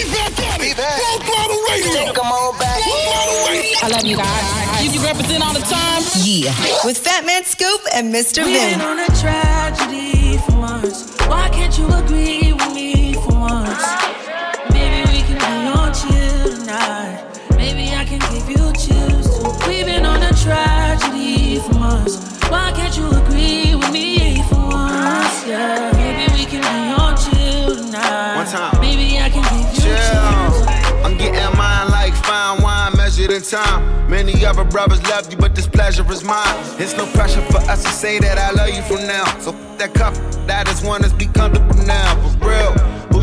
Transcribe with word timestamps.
We 0.00 0.10
back 0.12 0.32
at 0.40 0.60
it. 0.62 0.76
Full 0.76 1.18
throttle 1.28 1.60
radio. 1.68 2.12
Come 2.14 2.32
on 2.32 2.58
back. 2.58 2.80
Full 2.82 2.92
throttle 3.04 3.52
radio. 3.52 3.78
I 3.82 3.88
love 3.88 4.04
you 4.06 4.16
guys. 4.16 4.84
You, 4.84 4.90
you 4.92 5.00
represent 5.06 5.42
all 5.44 5.52
the 5.52 5.60
time. 5.60 6.02
Yeah. 6.24 6.52
With 6.84 7.02
Fatman 7.02 7.44
Scoop 7.44 7.80
and 7.92 8.14
Mr. 8.14 8.44
We 8.44 8.56
ain't 8.56 8.78
Vin. 8.78 8.80
on 8.80 8.98
a 9.00 9.06
tragedy 9.20 10.38
for 10.38 10.56
once. 10.58 11.10
Why 11.28 11.48
can't 11.50 11.76
you 11.76 11.86
agree 11.92 12.49
in 33.40 33.46
time. 33.46 34.10
Many 34.10 34.44
other 34.44 34.64
brothers 34.64 35.02
love 35.04 35.30
you, 35.30 35.38
but 35.38 35.54
this 35.54 35.66
pleasure 35.66 36.04
is 36.12 36.22
mine. 36.22 36.58
It's 36.78 36.96
no 36.96 37.06
pressure 37.12 37.42
for 37.42 37.58
us 37.70 37.82
to 37.82 37.90
say 37.90 38.18
that 38.18 38.38
I 38.38 38.50
love 38.50 38.70
you 38.70 38.82
from 38.82 39.06
now. 39.06 39.24
So 39.38 39.52
that 39.78 39.94
cup, 39.94 40.14
that 40.46 40.68
is 40.68 40.82
one 40.82 41.02
that's 41.02 41.14
be 41.14 41.26
comfortable 41.26 41.76
now. 41.86 42.39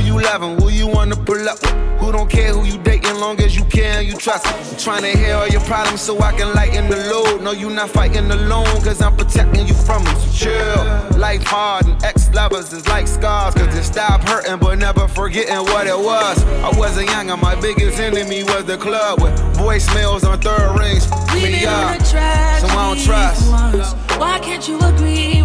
For 0.07 0.13
real, 0.13 0.19
who 0.19 0.21
you 0.21 0.21
loving, 0.21 0.61
who 0.61 0.69
you 0.69 0.87
wanna 0.87 1.15
pull 1.15 1.49
up 1.49 1.61
with? 1.61 1.73
Who 1.99 2.11
don't 2.11 2.29
care 2.29 2.53
who 2.53 2.63
you 2.63 2.77
dating, 2.77 3.15
long 3.19 3.39
as 3.41 3.55
you 3.55 3.65
care 3.65 3.99
and 3.99 4.07
you 4.07 4.15
trust. 4.15 4.45
I'm 4.47 4.77
trying 4.77 5.01
to 5.01 5.17
hear 5.17 5.35
all 5.35 5.47
your 5.47 5.61
problems 5.61 6.01
so 6.01 6.19
I 6.21 6.31
can 6.31 6.53
lighten 6.53 6.89
the 6.89 6.97
load. 7.11 7.41
No, 7.41 7.51
you 7.51 7.69
not 7.69 7.89
fighting 7.89 8.29
alone, 8.29 8.65
cause 8.81 9.01
I'm 9.01 9.15
protecting 9.17 9.67
you 9.67 9.73
from 9.73 10.03
them. 10.03 10.15
So 10.19 10.31
chill. 10.31 11.19
Life 11.19 11.43
hard 11.43 11.87
and 11.87 12.01
ex 12.03 12.29
lovers 12.33 12.71
is 12.71 12.87
like 12.87 13.07
scars, 13.07 13.55
cause 13.55 13.75
it 13.75 13.83
stop 13.83 14.21
hurting, 14.21 14.59
but 14.59 14.75
never 14.77 15.07
forgetting 15.07 15.55
what 15.73 15.87
it 15.87 15.97
was. 15.97 16.43
I 16.63 16.71
wasn't 16.77 17.09
young, 17.09 17.31
and 17.31 17.41
my 17.41 17.59
biggest 17.59 17.99
enemy 17.99 18.43
was 18.43 18.65
the 18.65 18.77
club 18.77 19.21
with 19.21 19.33
voicemails 19.57 20.23
on 20.23 20.39
third 20.39 20.79
rings. 20.79 21.07
We 21.33 21.41
Me 21.41 21.65
on 21.65 21.95
up. 21.95 22.05
So 22.05 22.67
I 22.67 22.93
don't 22.95 23.03
trust. 23.03 23.51
once. 23.51 23.93
Why 24.17 24.39
can't 24.39 24.67
you 24.67 24.79
agree 24.79 25.41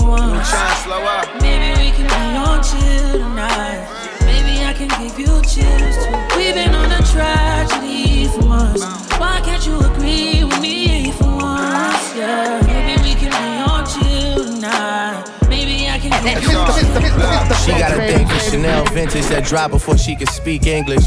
for 0.00 0.08
once? 0.08 0.50
Trying 0.50 0.76
slow 0.84 1.02
up. 1.02 1.42
Maybe 1.42 1.68
we 1.80 1.90
can 1.96 2.06
be 2.06 2.36
on 2.36 2.62
chill 2.62 3.12
tonight. 3.18 3.86
Maybe 4.20 4.64
I 4.64 4.72
can 4.72 4.88
give 5.00 5.18
you 5.18 5.32
chills 5.42 5.96
too. 6.04 6.36
We've 6.36 6.54
been 6.54 6.74
on 6.74 6.92
a 6.92 7.02
tragedy 7.12 8.28
for 8.28 8.42
months. 8.42 8.82
Why 9.18 9.40
can't 9.44 9.64
you 9.66 9.78
agree 9.80 10.44
with 10.44 10.60
me 10.60 11.12
for 11.12 11.24
once? 11.24 12.14
Yeah. 12.16 12.60
Maybe 12.66 13.02
we 13.02 13.14
can 13.14 13.30
be 13.30 13.70
on 13.70 13.86
chill 13.86 14.44
tonight. 14.44 15.24
Maybe 15.48 15.88
I 15.88 15.98
can 15.98 16.10
give 16.24 16.42
you 16.42 16.50
chills. 16.50 17.64
She 17.64 17.72
got 17.72 17.92
a 17.92 17.96
thing 17.96 18.26
for 18.28 18.38
Chanel 18.50 18.84
vintage 18.86 19.26
that 19.26 19.44
drop 19.44 19.70
before 19.70 19.98
she 19.98 20.14
can 20.16 20.26
speak 20.26 20.66
English. 20.66 21.06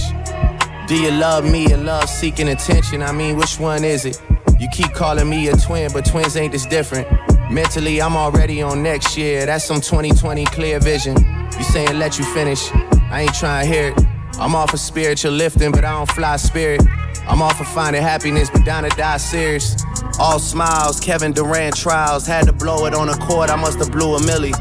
Do 0.87 0.95
you 0.95 1.11
love 1.11 1.45
me 1.45 1.71
or 1.71 1.77
love 1.77 2.09
seeking 2.09 2.49
attention? 2.49 3.03
I 3.03 3.11
mean, 3.11 3.37
which 3.37 3.59
one 3.59 3.83
is 3.83 4.05
it? 4.05 4.19
You 4.59 4.67
keep 4.69 4.91
calling 4.93 5.29
me 5.29 5.47
a 5.47 5.55
twin, 5.55 5.91
but 5.93 6.03
twins 6.03 6.35
ain't 6.35 6.51
this 6.51 6.65
different. 6.65 7.07
Mentally, 7.49 7.99
I'm 7.99 8.15
already 8.15 8.61
on 8.61 8.83
next 8.83 9.17
year. 9.17 9.47
That's 9.47 9.65
some 9.65 9.81
2020 9.81 10.45
clear 10.45 10.79
vision. 10.79 11.15
You 11.57 11.63
saying 11.63 11.97
let 11.97 12.19
you 12.19 12.25
finish? 12.25 12.71
I 13.09 13.21
ain't 13.21 13.33
trying 13.33 13.65
to 13.65 13.73
hear 13.73 13.87
it. 13.89 14.05
I'm 14.39 14.53
off 14.53 14.71
of 14.73 14.79
spiritual 14.79 15.31
lifting, 15.31 15.71
but 15.71 15.83
I 15.83 15.91
don't 15.91 16.11
fly 16.11 16.35
spirit. 16.37 16.81
I'm 17.27 17.41
off 17.41 17.59
of 17.59 17.67
finding 17.67 18.03
happiness, 18.03 18.51
but 18.51 18.63
down 18.65 18.83
to 18.83 18.89
die 18.89 19.17
serious. 19.17 19.83
All 20.19 20.37
smiles, 20.37 20.99
Kevin 20.99 21.31
Durant 21.31 21.75
trials. 21.75 22.27
Had 22.27 22.45
to 22.45 22.53
blow 22.53 22.85
it 22.85 22.93
on 22.93 23.09
a 23.09 23.17
court, 23.17 23.49
I 23.49 23.55
must 23.55 23.79
have 23.79 23.91
blew 23.91 24.15
a 24.15 24.25
millie. 24.25 24.53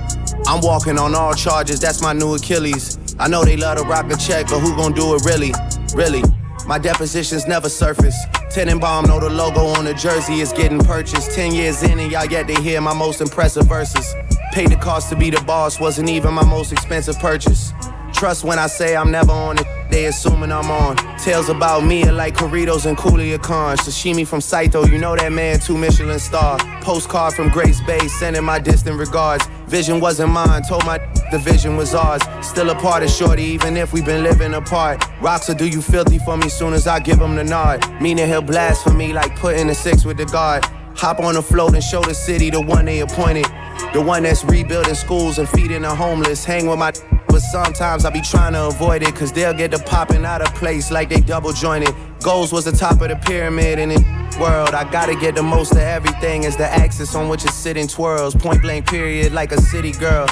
I'm 0.47 0.63
walking 0.63 0.99
on 0.99 1.15
all 1.15 1.35
charges, 1.35 1.81
that's 1.81 2.01
my 2.01 2.15
new 2.15 2.37
Achilles. 2.37 2.99
I 3.19 3.29
know 3.29 3.45
they 3.45 3.59
love 3.59 3.77
to 3.77 3.85
rock 3.85 4.11
a 4.11 4.17
check, 4.17 4.47
but 4.49 4.61
who 4.61 4.75
gon' 4.77 4.95
do 4.95 5.15
it 5.15 5.25
really? 5.27 5.53
Really? 5.95 6.23
My 6.69 6.77
depositions 6.77 7.47
never 7.47 7.71
surface. 7.71 8.15
Tenenbaum 8.53 9.07
know 9.07 9.19
the 9.19 9.31
logo 9.31 9.61
on 9.79 9.87
the 9.87 9.95
jersey 9.95 10.41
is 10.41 10.53
getting 10.53 10.79
purchased. 10.79 11.31
Ten 11.31 11.55
years 11.55 11.83
in 11.83 11.99
and 11.99 12.13
y'all 12.13 12.27
yet 12.27 12.47
to 12.47 12.61
hear 12.61 12.79
my 12.83 12.93
most 12.93 13.23
impressive 13.23 13.65
verses. 13.67 14.15
Paid 14.53 14.73
the 14.73 14.77
cost 14.77 15.09
to 15.09 15.17
be 15.17 15.31
the 15.31 15.41
boss, 15.45 15.81
wasn't 15.81 16.11
even 16.11 16.35
my 16.35 16.45
most 16.45 16.71
expensive 16.71 17.19
purchase. 17.21 17.73
Trust 18.13 18.45
when 18.45 18.59
I 18.59 18.67
say 18.67 18.97
I'm 18.97 19.11
never 19.11 19.33
on 19.33 19.59
it, 19.59 19.67
they 19.91 20.07
assuming 20.07 20.53
I'm 20.53 20.71
on. 20.71 20.97
Tales 21.17 21.49
about 21.49 21.85
me 21.85 22.05
are 22.05 22.13
like 22.13 22.35
Corritos 22.35 22.85
and 22.85 22.99
Coolio 22.99 23.43
Khan. 23.43 23.79
Sashimi 23.79 24.27
from 24.27 24.43
Saito, 24.43 24.85
you 24.85 24.99
know 24.99 25.17
that 25.17 25.33
man, 25.33 25.61
two 25.61 25.79
Michelin 25.79 26.19
star. 26.19 26.59
Postcard 26.83 27.33
from 27.33 27.49
Grace 27.49 27.81
Bay, 27.81 28.07
sending 28.09 28.45
my 28.45 28.59
distant 28.59 28.99
regards. 28.99 29.47
Vision 29.69 30.01
wasn't 30.01 30.33
mine, 30.33 30.63
told 30.69 30.85
my 30.85 30.99
the 31.31 31.39
vision 31.39 31.77
was 31.77 31.95
ours. 31.95 32.23
Still 32.41 32.71
a 32.71 32.75
part 32.75 33.03
of 33.03 33.11
Shorty, 33.11 33.43
even 33.43 33.77
if 33.77 33.93
we've 33.93 34.05
been 34.05 34.23
living 34.23 34.55
apart. 34.55 35.05
Rocks 35.21 35.49
will 35.49 35.55
do 35.55 35.69
you 35.69 35.83
filthy 35.83 36.19
for 36.19 36.37
me 36.37 36.49
soon 36.49 36.73
as 36.73 36.87
I 36.87 37.01
give 37.01 37.21
him 37.21 37.37
the 37.37 37.45
nod. 37.45 37.85
Meaning 38.01 38.27
he'll 38.29 38.43
blast 38.43 38.85
for 38.85 38.93
me 38.93 39.13
like 39.13 39.37
putting 39.37 39.69
a 39.69 39.75
six 39.75 40.05
with 40.05 40.17
the 40.17 40.27
guard. 40.27 40.65
Hop 40.97 41.21
on 41.21 41.37
a 41.37 41.43
float 41.43 41.75
and 41.75 41.83
show 41.83 42.03
the 42.03 42.15
city 42.15 42.51
the 42.51 42.61
one 42.61 42.85
they 42.85 43.01
appointed. 43.01 43.47
The 43.93 44.03
one 44.03 44.25
that's 44.25 44.45
rebuilding 44.45 44.95
schools 44.95 45.39
and 45.39 45.49
feeding 45.49 45.83
the 45.83 45.95
homeless. 45.95 46.45
Hang 46.45 46.67
with 46.67 46.79
my 46.79 46.93
but 47.39 47.45
sometimes 47.45 48.05
I 48.05 48.11
be 48.11 48.21
trying 48.21 48.55
to 48.55 48.67
avoid 48.67 49.05
it, 49.05 49.15
cause 49.15 49.31
they'll 49.31 49.55
get 49.55 49.71
to 49.71 49.79
popping 49.79 50.25
out 50.25 50.43
of 50.43 50.53
place 50.57 50.91
like 50.91 51.09
they 51.09 51.21
double 51.21 51.53
jointed. 51.53 51.95
Goals 52.21 52.53
was 52.53 52.65
the 52.65 52.73
top 52.73 53.01
of 53.01 53.11
the 53.11 53.15
pyramid 53.15 53.79
in 53.79 53.91
the 53.91 54.39
world. 54.41 54.71
I 54.71 54.91
gotta 54.91 55.15
get 55.15 55.37
the 55.37 55.43
most 55.45 55.71
of 55.71 55.79
everything 55.79 56.47
as 56.47 56.57
the 56.57 56.67
axis 56.67 57.15
on 57.15 57.29
which 57.29 57.45
it's 57.45 57.55
sitting 57.55 57.87
twirls. 57.87 58.35
Point 58.35 58.61
blank 58.61 58.89
period 58.89 59.33
like 59.33 59.53
a 59.53 59.61
city 59.61 59.93
girl. 59.93 60.27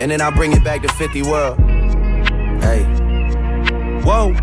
And 0.00 0.10
then 0.10 0.20
I 0.20 0.30
bring 0.30 0.52
it 0.52 0.64
back 0.64 0.82
to 0.82 0.88
50 0.88 1.22
world. 1.22 1.60
Hey. 2.60 2.82
Whoa. 4.02 4.34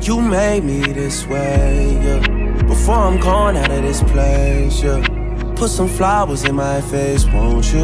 You 0.00 0.20
made 0.20 0.62
me 0.62 0.92
this 0.92 1.26
way, 1.26 1.98
yeah. 2.04 2.62
Before 2.68 2.94
I'm 2.94 3.18
gone 3.18 3.56
out 3.56 3.72
of 3.72 3.82
this 3.82 4.00
place, 4.04 4.80
yeah. 4.80 5.02
Put 5.56 5.70
some 5.70 5.88
flowers 5.88 6.44
in 6.44 6.54
my 6.54 6.80
face, 6.82 7.24
won't 7.26 7.72
you? 7.72 7.82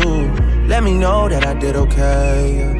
Let 0.68 0.84
me 0.84 0.94
know 0.94 1.28
that 1.28 1.44
I 1.44 1.54
did 1.54 1.74
okay, 1.74 2.58
yeah. 2.58 2.79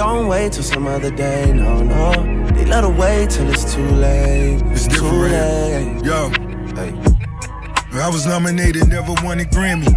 Don't 0.00 0.28
wait 0.28 0.52
till 0.54 0.62
some 0.62 0.86
other 0.86 1.10
day, 1.10 1.52
no, 1.52 1.82
no. 1.82 2.10
They 2.54 2.64
let 2.64 2.84
her 2.84 2.88
wait 2.88 3.28
till 3.28 3.46
it's 3.50 3.74
too 3.74 3.86
late. 3.86 4.58
It's 4.72 4.86
too 4.88 4.94
different. 4.94 6.02
late. 6.02 6.04
Yo, 6.06 6.30
Hey. 6.74 8.00
I 8.00 8.08
was 8.08 8.24
nominated, 8.24 8.88
never 8.88 9.12
won 9.22 9.40
a 9.40 9.44
Grammy. 9.44 9.92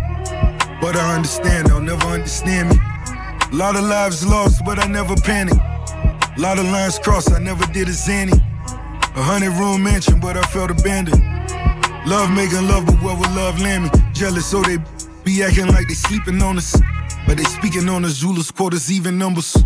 But 0.82 0.98
I 0.98 1.16
understand, 1.16 1.68
they'll 1.68 1.80
never 1.80 2.06
understand 2.08 2.72
me. 2.72 2.76
A 3.54 3.56
lot 3.56 3.78
of 3.78 3.86
lives 3.86 4.28
lost, 4.28 4.66
but 4.66 4.78
I 4.78 4.88
never 4.88 5.16
panicked. 5.16 5.56
A 5.56 6.36
lot 6.38 6.60
of 6.60 6.66
lines 6.66 7.00
crossed, 7.00 7.32
I 7.32 7.40
never 7.40 7.66
did 7.68 7.88
a 7.88 7.94
zany. 7.94 8.34
A 9.16 9.24
hundred 9.24 9.54
room 9.54 9.84
mansion, 9.84 10.20
but 10.20 10.36
I 10.36 10.42
felt 10.42 10.70
abandoned. 10.70 11.24
Love 12.06 12.30
making 12.30 12.68
love, 12.68 12.86
but 12.86 13.02
where 13.02 13.16
would 13.16 13.32
love 13.38 13.58
land 13.62 13.84
me? 13.86 13.90
Jealous, 14.12 14.48
so 14.48 14.62
they 14.64 14.80
be 15.24 15.42
acting 15.44 15.68
like 15.68 15.88
they 15.88 15.94
sleeping 15.94 16.42
on 16.42 16.58
us. 16.58 16.76
But 17.26 17.38
they 17.38 17.46
speaking 17.46 17.88
on 17.88 18.04
us, 18.04 18.16
Zulus 18.16 18.52
quarters, 18.52 18.92
even 18.92 19.18
numbers. 19.18 19.63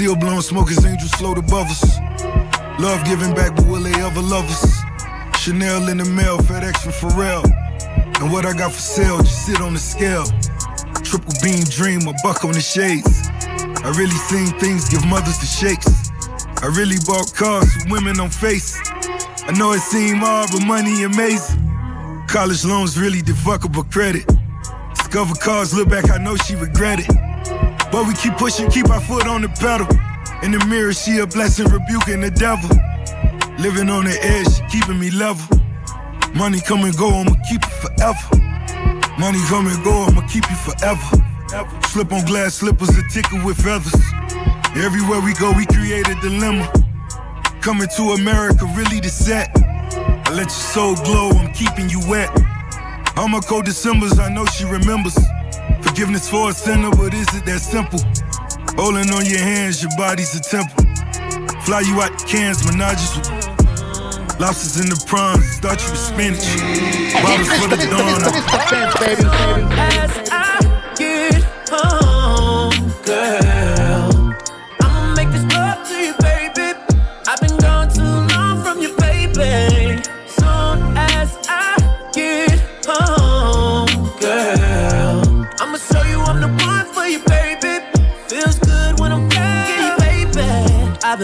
Still 0.00 0.16
blowing 0.16 0.40
smoke 0.40 0.70
as 0.70 0.82
angels 0.86 1.10
float 1.10 1.36
above 1.36 1.66
us. 1.68 1.98
Love 2.80 3.04
giving 3.04 3.34
back, 3.34 3.54
but 3.54 3.66
will 3.66 3.82
they 3.82 3.92
ever 4.00 4.22
love 4.22 4.48
us? 4.48 4.80
Chanel 5.38 5.90
in 5.90 5.98
the 5.98 6.06
mail, 6.06 6.38
FedEx 6.38 6.78
from 6.78 6.92
Pharrell. 6.92 7.44
And 8.18 8.32
what 8.32 8.46
I 8.46 8.54
got 8.54 8.72
for 8.72 8.80
sale, 8.80 9.18
just 9.18 9.44
sit 9.44 9.60
on 9.60 9.74
the 9.74 9.78
scale. 9.78 10.24
Triple 11.04 11.34
beam 11.42 11.64
dream, 11.64 12.08
a 12.08 12.14
buck 12.22 12.46
on 12.46 12.52
the 12.52 12.62
shades. 12.62 13.28
I 13.84 13.92
really 13.94 14.16
seen 14.16 14.58
things 14.58 14.88
give 14.88 15.04
mothers 15.04 15.36
the 15.36 15.44
shakes. 15.44 16.10
I 16.62 16.68
really 16.68 16.96
bought 17.04 17.34
cars 17.34 17.68
with 17.76 17.90
women 17.90 18.18
on 18.20 18.30
face. 18.30 18.80
I 19.44 19.52
know 19.58 19.72
it 19.72 19.80
seem 19.80 20.16
hard, 20.24 20.48
but 20.50 20.64
money 20.64 21.04
amazing. 21.04 21.60
College 22.26 22.64
loans 22.64 22.98
really 22.98 23.20
defuckable 23.20 23.84
credit. 23.92 24.24
Discover 24.96 25.34
cars, 25.34 25.74
look 25.74 25.90
back, 25.90 26.08
I 26.08 26.16
know 26.16 26.36
she 26.36 26.54
regret 26.54 27.00
it. 27.00 27.29
But 27.92 28.06
we 28.06 28.14
keep 28.14 28.36
pushing, 28.36 28.70
keep 28.70 28.88
our 28.88 29.00
foot 29.00 29.26
on 29.26 29.42
the 29.42 29.48
pedal. 29.48 29.86
In 30.42 30.52
the 30.52 30.64
mirror, 30.66 30.92
she 30.92 31.18
a 31.18 31.26
blessing, 31.26 31.66
rebuking 31.66 32.20
the 32.20 32.30
devil. 32.30 32.70
Living 33.58 33.90
on 33.90 34.04
the 34.04 34.16
edge, 34.22 34.48
keeping 34.70 34.98
me 34.98 35.10
level. 35.10 35.44
Money 36.34 36.60
come 36.60 36.84
and 36.84 36.96
go, 36.96 37.10
I'ma 37.10 37.34
keep 37.48 37.62
it 37.62 37.76
forever. 37.82 38.26
Money 39.18 39.40
come 39.48 39.66
and 39.66 39.82
go, 39.84 40.04
I'ma 40.04 40.22
keep 40.28 40.48
you 40.48 40.56
forever. 40.56 41.02
Slip 41.88 42.12
on 42.12 42.24
glass 42.26 42.54
slippers, 42.54 42.90
a 42.90 43.02
ticket 43.12 43.44
with 43.44 43.60
feathers. 43.60 44.00
Everywhere 44.76 45.20
we 45.20 45.34
go, 45.34 45.52
we 45.52 45.66
create 45.66 46.08
a 46.08 46.14
dilemma. 46.22 46.72
Coming 47.60 47.88
to 47.96 48.14
America, 48.14 48.64
really 48.76 49.00
the 49.00 49.10
set. 49.10 49.50
I 49.54 50.30
let 50.30 50.46
your 50.46 50.50
soul 50.50 50.94
glow, 50.94 51.30
I'm 51.30 51.52
keeping 51.52 51.90
you 51.90 52.00
wet. 52.08 52.30
My 53.16 53.40
cold 53.40 53.66
Decembers, 53.66 54.18
I 54.18 54.28
know 54.28 54.46
she 54.46 54.64
remembers. 54.64 55.16
Forgiveness 55.90 56.30
for 56.30 56.50
a 56.50 56.52
sinner, 56.52 56.90
but 56.90 57.12
is 57.12 57.26
it 57.34 57.44
that 57.46 57.58
simple? 57.58 57.98
Holding 58.80 59.10
on 59.10 59.26
your 59.26 59.40
hands, 59.40 59.82
your 59.82 59.90
body's 59.96 60.32
a 60.36 60.40
temple. 60.40 60.84
Fly 61.62 61.80
you 61.80 62.00
out 62.00 62.16
the 62.16 62.26
cans, 62.28 62.62
menages 62.62 63.16
with 63.18 63.26
lobsters 64.38 64.78
in 64.78 64.88
the 64.88 65.04
prawns, 65.08 65.44
start 65.50 65.82
you 65.82 65.90
with 65.90 65.98
spinach. 65.98 66.46
Bottles 67.20 67.50
for 67.58 67.66
the 67.66 67.76
dawn. 70.26 70.29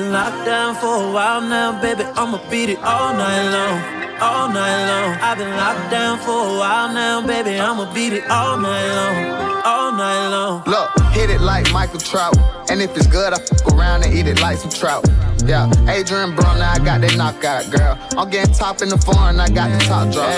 Been 0.07 0.13
locked 0.13 0.45
down 0.45 0.75
for 0.77 1.09
a 1.09 1.13
while 1.13 1.41
now, 1.41 1.81
baby. 1.81 2.05
I'ma 2.05 2.39
beat 2.51 2.69
it 2.69 2.79
all 2.83 3.13
night 3.15 3.51
long, 3.51 3.79
all 4.21 4.49
night 4.49 4.87
long. 4.87 5.19
I've 5.21 5.39
been 5.39 5.57
locked 5.57 5.91
down 5.91 6.19
for 6.19 6.31
a 6.31 6.59
while 6.59 6.93
now, 6.93 7.27
baby. 7.27 7.59
I'ma 7.59 7.93
beat 7.93 8.13
it 8.13 8.29
all 8.31 8.57
night 8.57 8.89
long, 8.99 9.63
all 9.65 9.93
night 9.93 10.29
long. 10.29 10.63
Look, 10.67 10.91
hit 11.13 11.31
it 11.31 11.41
like 11.41 11.73
Michael 11.73 11.99
Trout. 11.99 12.37
And 12.71 12.81
if 12.83 12.97
it's 12.97 13.07
good, 13.07 13.33
I 13.33 13.39
fuck 13.39 13.73
around 13.73 14.05
and 14.05 14.15
eat 14.15 14.27
it 14.27 14.41
like 14.41 14.59
some 14.59 14.71
trout. 14.71 15.05
Yeah, 15.45 15.71
Adrien 15.89 16.37
Broner, 16.37 16.63
I 16.63 16.79
got 16.85 17.01
that 17.01 17.17
knockout, 17.17 17.71
girl. 17.71 17.99
I'm 18.17 18.31
getting 18.31 18.55
top 18.55 18.83
in 18.83 18.89
the 18.89 18.99
foreign, 18.99 19.41
I 19.41 19.49
got 19.49 19.71
the 19.73 19.85
top 19.87 20.13
drop. 20.13 20.31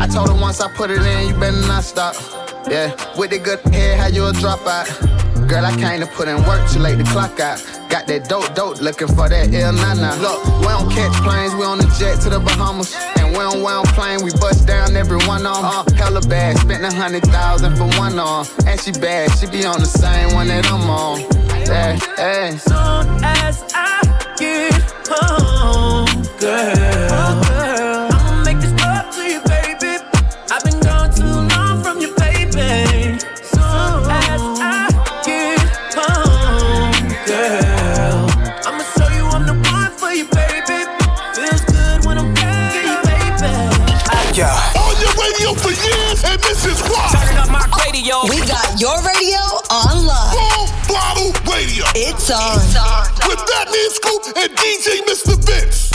I 0.00 0.06
told 0.06 0.28
her 0.28 0.40
once 0.40 0.60
I 0.60 0.68
put 0.74 0.90
it 0.90 1.00
in, 1.00 1.28
you 1.28 1.34
better 1.40 1.66
not 1.66 1.84
stop. 1.84 2.16
Yeah, 2.68 2.92
with 3.16 3.30
the 3.30 3.38
good 3.38 3.60
hair, 3.72 3.96
how 3.96 4.08
you 4.08 4.26
a 4.26 4.32
drop 4.32 4.66
out? 4.66 4.88
Girl, 5.48 5.64
I 5.64 5.74
came 5.76 6.00
to 6.00 6.06
put 6.06 6.26
in 6.26 6.42
work 6.42 6.68
too 6.70 6.80
late 6.80 6.98
to 6.98 7.04
clock 7.04 7.38
out. 7.38 7.62
Got 7.88 8.08
that 8.08 8.28
dope, 8.28 8.52
dope, 8.54 8.80
looking 8.80 9.06
for 9.06 9.28
that 9.28 9.54
ill 9.54 9.72
nana. 9.72 10.16
Look, 10.20 10.44
we 10.58 10.66
don't 10.66 10.90
catch 10.90 11.14
planes, 11.22 11.54
we 11.54 11.62
on 11.62 11.78
the 11.78 11.86
jet 11.98 12.20
to 12.22 12.30
the 12.30 12.40
Bahamas. 12.40 12.92
And 13.18 13.30
we 13.30 13.38
don't, 13.38 13.58
we 13.58 13.70
don't 13.70 13.86
plane, 13.94 14.24
we 14.24 14.32
bust 14.32 14.66
down 14.66 14.96
every 14.96 15.18
one 15.26 15.46
on. 15.46 15.64
Uh, 15.64 15.84
hella 15.94 16.20
bad, 16.22 16.58
spent 16.58 16.84
a 16.84 16.92
hundred 16.92 17.22
thousand 17.24 17.76
for 17.76 17.86
one 17.98 18.18
on. 18.18 18.44
And 18.66 18.80
she 18.80 18.90
bad, 18.90 19.30
she 19.38 19.46
be 19.46 19.64
on 19.64 19.78
the 19.78 19.86
same 19.86 20.34
one 20.34 20.48
that 20.48 20.66
I'm 20.66 20.90
on. 20.90 21.20
Yeah, 21.66 21.98
yeah. 22.18 22.95
Radio. 52.06 52.16
It's 52.16 52.30
on. 52.30 52.58
With 53.28 53.42
that 53.46 53.66
Fatman 53.66 53.90
Scoop 53.90 54.22
and 54.36 54.52
DJ 54.58 55.02
Mr. 55.06 55.34
Vince. 55.44 55.90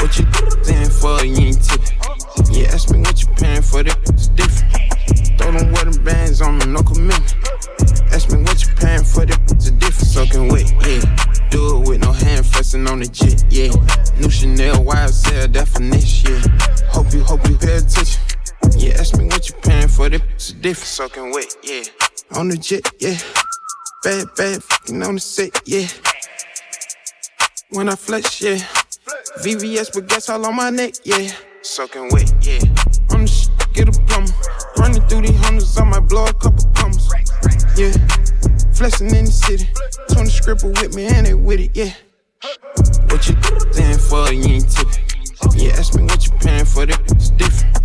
What 0.00 0.18
you 0.18 0.26
stand 0.64 0.92
for, 0.92 1.24
you 1.24 1.46
ain't 1.48 1.62
tipping. 1.62 2.54
You 2.54 2.66
ask 2.66 2.90
me 2.90 2.98
what 3.00 3.22
you 3.22 3.28
paying 3.36 3.62
for, 3.62 3.80
it's 3.80 4.28
different. 4.28 5.38
Throw 5.38 5.52
them 5.52 5.72
wedding 5.72 6.04
bands 6.04 6.42
on 6.42 6.58
me, 6.58 6.66
no 6.66 6.82
commitment. 6.82 7.34
Ask 8.12 8.30
me 8.30 8.42
what 8.42 8.62
you 8.62 8.74
paying 8.76 9.04
for, 9.04 9.22
it's 9.24 9.68
a 9.68 9.72
different 9.72 10.08
soaking 10.08 10.48
wet, 10.48 10.70
yeah. 10.86 11.48
Do 11.50 11.82
it 11.82 11.88
with 11.88 12.00
no 12.00 12.12
hand 12.12 12.46
fussing 12.46 12.86
on 12.88 13.00
the 13.00 13.06
jet, 13.06 13.44
yeah. 13.50 13.70
New 14.20 14.30
Chanel 14.30 14.76
YSL 14.84 15.52
definition, 15.52 16.34
yeah. 16.34 16.86
Hope 16.90 17.12
you, 17.12 17.22
hope 17.22 17.48
you 17.48 17.56
pay 17.56 17.76
attention. 17.76 18.20
Yeah, 18.76 18.98
ask 18.98 19.16
me 19.16 19.26
what 19.26 19.48
you 19.48 19.54
paying 19.62 19.88
for, 19.88 20.06
it's 20.06 20.50
a 20.50 20.54
different 20.54 20.88
soaking 20.88 21.30
wet, 21.32 21.56
yeah. 21.62 21.84
On 22.32 22.48
the 22.48 22.56
jet, 22.56 22.90
yeah. 22.98 23.16
Bad, 24.02 24.28
bad, 24.34 24.64
fucking 24.64 25.02
on 25.02 25.16
the 25.16 25.20
set, 25.20 25.60
yeah. 25.66 25.86
When 27.68 27.86
I 27.90 27.94
flex, 27.94 28.40
yeah. 28.40 28.56
VVS 29.42 29.94
with 29.94 30.08
gas 30.08 30.30
all 30.30 30.46
on 30.46 30.56
my 30.56 30.70
neck, 30.70 30.94
yeah. 31.04 31.30
Soaking 31.60 32.08
wet, 32.10 32.32
yeah. 32.40 32.60
I'm 33.10 33.22
the 33.22 33.26
shit, 33.26 33.50
get 33.74 33.88
a 33.88 34.00
plumber. 34.08 34.32
Running 34.78 35.02
through 35.02 35.20
these 35.26 35.38
hundreds, 35.44 35.78
I 35.78 35.84
might 35.84 36.08
blow 36.08 36.24
a 36.24 36.32
couple 36.32 36.64
commas. 36.72 37.12
Yeah. 37.76 37.92
Flexing 38.72 39.14
in 39.14 39.26
the 39.26 39.30
city. 39.30 39.68
20 40.14 40.30
scripper 40.30 40.68
with 40.68 40.96
me 40.96 41.04
and 41.04 41.26
they 41.26 41.34
with 41.34 41.60
it, 41.60 41.76
yeah. 41.76 41.92
What 43.12 43.28
you 43.28 43.36
stand 43.70 44.00
for, 44.00 44.32
you 44.32 44.54
ain't 44.54 44.70
tipping. 44.70 45.04
Yeah, 45.60 45.76
ask 45.76 45.94
me 45.94 46.04
what 46.04 46.24
you 46.24 46.32
paying 46.38 46.64
for, 46.64 46.84
it's 46.88 47.28
different. 47.36 47.76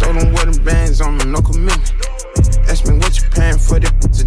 Throw 0.00 0.12
them 0.12 0.32
wedding 0.34 0.64
bands 0.64 1.00
on 1.00 1.18
me, 1.18 1.26
no 1.26 1.40
commitment. 1.40 1.94
Ask 2.66 2.84
me 2.88 2.98
what 2.98 3.16
you 3.16 3.28
paying 3.30 3.58
for, 3.58 3.76
it's 3.76 4.24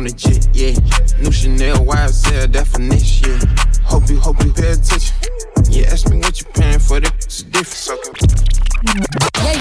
on 0.00 0.04
the 0.04 0.16
jet, 0.16 0.48
yeah. 0.56 0.72
New 1.20 1.30
Chanel 1.30 1.76
YSL 1.84 2.50
definition, 2.50 3.36
yeah. 3.36 3.84
Hope 3.84 4.08
you, 4.08 4.18
hope 4.18 4.42
you 4.42 4.52
pay 4.52 4.72
attention. 4.72 5.14
Yeah, 5.68 5.92
ask 5.92 6.08
me 6.08 6.18
what 6.20 6.40
you 6.40 6.46
paying 6.54 6.78
for, 6.78 6.96
it's 7.04 7.42
a 7.42 7.44
different 7.44 7.68
soaking 7.68 8.14
Why 8.80 9.52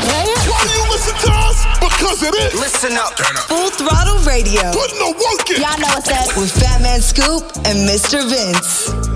do 0.63 0.71
you 0.71 0.85
listen 0.87 1.15
to 1.27 1.31
us? 1.43 1.59
Because 1.83 2.23
it 2.23 2.35
is. 2.35 2.53
Listen 2.55 2.95
up. 2.95 3.19
Full 3.51 3.69
throttle 3.71 4.19
radio. 4.23 4.71
Putting 4.71 4.99
the 4.99 5.11
work 5.19 5.43
in. 5.51 5.61
Y'all 5.61 5.77
know 5.79 5.91
what's 5.91 6.07
up. 6.07 6.31
With 6.37 6.55
Fatman 6.55 7.01
Scoop 7.01 7.43
and 7.67 7.83
Mr. 7.83 8.23
Vince. 8.23 9.08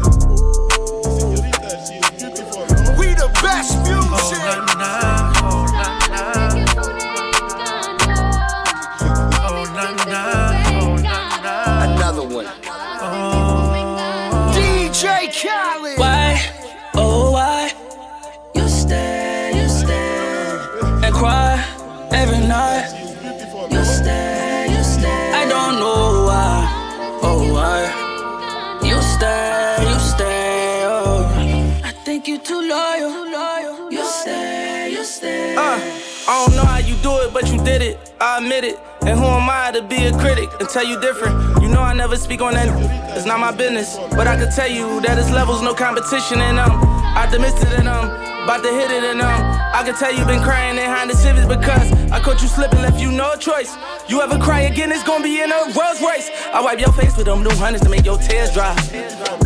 Admit 38.53 38.73
it. 38.73 38.79
And 39.01 39.19
who 39.19 39.25
am 39.25 39.49
I 39.49 39.71
to 39.71 39.81
be 39.81 40.05
a 40.05 40.11
critic 40.17 40.49
and 40.59 40.69
tell 40.69 40.85
you 40.85 40.99
different? 40.99 41.61
You 41.61 41.69
know 41.69 41.81
I 41.81 41.93
never 41.93 42.15
speak 42.15 42.41
on 42.41 42.53
that. 42.53 42.69
It's 43.15 43.25
not 43.25 43.39
my 43.39 43.51
business. 43.51 43.97
But 44.11 44.27
I 44.27 44.35
can 44.35 44.51
tell 44.51 44.69
you 44.69 45.01
that 45.01 45.17
it's 45.17 45.31
levels, 45.31 45.61
no 45.61 45.73
competition, 45.73 46.39
and 46.39 46.59
um, 46.59 46.71
optimistic 47.17 47.69
and 47.77 47.87
um, 47.87 48.09
about 48.43 48.63
to 48.63 48.71
hit 48.71 48.91
it, 48.91 49.03
and 49.03 49.21
um, 49.21 49.41
I 49.73 49.83
can 49.85 49.95
tell 49.95 50.11
you 50.11 50.25
been 50.25 50.43
crying 50.43 50.75
behind 50.75 51.09
the 51.09 51.15
civics 51.15 51.47
because 51.47 51.91
I 52.11 52.19
caught 52.19 52.41
you 52.41 52.47
slipping, 52.47 52.81
left 52.81 52.99
you 52.99 53.11
no 53.11 53.35
choice. 53.35 53.75
You 54.09 54.21
ever 54.21 54.37
cry 54.37 54.61
again, 54.61 54.91
it's 54.91 55.03
gonna 55.03 55.23
be 55.23 55.41
in 55.41 55.51
a 55.51 55.59
Rolls 55.71 56.01
Royce. 56.01 56.29
I 56.51 56.61
wipe 56.61 56.79
your 56.79 56.91
face 56.91 57.15
with 57.15 57.25
them 57.25 57.43
new 57.43 57.55
hundreds 57.55 57.83
to 57.85 57.89
make 57.89 58.05
your 58.05 58.17
tears 58.17 58.51
dry. 58.53 58.75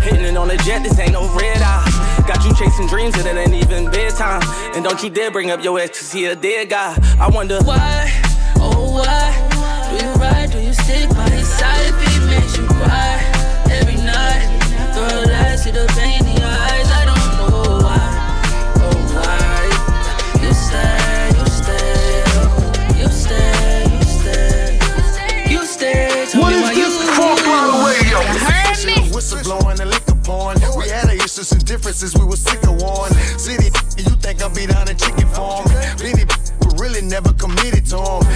Hitting 0.02 0.26
it 0.26 0.38
on 0.38 0.48
the 0.48 0.58
jet, 0.66 0.84
this 0.84 0.98
ain't 1.00 1.14
no 1.14 1.28
red 1.36 1.62
eye. 1.62 2.24
Got 2.28 2.44
you 2.44 2.54
chasing 2.56 2.88
dreams 2.88 3.16
and 3.18 3.28
it 3.28 3.38
ain't 3.38 3.54
even 3.54 3.90
bedtime. 3.92 4.42
And 4.74 4.84
don't 4.84 5.02
you 5.04 5.10
dare 5.10 5.32
bring 5.32 5.52
up 5.52 5.64
your 5.64 5.80
ex, 5.80 6.00
cause 6.00 6.12
he 6.12 6.26
a 6.26 6.36
dead 6.36 6.70
guy. 6.70 6.98
I 7.20 7.30
wonder 7.30 7.62
Why, 7.64 8.10
oh 8.58 8.92
why, 9.02 9.32
do 9.90 9.96
you 10.06 10.12
ride, 10.14 10.52
do 10.52 10.60
you 10.60 10.74
stick 10.74 11.10
by 11.10 11.30
his 11.30 11.48
side 11.48 11.86
if 11.92 11.98
he 12.02 12.20
makes 12.28 12.58
you 12.58 12.66
cry 12.68 13.20
every 13.72 13.96
night? 13.98 14.48
Throw 14.94 15.06
a 15.06 15.26
light, 15.28 15.60
the 15.74 15.86
pain 15.96 16.26
in 16.26 16.38
your 16.38 16.48
eyes, 16.48 16.90
I 16.92 17.06
don't 17.06 17.30
know 17.38 17.84
why, 17.84 18.06
oh 18.86 18.98
why. 19.16 19.70
You 20.42 20.54
stay, 20.54 21.30
you 21.38 21.46
stay, 21.48 22.24
oh, 22.38 22.50
you 23.00 23.10
stay, 23.10 23.86
you 23.94 24.04
stay, 24.04 25.52
you 25.52 25.66
stay. 25.66 26.26
Tell 26.32 26.42
What 26.42 26.52
me 26.52 26.58
is 26.58 26.62
why 26.64 26.74
this 26.76 26.94
you 26.94 27.14
full 27.14 27.36
throttle? 27.38 27.78
Whistle 29.14 29.42
blowing 29.44 29.80
and 29.82 29.90
liquor 29.90 30.16
pouring. 30.24 30.60
We 30.78 30.90
had 30.90 31.06
our 31.10 31.16
issues 31.16 31.52
and 31.52 31.66
differences, 31.66 32.14
we 32.16 32.26
were 32.26 32.36
sick 32.38 32.62
of 32.64 32.80
warring. 32.82 33.14
City, 33.38 33.72
you 33.98 34.16
think 34.22 34.42
I'll 34.42 34.54
be 34.54 34.66
down 34.68 34.88
in 34.90 34.96
chicken 34.98 35.28
farm? 35.30 35.66
Many 36.02 36.24
but 36.26 36.40
really 36.80 37.02
never 37.02 37.34
committed 37.34 37.86
to 37.88 37.98
'em. 37.98 38.27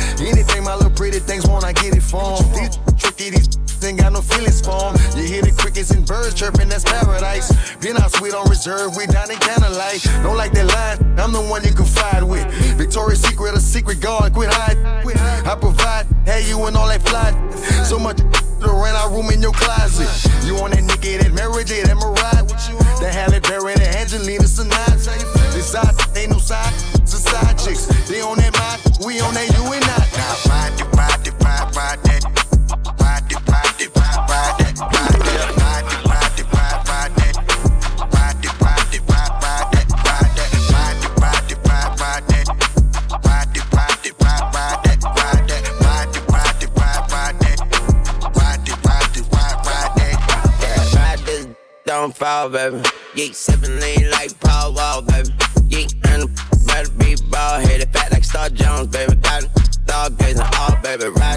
Things 1.22 1.48
want, 1.48 1.64
I 1.66 1.74
get 1.74 1.96
it 1.96 2.04
from. 2.04 2.38
These 2.54 2.78
tricky, 2.98 3.30
these 3.32 3.50
ain't 3.84 4.00
got 4.00 4.14
no 4.14 4.22
feelings 4.22 4.62
for 4.62 4.90
'em. 4.90 4.96
You 5.18 5.24
hear 5.24 5.42
the 5.42 5.52
crickets 5.52 5.92
and 5.92 6.06
birds 6.06 6.34
chirping, 6.34 6.70
that's 6.70 6.84
paradise. 6.84 7.52
Been 7.80 7.98
out 7.98 8.12
sweet 8.12 8.34
on 8.34 8.50
reserve, 8.50 8.96
we 8.96 9.08
down 9.08 9.32
in 9.32 9.38
candlelight. 9.38 10.02
Don't 10.24 10.38
like 10.38 10.54
that 10.54 10.68
line, 10.68 11.20
I'm 11.20 11.32
the 11.32 11.42
one 11.42 11.64
you 11.64 11.74
confide 11.74 12.24
with. 12.24 12.46
Victoria's 12.78 13.22
Secret, 13.22 13.54
a 13.56 13.60
secret 13.60 14.00
guard, 14.02 14.34
quit 14.34 14.52
hiding. 14.52 14.86
I 14.86 15.56
provide, 15.56 16.06
hey, 16.26 16.48
you 16.48 16.64
and 16.66 16.76
all 16.78 16.88
that 16.88 17.02
fly. 17.08 17.34
So 17.84 17.98
much 17.98 18.18
to 18.62 18.70
rent 18.70 18.98
our 18.98 19.10
room 19.10 19.30
in 19.32 19.42
your 19.42 19.54
closet. 19.54 20.10
You 20.46 20.58
on 20.58 20.72
that 20.72 20.84
Nicki, 20.84 21.18
that 21.18 21.32
J, 21.66 21.84
that 21.84 21.96
Mariah. 21.96 22.46
That 23.02 23.14
Halle 23.16 23.40
Berry, 23.40 23.74
that 23.74 23.96
Angelina 23.96 24.44
Sinatra. 24.44 25.18
This 25.54 25.72
side, 25.72 25.96
ain't 26.16 26.32
no 26.32 26.38
side, 26.38 26.72
fly 27.32 27.54
chicks. 27.54 27.86
They 28.10 28.22
on 28.22 28.38
that 28.38 28.52
mind, 28.60 28.82
we 29.06 29.20
on 29.22 29.34
that 29.34 29.48
you 29.56 29.64
and 29.72 29.84
I. 29.84 30.04
Now 30.20 30.36
ride 30.52 30.76
it, 30.76 30.90
ride 31.00 31.28
it, 31.28 31.36
ride, 31.40 31.72
ride 31.76 32.04
that. 32.04 32.24
Ride 33.00 33.32
it, 33.32 33.40
ride 33.48 33.80
it, 33.80 33.90
ride, 33.96 34.28
ride 34.32 34.60
that. 34.60 34.76
Ride 34.92 35.16
it, 35.16 35.32
ride 35.64 35.88
it, 35.88 36.04
ride 36.12 36.40
it, 36.40 36.48
ride, 36.52 36.84
ride 36.92 37.16
that. 37.16 37.36
Ride 38.12 38.44
it, 38.44 38.56
ride 38.60 38.92
it, 38.92 39.04
ride, 39.08 39.32
ride 39.42 39.72
that. 39.72 39.88
Ride 40.04 40.36
that, 40.36 40.52
ride 40.76 41.00
it, 41.00 41.16
ride 41.24 41.52
it, 41.52 41.60
ride, 41.64 41.96
ride 42.02 42.28
that. 42.28 42.48
Ride 43.24 43.56
it, 43.56 43.66
ride 43.72 44.04
it, 44.04 44.16
ride, 44.20 44.46
ride 44.52 44.84
that. 44.84 45.00
Ride 45.16 45.48
that, 45.48 45.64
ride 45.80 46.12
it, 46.12 46.28
ride 46.28 46.60
it, 46.60 46.72
ride, 46.76 47.08
ride 47.12 47.38
that. 47.40 47.60
Ride 48.36 48.68
it, 48.68 48.80
ride 48.84 49.16
it, 49.16 49.26
ride, 49.32 49.60
ride 49.66 49.94
that. 49.98 50.18
Ride 50.96 51.22
this, 51.26 51.48
don't 51.86 52.14
fall, 52.14 52.50
baby. 52.50 52.84
Yeet, 53.16 53.34
seven 53.36 53.80
lane 53.80 54.10
like 54.12 54.38
Paul 54.40 54.74
Wall, 54.76 55.02
baby. 55.02 55.32
Better 56.82 56.94
be 56.98 57.16
ball 57.30 57.60
headed, 57.60 57.90
fat 57.90 58.12
like 58.12 58.24
Star 58.24 58.50
Jones, 58.50 58.88
baby. 58.88 59.14
Got 59.18 59.46
dog 59.86 60.18
gazing 60.18 60.42
all, 60.42 60.76
baby. 60.82 61.10
Ride 61.10 61.31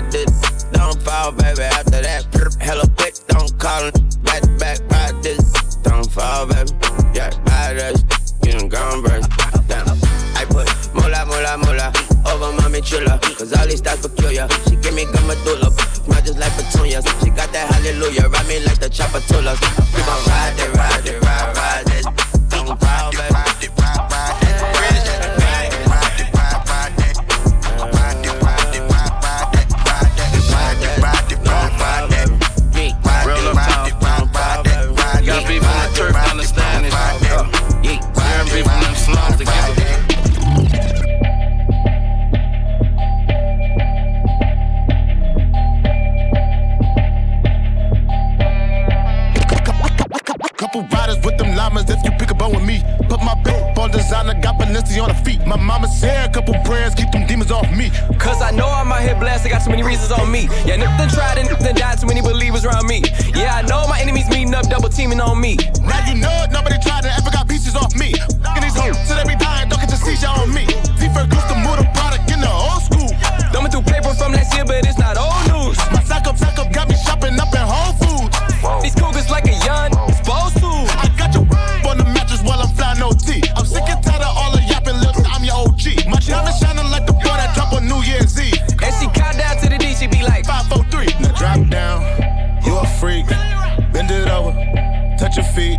feet. 95.65 95.79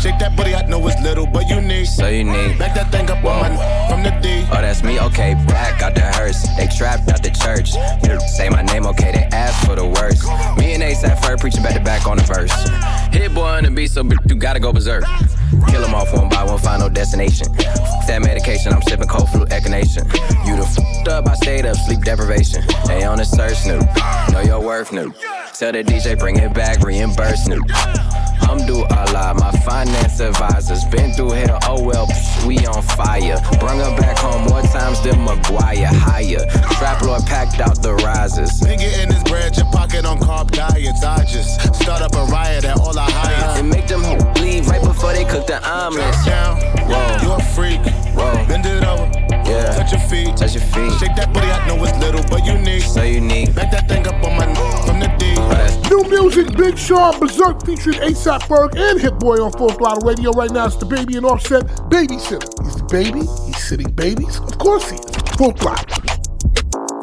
Shake 0.00 0.18
that 0.18 0.34
booty, 0.36 0.54
I 0.54 0.62
know 0.66 0.86
it's 0.88 1.00
little, 1.00 1.26
but 1.26 1.48
unique. 1.48 1.86
So 1.86 2.08
unique. 2.08 2.58
Back 2.58 2.74
that 2.74 2.90
thing 2.90 3.10
up 3.10 3.24
on 3.24 3.54
my, 3.54 3.88
from 3.88 4.02
the 4.02 4.10
D. 4.22 4.44
Oh, 4.50 4.60
that's 4.60 4.82
me, 4.82 5.00
okay. 5.00 5.34
Back 5.46 5.82
out 5.82 5.94
the 5.94 6.00
hearse. 6.00 6.42
They 6.56 6.66
trapped 6.76 7.08
out 7.10 7.22
the 7.22 7.30
church. 7.30 7.72
Say 8.36 8.48
my 8.48 8.62
name, 8.62 8.86
okay. 8.86 9.12
They 9.12 9.24
asked 9.36 9.66
for 9.66 9.76
the 9.76 9.86
worst. 9.86 10.24
Me 10.58 10.74
and 10.74 10.82
Ace 10.82 11.04
at 11.04 11.22
first 11.22 11.40
preaching 11.40 11.62
back 11.62 11.74
to 11.74 11.80
back 11.80 12.06
on 12.06 12.16
the 12.16 12.24
verse. 12.24 12.52
Hit 13.12 13.34
boy 13.34 13.42
on 13.42 13.64
the 13.64 13.70
beat, 13.70 13.90
so 13.90 14.02
you 14.26 14.34
gotta 14.34 14.60
go 14.60 14.72
berserk. 14.72 15.04
Kill 15.68 15.82
them 15.82 15.94
off 15.94 16.12
one 16.12 16.28
by 16.28 16.44
one, 16.44 16.58
final 16.58 16.88
destination. 16.88 17.46
F- 17.58 18.06
that 18.06 18.22
medication, 18.22 18.72
I'm 18.72 18.82
sipping 18.82 19.08
cold 19.08 19.28
flu 19.30 19.44
echinacea. 19.46 20.04
You 20.46 20.56
the 20.56 20.64
f***ed 20.64 21.08
up, 21.08 21.28
I 21.28 21.34
stayed 21.34 21.66
up, 21.66 21.76
sleep 21.76 22.02
deprivation. 22.02 22.64
They 22.86 23.04
on 23.04 23.18
the 23.18 23.24
search, 23.24 23.58
Snoop. 23.58 23.84
Know 24.32 24.40
your 24.40 24.60
worth, 24.60 24.88
Snoop. 24.88 25.14
Tell 25.52 25.72
the 25.72 25.84
DJ, 25.84 26.18
bring 26.18 26.38
it 26.38 26.54
back, 26.54 26.80
reimburse, 26.80 27.44
Snoop. 27.44 27.62
I'm 28.52 28.66
do 28.66 28.84
a 28.84 29.02
lot, 29.14 29.40
my 29.40 29.50
finance 29.64 30.20
advisors 30.20 30.84
been 30.84 31.14
through 31.14 31.30
hell. 31.30 31.58
Oh 31.62 31.82
well, 31.82 32.06
psh, 32.06 32.46
we 32.46 32.58
on 32.66 32.82
fire. 32.82 33.40
Bring 33.58 33.78
her 33.80 33.96
back 33.96 34.18
home 34.18 34.42
more 34.44 34.60
times 34.60 35.00
than 35.02 35.24
Maguire. 35.24 35.86
Higher, 35.86 36.44
trap 36.76 37.00
lord 37.00 37.24
packed 37.24 37.60
out 37.60 37.80
the 37.80 37.94
risers. 38.04 38.60
Been 38.60 38.78
in 38.78 39.08
this 39.08 39.22
bread, 39.22 39.56
your 39.56 39.64
pocket 39.72 40.04
on 40.04 40.18
carb 40.18 40.50
diets. 40.50 41.02
I 41.02 41.24
just 41.24 41.74
start 41.76 42.02
up 42.02 42.12
a 42.12 42.30
riot 42.30 42.66
at 42.66 42.76
all 42.78 42.98
I 42.98 43.10
hire. 43.10 43.58
And 43.58 43.70
make 43.70 43.86
them 43.86 44.02
leave 44.34 44.68
right 44.68 44.82
before 44.82 45.14
they 45.14 45.24
cook 45.24 45.46
the 45.46 45.56
omelets. 45.66 46.22
Down, 46.26 46.60
Whoa, 46.90 47.22
you 47.22 47.32
a 47.32 47.40
freak. 47.56 47.80
whoa, 48.14 48.44
Bend 48.48 48.66
it 48.66 48.84
over, 48.84 49.31
yeah. 49.52 49.76
touch 49.76 49.92
your 49.92 50.00
feet. 50.08 50.36
Touch 50.36 50.54
your 50.54 50.64
feet, 50.72 50.92
Shake 50.98 51.16
that 51.16 51.32
booty, 51.32 51.46
I 51.46 51.66
know 51.68 51.82
it's 51.84 51.98
little, 51.98 52.24
but 52.28 52.44
unique. 52.44 52.82
so 52.82 53.02
unique. 53.02 53.54
Back 53.54 53.70
that 53.72 53.88
thing 53.88 54.06
up 54.06 54.22
on 54.24 54.36
my 54.36 54.46
from 54.86 55.00
the 55.00 55.08
D. 55.18 55.34
Oh, 55.38 55.88
New 55.90 56.08
music, 56.08 56.56
Big 56.56 56.78
Sean, 56.78 57.18
Berserk 57.20 57.64
featuring 57.66 57.98
ASAP 58.00 58.40
Ferg 58.42 58.76
and 58.76 59.00
Hit 59.00 59.18
Boy 59.18 59.36
on 59.42 59.52
Full 59.52 59.70
Throttle 59.70 60.06
Radio. 60.06 60.30
Right 60.32 60.50
now, 60.50 60.66
it's 60.66 60.76
DaBaby 60.76 61.16
and 61.16 61.26
offset 61.26 61.64
babysitter. 61.90 62.48
He's 62.64 62.76
the 62.76 62.84
baby, 62.90 63.20
he's 63.20 63.62
sitting 63.68 63.90
babies. 63.92 64.38
Of 64.38 64.58
course 64.58 64.90
he 64.90 64.96
is. 64.96 65.16
Full 65.36 65.52
Throttle. 65.52 65.86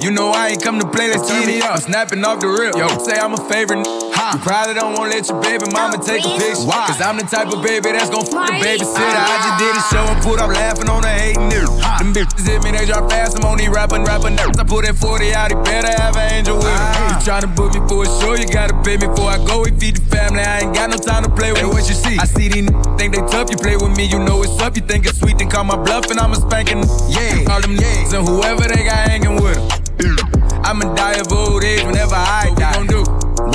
You 0.02 0.12
know 0.12 0.30
I 0.30 0.50
ain't 0.50 0.64
come 0.64 0.80
to 0.80 0.88
play, 0.90 1.10
let's 1.10 1.28
turn 1.28 1.46
me 1.46 1.62
up. 1.62 1.80
Snapping 1.82 2.24
off 2.24 2.40
the 2.40 2.48
rip. 2.48 2.76
Yo, 2.76 2.88
say 3.04 3.20
I'm 3.20 3.34
a 3.34 3.50
favorite. 3.50 3.86
You 4.34 4.40
probably 4.40 4.74
don't 4.76 4.94
wanna 4.94 5.10
let 5.12 5.28
your 5.28 5.42
baby 5.42 5.66
mama 5.72 5.98
take 5.98 6.22
a 6.26 6.30
picture. 6.38 6.66
Why? 6.70 6.86
Cause 6.88 7.02
I'm 7.02 7.18
the 7.18 7.24
type 7.26 7.50
of 7.50 7.64
baby 7.64 7.92
that's 7.92 8.10
gon' 8.10 8.26
fuck 8.26 8.48
the 8.48 8.62
babysitter. 8.62 9.18
I 9.26 9.36
just 9.42 9.58
did 9.58 9.74
a 9.74 9.84
show 9.90 10.04
and 10.06 10.22
put 10.22 10.40
up 10.40 10.50
laughing 10.54 10.90
on 10.90 11.02
the 11.02 11.10
hating 11.10 11.50
nigga. 11.50 11.70
Them 12.00 12.14
bitches 12.14 12.46
hit 12.46 12.64
me, 12.64 12.72
they 12.72 12.86
drop 12.86 13.10
fast. 13.10 13.38
I'm 13.38 13.46
on 13.46 13.58
these 13.58 13.70
rapping, 13.70 14.04
rapping 14.06 14.36
nerves. 14.36 14.58
I 14.60 14.64
put 14.64 14.86
that 14.86 14.96
40 14.96 15.34
out, 15.34 15.50
he 15.52 15.58
better 15.66 15.90
have 16.02 16.16
an 16.16 16.32
angel 16.34 16.58
with 16.58 16.70
him. 16.70 16.78
Ah. 16.78 17.10
You 17.10 17.16
tryna 17.26 17.56
book 17.56 17.74
me 17.74 17.82
for 17.90 18.04
a 18.04 18.10
show, 18.22 18.34
you 18.36 18.46
gotta 18.48 18.76
pay 18.86 18.98
me 18.98 19.08
before 19.08 19.30
I 19.34 19.38
go. 19.44 19.64
We 19.66 19.72
feed 19.72 19.98
the 19.98 20.06
family, 20.14 20.42
I 20.42 20.60
ain't 20.62 20.76
got 20.76 20.90
no 20.92 20.98
time 20.98 21.24
to 21.24 21.30
play 21.34 21.52
with. 21.52 21.62
Hey, 21.62 21.68
what 21.68 21.90
you 21.90 21.96
see? 21.98 22.18
I 22.20 22.26
see 22.26 22.50
these 22.50 22.68
n- 22.70 22.98
think 22.98 23.16
they 23.16 23.22
tough. 23.28 23.50
You 23.50 23.58
play 23.58 23.76
with 23.78 23.98
me, 23.98 24.06
you 24.06 24.20
know 24.20 24.44
it's 24.44 24.60
up. 24.62 24.76
You 24.76 24.84
think 24.84 25.06
it's 25.08 25.18
sweet, 25.20 25.38
then 25.40 25.50
call 25.50 25.64
my 25.64 25.76
bluff 25.76 26.10
and 26.12 26.20
I'm 26.20 26.32
a 26.32 26.36
spanking. 26.36 26.86
Yeah, 27.10 27.50
all 27.50 27.62
them 27.62 27.76
niggas 27.76 28.14
and 28.14 28.28
whoever 28.28 28.64
they 28.70 28.86
got 28.86 29.10
hanging 29.10 29.42
with 29.42 29.58
them. 29.58 30.16
I'ma 30.64 30.94
die 30.94 31.18
of 31.18 31.32
old 31.34 31.64
age 31.64 31.84
whenever 31.84 32.14
I 32.16 32.54
die. 32.56 32.78
What 32.78 32.82
we 32.82 32.88
gon' 32.88 33.04
do? 33.06 33.09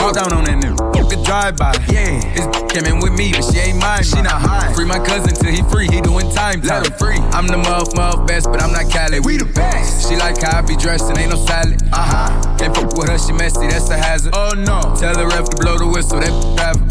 Walk 0.04 0.20
down 0.20 0.34
on 0.34 0.44
that 0.44 0.60
nigga. 0.60 0.76
Fuck 0.92 1.16
a 1.16 1.24
drive 1.24 1.56
by. 1.56 1.72
Yeah. 1.88 2.20
This 2.36 2.44
came 2.68 2.84
in 2.84 3.00
with 3.00 3.16
me, 3.16 3.32
but 3.32 3.40
she 3.40 3.56
ain't 3.56 3.80
mine. 3.80 4.04
She 4.04 4.20
not 4.20 4.36
high. 4.36 4.68
Free 4.74 4.84
my 4.84 5.00
cousin 5.00 5.32
till 5.32 5.48
he 5.48 5.64
free. 5.72 5.88
He 5.88 6.02
doing 6.02 6.28
time. 6.28 6.60
Let 6.60 6.84
him 6.84 6.92
free. 7.00 7.16
I'm 7.32 7.46
the 7.46 7.56
muff, 7.56 7.96
muff 7.96 8.26
best, 8.26 8.52
but 8.52 8.60
I'm 8.60 8.70
not 8.70 8.92
Cali. 8.92 9.20
We 9.20 9.38
the 9.38 9.46
best. 9.46 10.06
She 10.06 10.16
like 10.16 10.36
how 10.42 10.58
I 10.58 10.60
be 10.60 10.76
dressed 10.76 11.08
and 11.08 11.16
ain't 11.16 11.30
no 11.30 11.40
salad. 11.46 11.80
Uh 11.88 12.04
huh. 12.04 12.56
Can't 12.58 12.76
fuck 12.76 12.92
with 12.92 13.08
her, 13.08 13.16
she 13.16 13.32
messy. 13.32 13.66
That's 13.66 13.88
a 13.88 13.96
hazard. 13.96 14.34
Oh 14.36 14.52
no. 14.52 14.92
Tell 15.00 15.16
the 15.16 15.24
ref 15.24 15.48
to 15.48 15.56
blow 15.56 15.78
the 15.78 15.88
whistle. 15.88 16.20
That 16.20 16.36
driver. 16.52 16.84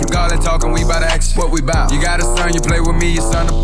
Fuck 0.00 0.16
all 0.16 0.30
that 0.32 0.40
talking, 0.40 0.72
we 0.72 0.84
bout 0.84 1.02
action. 1.02 1.36
What 1.36 1.52
we 1.52 1.60
bout? 1.60 1.92
You 1.92 2.00
got 2.00 2.20
a 2.20 2.24
son, 2.24 2.54
you 2.54 2.62
play 2.62 2.80
with 2.80 2.96
me, 2.96 3.12
your 3.12 3.28
son. 3.28 3.44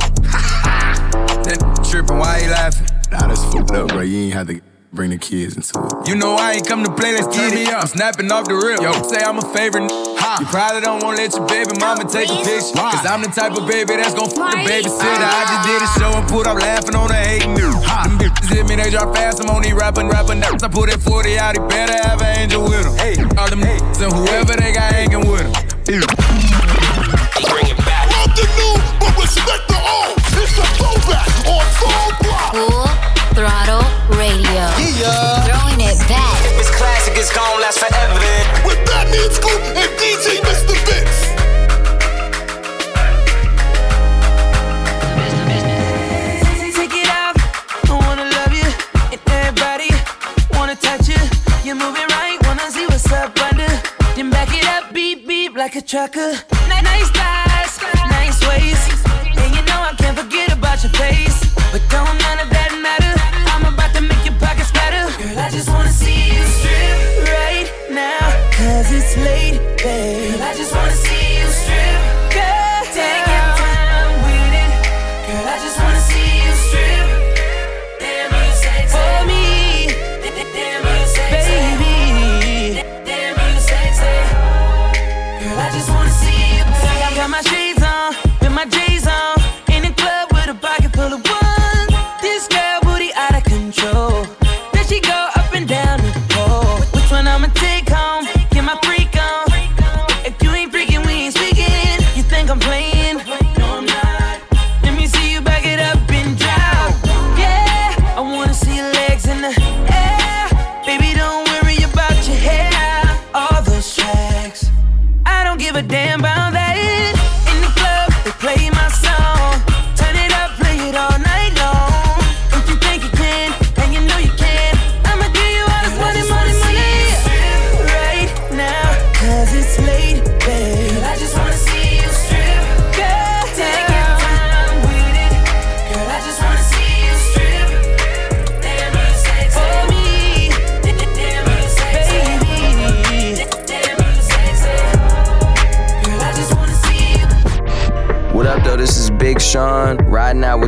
That 1.47 1.89
tripping, 1.89 2.19
why 2.19 2.41
he 2.41 2.49
laughing? 2.49 2.87
Nah, 3.11 3.29
that's 3.29 3.43
fucked 3.45 3.71
up, 3.71 3.89
bro. 3.89 4.01
You 4.03 4.29
ain't 4.29 4.35
have 4.35 4.49
to 4.49 4.76
bring 4.97 5.11
the 5.13 5.21
kids 5.21 5.55
into 5.55 5.77
it. 5.77 6.09
You 6.09 6.17
know 6.17 6.35
I 6.41 6.57
ain't 6.57 6.67
come 6.67 6.83
to 6.83 6.91
play, 6.91 7.13
let's 7.13 7.29
get 7.29 7.53
it. 7.53 7.69
I'm 7.69 7.87
snapping 7.87 8.33
off 8.33 8.49
the 8.49 8.57
rip. 8.57 8.81
Yo, 8.81 8.91
say 9.05 9.21
I'm 9.21 9.37
a 9.37 9.45
favorite. 9.53 9.93
Huh. 9.93 10.41
You 10.41 10.49
probably 10.49 10.81
don't 10.81 11.05
wanna 11.05 11.21
let 11.21 11.37
your 11.37 11.45
baby 11.45 11.77
mama 11.77 12.09
take 12.09 12.33
a 12.33 12.41
picture. 12.41 12.81
Cause 12.81 13.05
I'm 13.05 13.21
the 13.21 13.29
type 13.29 13.53
of 13.53 13.69
baby 13.69 14.01
that's 14.01 14.17
gon' 14.17 14.33
fuck 14.33 14.57
the 14.57 14.65
babysitter. 14.65 15.29
I 15.29 15.45
just 15.53 15.63
did 15.69 15.81
a 15.85 15.89
show 16.01 16.11
and 16.17 16.25
put 16.27 16.49
up 16.49 16.57
laughing 16.57 16.97
on 16.97 17.13
the 17.13 17.21
hating 17.21 17.53
nigga. 17.53 17.77
Them 17.77 18.17
bitches 18.17 18.49
hit 18.49 18.65
me, 18.65 18.81
they 18.81 18.89
drop 18.89 19.15
fast. 19.15 19.45
I'm 19.45 19.53
only 19.53 19.69
these 19.69 19.77
rapping, 19.77 20.09
rapping 20.09 20.41
nerves. 20.41 20.65
I 20.65 20.69
put 20.73 20.89
that 20.89 21.05
40 21.05 21.39
out, 21.39 21.53
he 21.53 21.61
better 21.69 22.01
have 22.09 22.25
an 22.25 22.49
angel 22.49 22.65
with 22.65 22.89
him. 22.89 22.97
Hey, 22.97 23.21
all 23.37 23.53
them 23.53 23.61
niggas 23.61 24.01
and 24.01 24.13
whoever 24.17 24.57
they 24.57 24.73
got 24.73 24.97
hanging 24.97 25.29
with 25.29 25.45
him. 25.45 26.09
Bring 27.53 27.69
it 27.69 27.79
back. 27.85 28.09
Love 28.17 28.33
the 28.33 28.49
new, 28.57 28.75
but 28.97 29.13
respect 29.21 29.69
the 29.69 29.77
old. 29.77 30.17
It's 30.41 30.57
a 30.57 30.65
throwback 30.81 31.29
on 31.53 31.65
full 31.77 32.09
block. 32.25 32.49
Full 32.57 32.89
Throttle 33.37 33.77
Radio. 33.77 33.86
Yeah. 34.97 35.45
Throwing 35.45 35.81
it 35.81 35.99
back. 36.09 36.41
If 36.47 36.57
This 36.57 36.71
classic 36.71 37.19
is 37.19 37.29
gonna 37.31 37.61
last 37.61 37.79
forever. 37.79 38.17
With 38.65 38.79
Fatman 38.89 39.31
Scoop 39.31 39.61
and 39.77 39.91
DJ 40.01 40.41
Mr. 40.41 40.75
Vince. 40.87 41.21
Take 46.75 46.95
it 46.95 47.09
out, 47.09 47.37
I 47.85 47.95
wanna 48.07 48.25
love 48.39 48.53
you, 48.57 48.69
and 49.13 49.21
everybody 49.29 49.91
wanna 50.57 50.77
touch 50.77 51.09
you. 51.09 51.21
You're 51.63 51.77
moving 51.77 52.09
right, 52.17 52.39
wanna 52.47 52.71
see 52.71 52.87
what's 52.87 53.13
up 53.13 53.39
under. 53.43 53.69
Then 54.17 54.31
back 54.31 54.49
it 54.53 54.67
up, 54.67 54.95
beep 54.95 55.29
beep 55.29 55.55
like 55.57 55.77
a 55.77 55.83
trucker. 55.83 56.33
Nice 56.83 57.11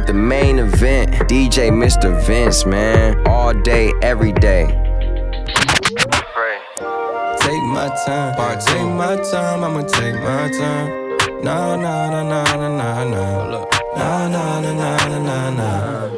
the 0.09 0.15
main 0.15 0.59
event. 0.59 1.11
DJ 1.29 1.69
Mr. 1.69 2.09
Vince, 2.27 2.65
man. 2.65 3.23
All 3.29 3.53
day, 3.53 3.93
every 4.01 4.33
day. 4.33 4.65
Take 7.45 7.63
my 7.77 7.89
time, 8.07 8.59
take 8.61 8.89
my 9.03 9.17
time, 9.31 9.65
I'ma 9.65 9.83
take 9.83 10.15
my 10.15 10.49
time. 10.51 11.45
Nah, 11.45 11.77
nah, 11.77 12.09
nah, 12.09 12.23
nah, 12.23 12.57
nah, 12.57 12.69
nah, 12.69 13.05
nah. 13.05 13.67
Nah, 13.97 14.29
nah, 14.29 14.61
nah, 14.61 14.73
nah, 14.73 15.09
nah, 15.09 15.19
nah, 15.19 15.51
nah. 15.51 16.11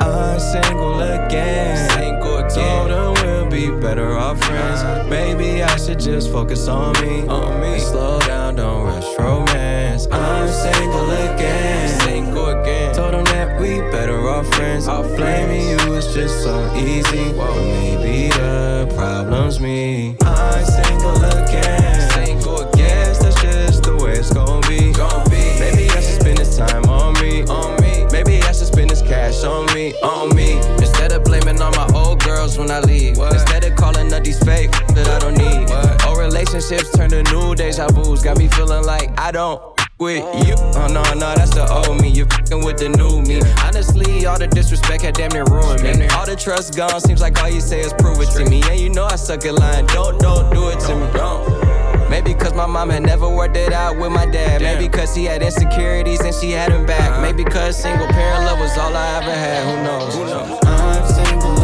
I'm 0.00 0.40
single 0.40 1.00
again. 1.02 1.76
Single 1.90 2.38
again. 2.38 2.88
Told 2.88 2.90
her 2.90 3.12
we'll 3.22 3.50
be 3.50 3.68
better 3.82 4.16
off 4.16 4.42
friends. 4.42 4.82
Maybe 5.10 5.62
I 5.62 5.76
should 5.76 6.00
just 6.00 6.32
focus 6.32 6.68
on 6.68 6.94
me. 7.02 7.26
On 7.28 7.60
me. 7.60 7.74
And 7.74 7.82
slow 7.82 8.18
down, 8.20 8.56
don't 8.56 8.84
rush 8.84 9.18
romance. 9.18 10.06
I'm 10.10 10.48
single 10.48 11.10
again. 11.10 11.59
Again. 12.70 12.94
Told 12.94 13.14
them 13.14 13.24
that 13.24 13.60
we 13.60 13.80
better 13.90 14.28
off 14.28 14.46
friends. 14.54 14.88
I'm 14.88 15.06
blaming 15.16 15.68
you 15.68 15.94
is 15.94 16.14
just 16.14 16.42
so 16.42 16.74
easy. 16.74 17.32
But 17.32 17.54
maybe 17.56 18.28
the 18.28 18.92
problem's 18.96 19.60
me. 19.60 20.16
I'm 20.22 20.64
single 20.64 21.16
again. 21.16 22.10
Single 22.10 22.60
again. 22.68 23.16
That's 23.20 23.40
just 23.42 23.82
the 23.82 23.96
way 23.96 24.12
it's 24.12 24.32
gonna 24.32 24.66
be. 24.68 24.92
Maybe 25.58 25.90
I 25.90 26.00
should 26.00 26.20
spend 26.20 26.38
this 26.38 26.56
time 26.56 26.84
on 26.84 27.14
me. 27.14 27.44
On 27.44 27.80
me. 27.82 28.06
Maybe 28.12 28.42
I 28.42 28.52
should 28.52 28.68
spend 28.68 28.90
this 28.90 29.02
cash 29.02 29.44
on 29.44 29.66
me. 29.74 29.94
On 30.02 30.34
me. 30.34 30.58
Instead 30.78 31.12
of 31.12 31.24
blaming 31.24 31.60
all 31.60 31.72
my 31.72 31.88
old 31.94 32.22
girls 32.22 32.58
when 32.58 32.70
I 32.70 32.80
leave. 32.80 33.18
Instead 33.18 33.64
of 33.64 33.76
calling 33.76 34.12
up 34.12 34.24
these 34.24 34.42
fake 34.44 34.70
that 34.94 35.08
I 35.08 35.18
don't 35.18 35.36
need. 35.36 35.70
Old 36.06 36.18
relationships 36.18 36.90
turn 36.96 37.10
to 37.10 37.22
new 37.24 37.54
deja 37.54 37.88
vu's. 37.88 38.22
Got 38.22 38.38
me 38.38 38.48
feeling 38.48 38.84
like 38.84 39.18
I 39.18 39.30
don't 39.32 39.79
with 40.00 40.24
you. 40.46 40.54
Oh 40.74 40.88
no, 40.90 41.02
no, 41.14 41.34
that's 41.36 41.54
the 41.54 41.70
old 41.70 42.00
me. 42.00 42.08
You're 42.08 42.26
fucking 42.26 42.64
with 42.64 42.78
the 42.78 42.88
new 42.88 43.20
me. 43.22 43.40
Honestly, 43.62 44.24
all 44.26 44.38
the 44.38 44.46
disrespect 44.46 45.02
had 45.02 45.14
damn 45.14 45.30
near 45.30 45.44
ruined 45.44 45.82
me. 45.82 46.08
All 46.08 46.26
the 46.26 46.34
trust 46.34 46.76
gone, 46.76 47.00
seems 47.00 47.20
like 47.20 47.40
all 47.40 47.50
you 47.50 47.60
say 47.60 47.80
is 47.80 47.92
prove 47.98 48.18
it 48.20 48.30
to 48.30 48.48
me. 48.48 48.62
And 48.68 48.80
you 48.80 48.88
know 48.88 49.04
I 49.04 49.16
suck 49.16 49.44
at 49.44 49.54
lying. 49.54 49.86
Don't, 49.86 50.18
don't 50.18 50.52
do 50.52 50.68
it 50.70 50.80
to 50.80 50.96
me. 50.96 51.06
Don't. 51.12 52.10
Maybe 52.10 52.34
cause 52.34 52.54
my 52.54 52.66
mom 52.66 52.90
had 52.90 53.04
never 53.04 53.28
worked 53.28 53.56
it 53.56 53.72
out 53.72 53.96
with 53.96 54.10
my 54.10 54.26
dad. 54.26 54.62
Maybe 54.62 54.88
cause 54.88 55.14
he 55.14 55.26
had 55.26 55.42
insecurities 55.42 56.20
and 56.20 56.34
she 56.34 56.50
had 56.50 56.72
him 56.72 56.84
back. 56.84 57.12
Uh-huh. 57.12 57.22
Maybe 57.22 57.44
cause 57.44 57.76
single 57.80 58.08
parent 58.08 58.46
love 58.46 58.58
was 58.58 58.76
all 58.78 58.96
I 58.96 59.18
ever 59.18 59.30
had. 59.30 59.62
Who 59.68 59.84
knows? 59.84 60.14
Who 60.14 60.24
knows? 60.24 60.58
I'm 60.64 61.06
single 61.06 61.59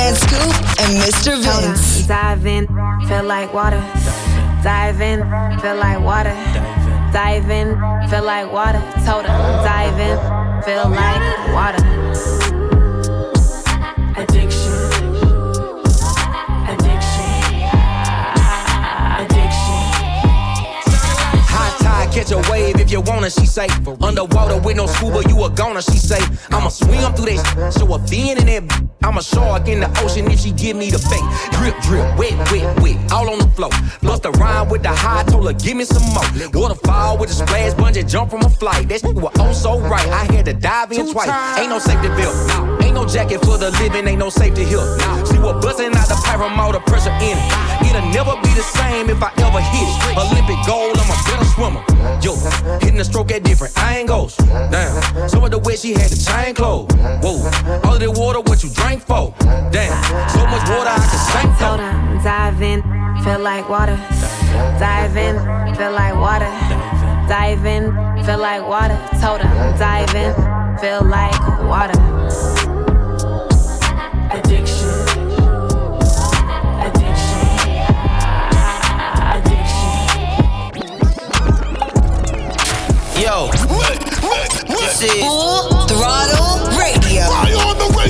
With 0.00 0.18
Scoop 0.18 0.54
and 0.80 0.96
Mr. 1.02 1.42
Vince. 1.42 2.06
Dive 2.06 2.46
in, 2.46 2.66
feel 3.06 3.22
like 3.22 3.52
water. 3.52 3.80
Dive 4.62 5.00
in, 5.02 5.20
feel 5.60 5.76
like 5.76 6.00
water. 6.00 6.32
Dive 7.12 7.50
in, 7.50 7.76
feel 8.08 8.24
like 8.24 8.50
water. 8.50 8.80
Told 9.04 9.26
her, 9.26 9.62
dive 9.62 10.00
in, 10.00 10.16
feel 10.64 10.88
like 10.88 11.20
water. 11.52 11.84
Addiction. 14.16 14.72
Addiction. 16.72 17.60
Addiction. 19.20 19.82
High 21.46 21.76
tide, 21.78 22.12
catch 22.12 22.32
a 22.32 22.50
wave 22.50 22.80
if 22.80 22.90
you 22.90 23.02
wanna, 23.02 23.28
she 23.28 23.44
say. 23.44 23.68
Underwater 24.00 24.58
with 24.60 24.76
no 24.76 24.86
scuba, 24.86 25.22
you 25.28 25.44
a 25.44 25.50
goner, 25.50 25.82
she 25.82 25.98
say. 25.98 26.20
I'ma 26.50 26.70
swim 26.70 27.12
through 27.12 27.36
that, 27.36 27.74
show 27.78 27.94
a 27.94 27.98
fin 28.06 28.38
in 28.38 28.66
that. 28.66 28.89
I'm 29.02 29.16
a 29.16 29.22
shark 29.22 29.66
in 29.68 29.80
the 29.80 29.88
ocean 30.02 30.30
if 30.30 30.40
she 30.40 30.52
give 30.52 30.76
me 30.76 30.90
the 30.90 31.00
bait. 31.08 31.24
Drip, 31.56 31.74
drip, 31.82 32.04
wet, 32.18 32.36
wet, 32.52 32.80
wet, 32.80 33.12
all 33.12 33.30
on 33.30 33.38
the 33.38 33.48
floor. 33.56 33.70
Bust 34.02 34.24
a 34.26 34.30
rhyme 34.32 34.68
with 34.68 34.82
the 34.82 34.92
high, 34.92 35.24
told 35.24 35.46
her 35.46 35.52
give 35.52 35.76
me 35.76 35.84
some 35.84 36.04
more. 36.12 36.24
Waterfall 36.52 37.18
with 37.18 37.30
a 37.30 37.34
splash, 37.34 37.72
bungee 37.74 38.08
jump 38.08 38.30
from 38.30 38.42
a 38.42 38.50
flight. 38.50 38.88
That 38.88 39.00
shit 39.00 39.16
was 39.16 39.32
oh 39.38 39.52
so 39.52 39.80
right. 39.80 40.06
I 40.08 40.24
had 40.32 40.44
to 40.46 40.52
dive 40.52 40.92
in 40.92 41.10
twice. 41.10 41.30
Ain't 41.58 41.70
no 41.70 41.78
safety 41.78 42.08
belt, 42.08 42.36
nah. 42.48 42.84
Ain't 42.84 42.94
no 42.94 43.06
jacket 43.06 43.40
for 43.40 43.56
the 43.56 43.70
living, 43.82 44.06
ain't 44.06 44.18
no 44.18 44.30
safety 44.30 44.64
here. 44.64 44.78
Nah. 44.78 45.24
She 45.24 45.38
was 45.38 45.64
busting 45.64 45.96
out 45.96 46.08
the 46.08 46.20
pyro 46.24 46.48
motor 46.50 46.80
pressure 46.80 47.10
in 47.24 47.36
it. 47.40 47.90
It'll 47.90 48.06
never 48.12 48.36
be 48.42 48.52
the 48.54 48.62
same 48.62 49.10
if 49.10 49.22
I 49.22 49.32
ever 49.42 49.60
hit 49.60 49.88
it. 49.88 50.18
Olympic 50.22 50.60
gold, 50.66 50.94
I'm 50.94 51.10
a 51.10 51.18
better 51.26 51.48
swimmer. 51.56 51.82
Yo, 52.22 52.36
hitting 52.78 52.98
the 52.98 53.04
stroke 53.04 53.32
at 53.32 53.42
different 53.42 53.76
angles. 53.78 54.36
Damn, 54.70 55.28
some 55.28 55.42
of 55.42 55.50
the 55.50 55.58
way 55.58 55.74
she 55.74 55.92
had 55.94 56.10
the 56.10 56.20
chain 56.20 56.54
clothes. 56.54 56.92
Whoa, 57.24 57.42
all 57.82 57.94
of 57.94 58.00
the 58.00 58.10
water, 58.10 58.29
what 58.42 58.62
you 58.62 58.70
drank 58.70 59.02
for? 59.02 59.34
Damn, 59.70 60.02
so 60.28 60.46
much 60.46 60.68
water 60.68 60.90
I 60.90 61.08
could 61.10 61.20
sink 61.30 61.58
Told 61.58 61.80
for. 61.80 61.86
her, 61.86 62.22
dive 62.22 62.62
in, 62.62 62.82
feel 63.24 63.38
like 63.40 63.68
water. 63.68 63.96
Dive 64.78 65.16
in, 65.16 65.36
feel 65.76 65.92
like 65.92 66.14
water. 66.14 66.50
Dive 67.28 67.64
in, 67.66 67.92
feel 68.24 68.38
like 68.38 68.62
water. 68.66 68.98
Told 69.20 69.40
her, 69.40 69.74
dive 69.78 70.14
in, 70.14 70.34
feel 70.78 71.02
like 71.04 71.38
water. 71.66 71.98
Addiction. 74.32 74.88
Addiction. 76.86 77.38
Addiction. 79.34 79.90
Yo, 83.22 83.50
This 84.68 85.02
is 85.02 85.20
Full 85.20 85.86
Throttle 85.86 86.58
Radio. 86.58 86.60
Fire 86.60 86.69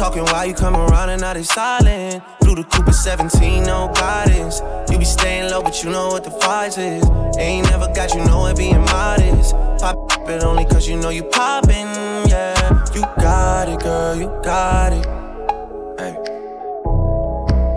Talking 0.00 0.24
while 0.24 0.46
you 0.46 0.54
come 0.54 0.74
around 0.74 1.10
and 1.10 1.20
now 1.20 1.34
they 1.34 1.42
silent. 1.42 2.24
Blue 2.40 2.54
the 2.54 2.64
Cooper 2.64 2.90
17, 2.90 3.64
no 3.64 3.92
guidance. 3.94 4.62
You 4.90 4.98
be 4.98 5.04
staying 5.04 5.50
low, 5.50 5.62
but 5.62 5.84
you 5.84 5.90
know 5.90 6.08
what 6.08 6.24
the 6.24 6.30
price 6.30 6.78
is. 6.78 7.04
Ain't 7.36 7.68
never 7.68 7.86
got 7.92 8.14
you 8.14 8.24
know 8.24 8.46
it 8.46 8.56
being 8.56 8.80
modest. 8.80 9.52
Pop 9.78 9.98
it 10.26 10.42
only 10.42 10.64
cause 10.64 10.88
you 10.88 10.96
know 10.96 11.10
you 11.10 11.24
poppin', 11.24 11.86
yeah. 12.30 12.82
You 12.94 13.02
got 13.20 13.68
it, 13.68 13.80
girl, 13.80 14.16
you 14.16 14.28
got 14.42 14.94
it. 14.94 15.04
Hey. 16.00 16.16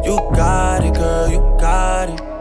You 0.08 0.16
got 0.34 0.86
it, 0.86 0.94
girl, 0.94 1.30
you 1.30 1.40
got 1.60 2.08
it. 2.08 2.33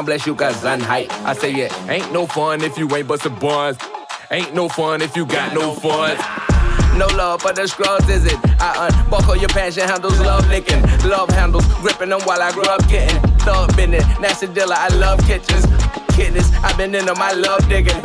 Down, 0.00 0.06
bless 0.06 0.26
you, 0.26 0.34
cause 0.34 0.64
I'm 0.64 0.80
height. 0.80 1.12
I 1.24 1.34
say, 1.34 1.52
yeah, 1.52 1.90
ain't 1.90 2.12
no 2.12 2.26
fun 2.26 2.62
if 2.62 2.78
you 2.78 2.88
ain't 2.96 3.06
bustin' 3.06 3.34
buns. 3.38 3.76
Ain't 4.30 4.54
no 4.54 4.68
fun 4.68 5.02
if 5.02 5.16
you 5.16 5.26
got 5.26 5.52
no 5.52 5.74
fun. 5.74 6.16
No 6.96 7.06
love 7.16 7.42
for 7.42 7.52
the 7.52 7.66
scrubs, 7.66 8.08
is 8.08 8.24
it? 8.24 8.38
I 8.60 8.88
unbuckle 8.88 9.36
your 9.36 9.50
your 9.50 9.86
handles, 9.86 10.18
love 10.20 10.48
licking. 10.48 10.82
Love 11.08 11.28
handles, 11.30 11.66
gripping 11.82 12.10
them 12.10 12.20
while 12.22 12.40
I 12.40 12.52
grow 12.52 12.64
up 12.64 12.86
getting. 12.88 13.20
Thug 13.40 13.76
bending, 13.76 14.00
nasty 14.20 14.46
dealer, 14.46 14.76
I 14.76 14.88
love 14.96 15.20
kitchens. 15.26 15.66
Kidneys, 16.14 16.50
I've 16.62 16.76
been 16.76 16.94
into 16.94 17.14
my 17.14 17.32
love 17.32 17.68
digging. 17.68 18.00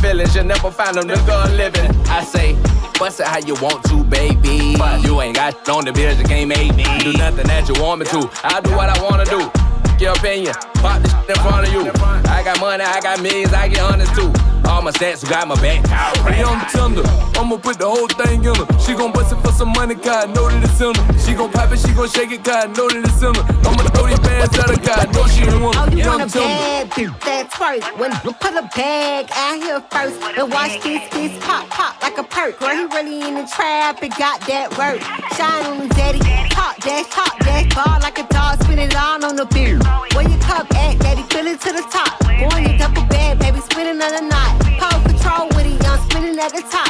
Feelings, 0.00 0.34
you 0.34 0.42
never 0.42 0.70
find 0.70 0.96
them, 0.96 1.06
the 1.06 1.16
gun 1.26 1.56
living. 1.56 1.90
I 2.08 2.24
say, 2.24 2.54
bust 2.98 3.20
it 3.20 3.26
how 3.26 3.38
you 3.38 3.54
want 3.62 3.84
to, 3.84 4.02
baby. 4.04 4.76
But 4.76 5.04
you 5.04 5.20
ain't 5.20 5.36
got 5.36 5.68
on 5.68 5.84
the 5.84 5.92
beers, 5.92 6.18
you 6.18 6.24
can't 6.24 6.48
make 6.48 6.74
me 6.74 6.84
do 7.00 7.12
nothing 7.12 7.46
that 7.46 7.68
you 7.68 7.80
want 7.80 8.00
me 8.00 8.06
to. 8.06 8.30
I 8.42 8.60
do 8.60 8.70
what 8.74 8.88
I 8.88 9.00
wanna 9.02 9.24
do. 9.26 9.50
Your 9.98 10.12
opinion, 10.12 10.54
pop 10.76 11.02
this 11.02 11.12
in 11.28 11.36
front 11.36 11.66
of 11.66 11.72
you. 11.72 11.90
I 12.28 12.42
got 12.44 12.60
money, 12.60 12.84
I 12.84 13.00
got 13.00 13.20
millions, 13.22 13.52
I 13.52 13.68
get 13.68 13.78
hundreds 13.78 14.12
too. 14.16 14.32
All 14.68 14.82
my 14.82 14.90
stats 14.90 15.28
got 15.28 15.46
my 15.46 15.54
back. 15.62 15.82
We 16.26 16.42
on 16.42 16.58
tender, 16.70 17.02
I'ma 17.38 17.56
put 17.58 17.78
the 17.78 17.86
whole 17.88 18.08
thing 18.08 18.42
in 18.44 18.54
her. 18.54 18.66
She 18.80 18.94
gon' 18.94 19.12
bust 19.12 19.32
it 19.32 19.36
for 19.36 19.52
some 19.52 19.70
money, 19.70 19.94
cause 19.94 20.24
I 20.24 20.26
know 20.26 20.48
that 20.48 20.62
it's 20.64 20.80
in 20.80 20.94
her. 20.94 21.18
She 21.20 21.34
gon' 21.34 21.52
pop 21.52 21.70
it, 21.72 21.78
she 21.78 21.92
gon' 21.94 22.08
shake 22.08 22.32
it, 22.32 22.42
cause 22.42 22.64
I 22.64 22.66
know 22.66 22.88
that 22.88 23.02
it's 23.06 23.22
in 23.22 23.34
her. 23.34 23.44
I'ma 23.62 23.82
throw 23.94 24.06
these 24.06 24.18
bands 24.20 24.58
at 24.58 24.70
her, 24.70 24.76
cause 24.76 24.98
I 24.98 25.06
know 25.12 25.26
she 25.28 25.44
don't 25.46 25.62
want 25.62 25.76
Oh, 25.78 25.86
you 25.90 25.98
Young 25.98 26.18
want 26.18 26.34
a 26.34 26.38
bad 26.38 26.90
bitch 26.90 27.14
that's 27.22 27.54
first. 27.54 27.86
When 27.98 28.10
you 28.24 28.32
put 28.32 28.54
a 28.54 28.66
bag 28.74 29.30
out 29.32 29.62
here 29.62 29.80
first, 29.92 30.18
and 30.36 30.50
watch 30.50 30.82
this 30.82 31.02
kiss 31.10 31.32
pop 31.44 31.68
pop 31.70 32.02
like 32.02 32.18
a 32.18 32.24
perk. 32.24 32.58
Girl, 32.58 32.74
he 32.74 32.84
really 32.90 33.22
in 33.22 33.34
the 33.34 33.46
trap 33.46 34.02
and 34.02 34.14
got 34.16 34.40
that 34.50 34.74
work. 34.76 34.98
Shine 35.38 35.66
on 35.66 35.80
him, 35.82 35.88
daddy. 35.94 36.18
Talk 36.50 36.76
dash, 36.82 37.06
talk 37.14 37.38
dash, 37.40 37.70
ball 37.74 38.00
like 38.02 38.18
a 38.18 38.26
dog, 38.34 38.62
spin 38.64 38.78
it 38.78 38.96
all 38.96 39.24
on 39.24 39.36
the 39.36 39.46
beer. 39.46 39.78
Where 40.14 40.26
your 40.26 40.35
cup 40.46 40.72
at, 40.76 40.98
daddy? 41.00 41.22
Fill 41.22 41.46
it 41.46 41.60
to 41.60 41.72
the 41.72 41.84
top. 41.90 42.18
Going 42.22 42.64
your 42.68 42.78
double 42.78 43.04
bag, 43.06 43.38
baby, 43.38 43.60
spinning 43.60 44.00
on 44.00 44.12
the 44.14 44.22
knot. 44.30 44.52
Pole 44.80 45.02
control 45.02 45.48
with 45.54 45.66
it, 45.66 45.82
young, 45.82 45.98
spinning 46.08 46.38
at 46.38 46.52
the 46.52 46.62
top. 46.70 46.85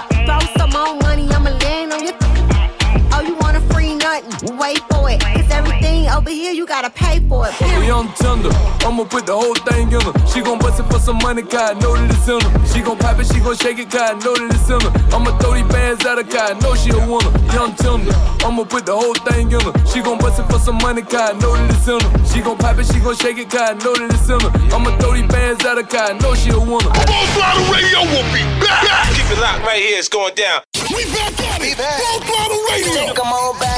Everything 6.26 6.32
over 6.32 6.34
here, 6.34 6.52
you 6.52 6.66
gotta 6.66 6.90
pay 6.90 7.20
for 7.28 7.46
it. 7.48 7.54
We 7.78 7.90
on 7.90 8.12
tender, 8.14 8.50
I'ma 8.84 9.04
put 9.04 9.26
the 9.26 9.34
whole 9.34 9.54
thing 9.54 9.92
in 9.92 10.00
her. 10.00 10.12
She 10.26 10.40
gon' 10.42 10.58
bust 10.58 10.80
it 10.80 10.86
for 10.90 10.98
some 10.98 11.18
money, 11.18 11.42
cause 11.42 11.70
I 11.70 11.74
know 11.74 11.94
that 11.96 12.10
it's 12.10 12.28
in 12.28 12.40
her. 12.40 12.66
She 12.66 12.80
gon' 12.82 12.98
pop 12.98 13.18
it, 13.18 13.26
she 13.26 13.40
gon' 13.40 13.56
shake 13.56 13.78
it, 13.78 13.90
cause 13.90 14.10
I 14.10 14.14
know 14.18 14.34
that 14.34 14.54
it's 14.54 14.68
in 14.68 14.80
her. 14.80 14.92
I'ma 15.14 15.38
throw 15.38 15.54
these 15.54 15.68
bands 15.70 16.04
at 16.04 16.18
her, 16.18 16.24
cause 16.24 16.50
I 16.50 16.58
know 16.58 16.74
she 16.74 16.90
a 16.90 16.98
winner. 16.98 17.30
Young 17.54 17.74
tender, 17.76 18.12
I'ma 18.44 18.64
put 18.64 18.86
the 18.86 18.94
whole 18.94 19.14
thing 19.14 19.52
in 19.52 19.60
her. 19.60 19.72
She 19.86 20.02
gon' 20.02 20.18
bust 20.18 20.40
it 20.40 20.46
for 20.50 20.58
some 20.58 20.78
money, 20.78 21.02
cause 21.02 21.30
I 21.30 21.32
know 21.38 21.54
that 21.54 21.70
it's 21.70 21.86
in 21.88 22.00
her. 22.00 22.10
She 22.26 22.40
gon' 22.42 22.58
pop 22.58 22.78
it, 22.78 22.86
she 22.86 22.98
gon' 23.00 23.16
shake 23.16 23.38
it, 23.38 23.50
cause 23.50 23.70
I 23.70 23.74
know 23.78 23.94
that 23.94 24.10
it's 24.10 24.28
in 24.28 24.40
her. 24.40 24.50
I'ma 24.74 24.98
throw 24.98 25.14
these 25.14 25.30
bands 25.30 25.64
at 25.64 25.78
her, 25.78 25.86
cause 25.86 26.10
I 26.10 26.18
know 26.18 26.34
she 26.34 26.50
a 26.50 26.58
winner. 26.58 26.90
Full 27.06 27.26
Throttle 27.34 27.66
Radio 27.70 28.02
will 28.02 28.26
be 28.34 28.42
back. 28.62 29.14
Keep 29.14 29.30
it 29.30 29.38
locked 29.38 29.62
right 29.62 29.82
here, 29.82 29.98
it's 29.98 30.10
going 30.10 30.34
down. 30.34 30.62
We 30.90 31.02
back 31.10 31.34
at 31.54 31.62
it. 31.62 31.78
Full 31.78 32.18
Throttle 32.26 32.62
Radio. 32.70 33.14
Come 33.14 33.30
on 33.30 33.58
back. 33.58 33.75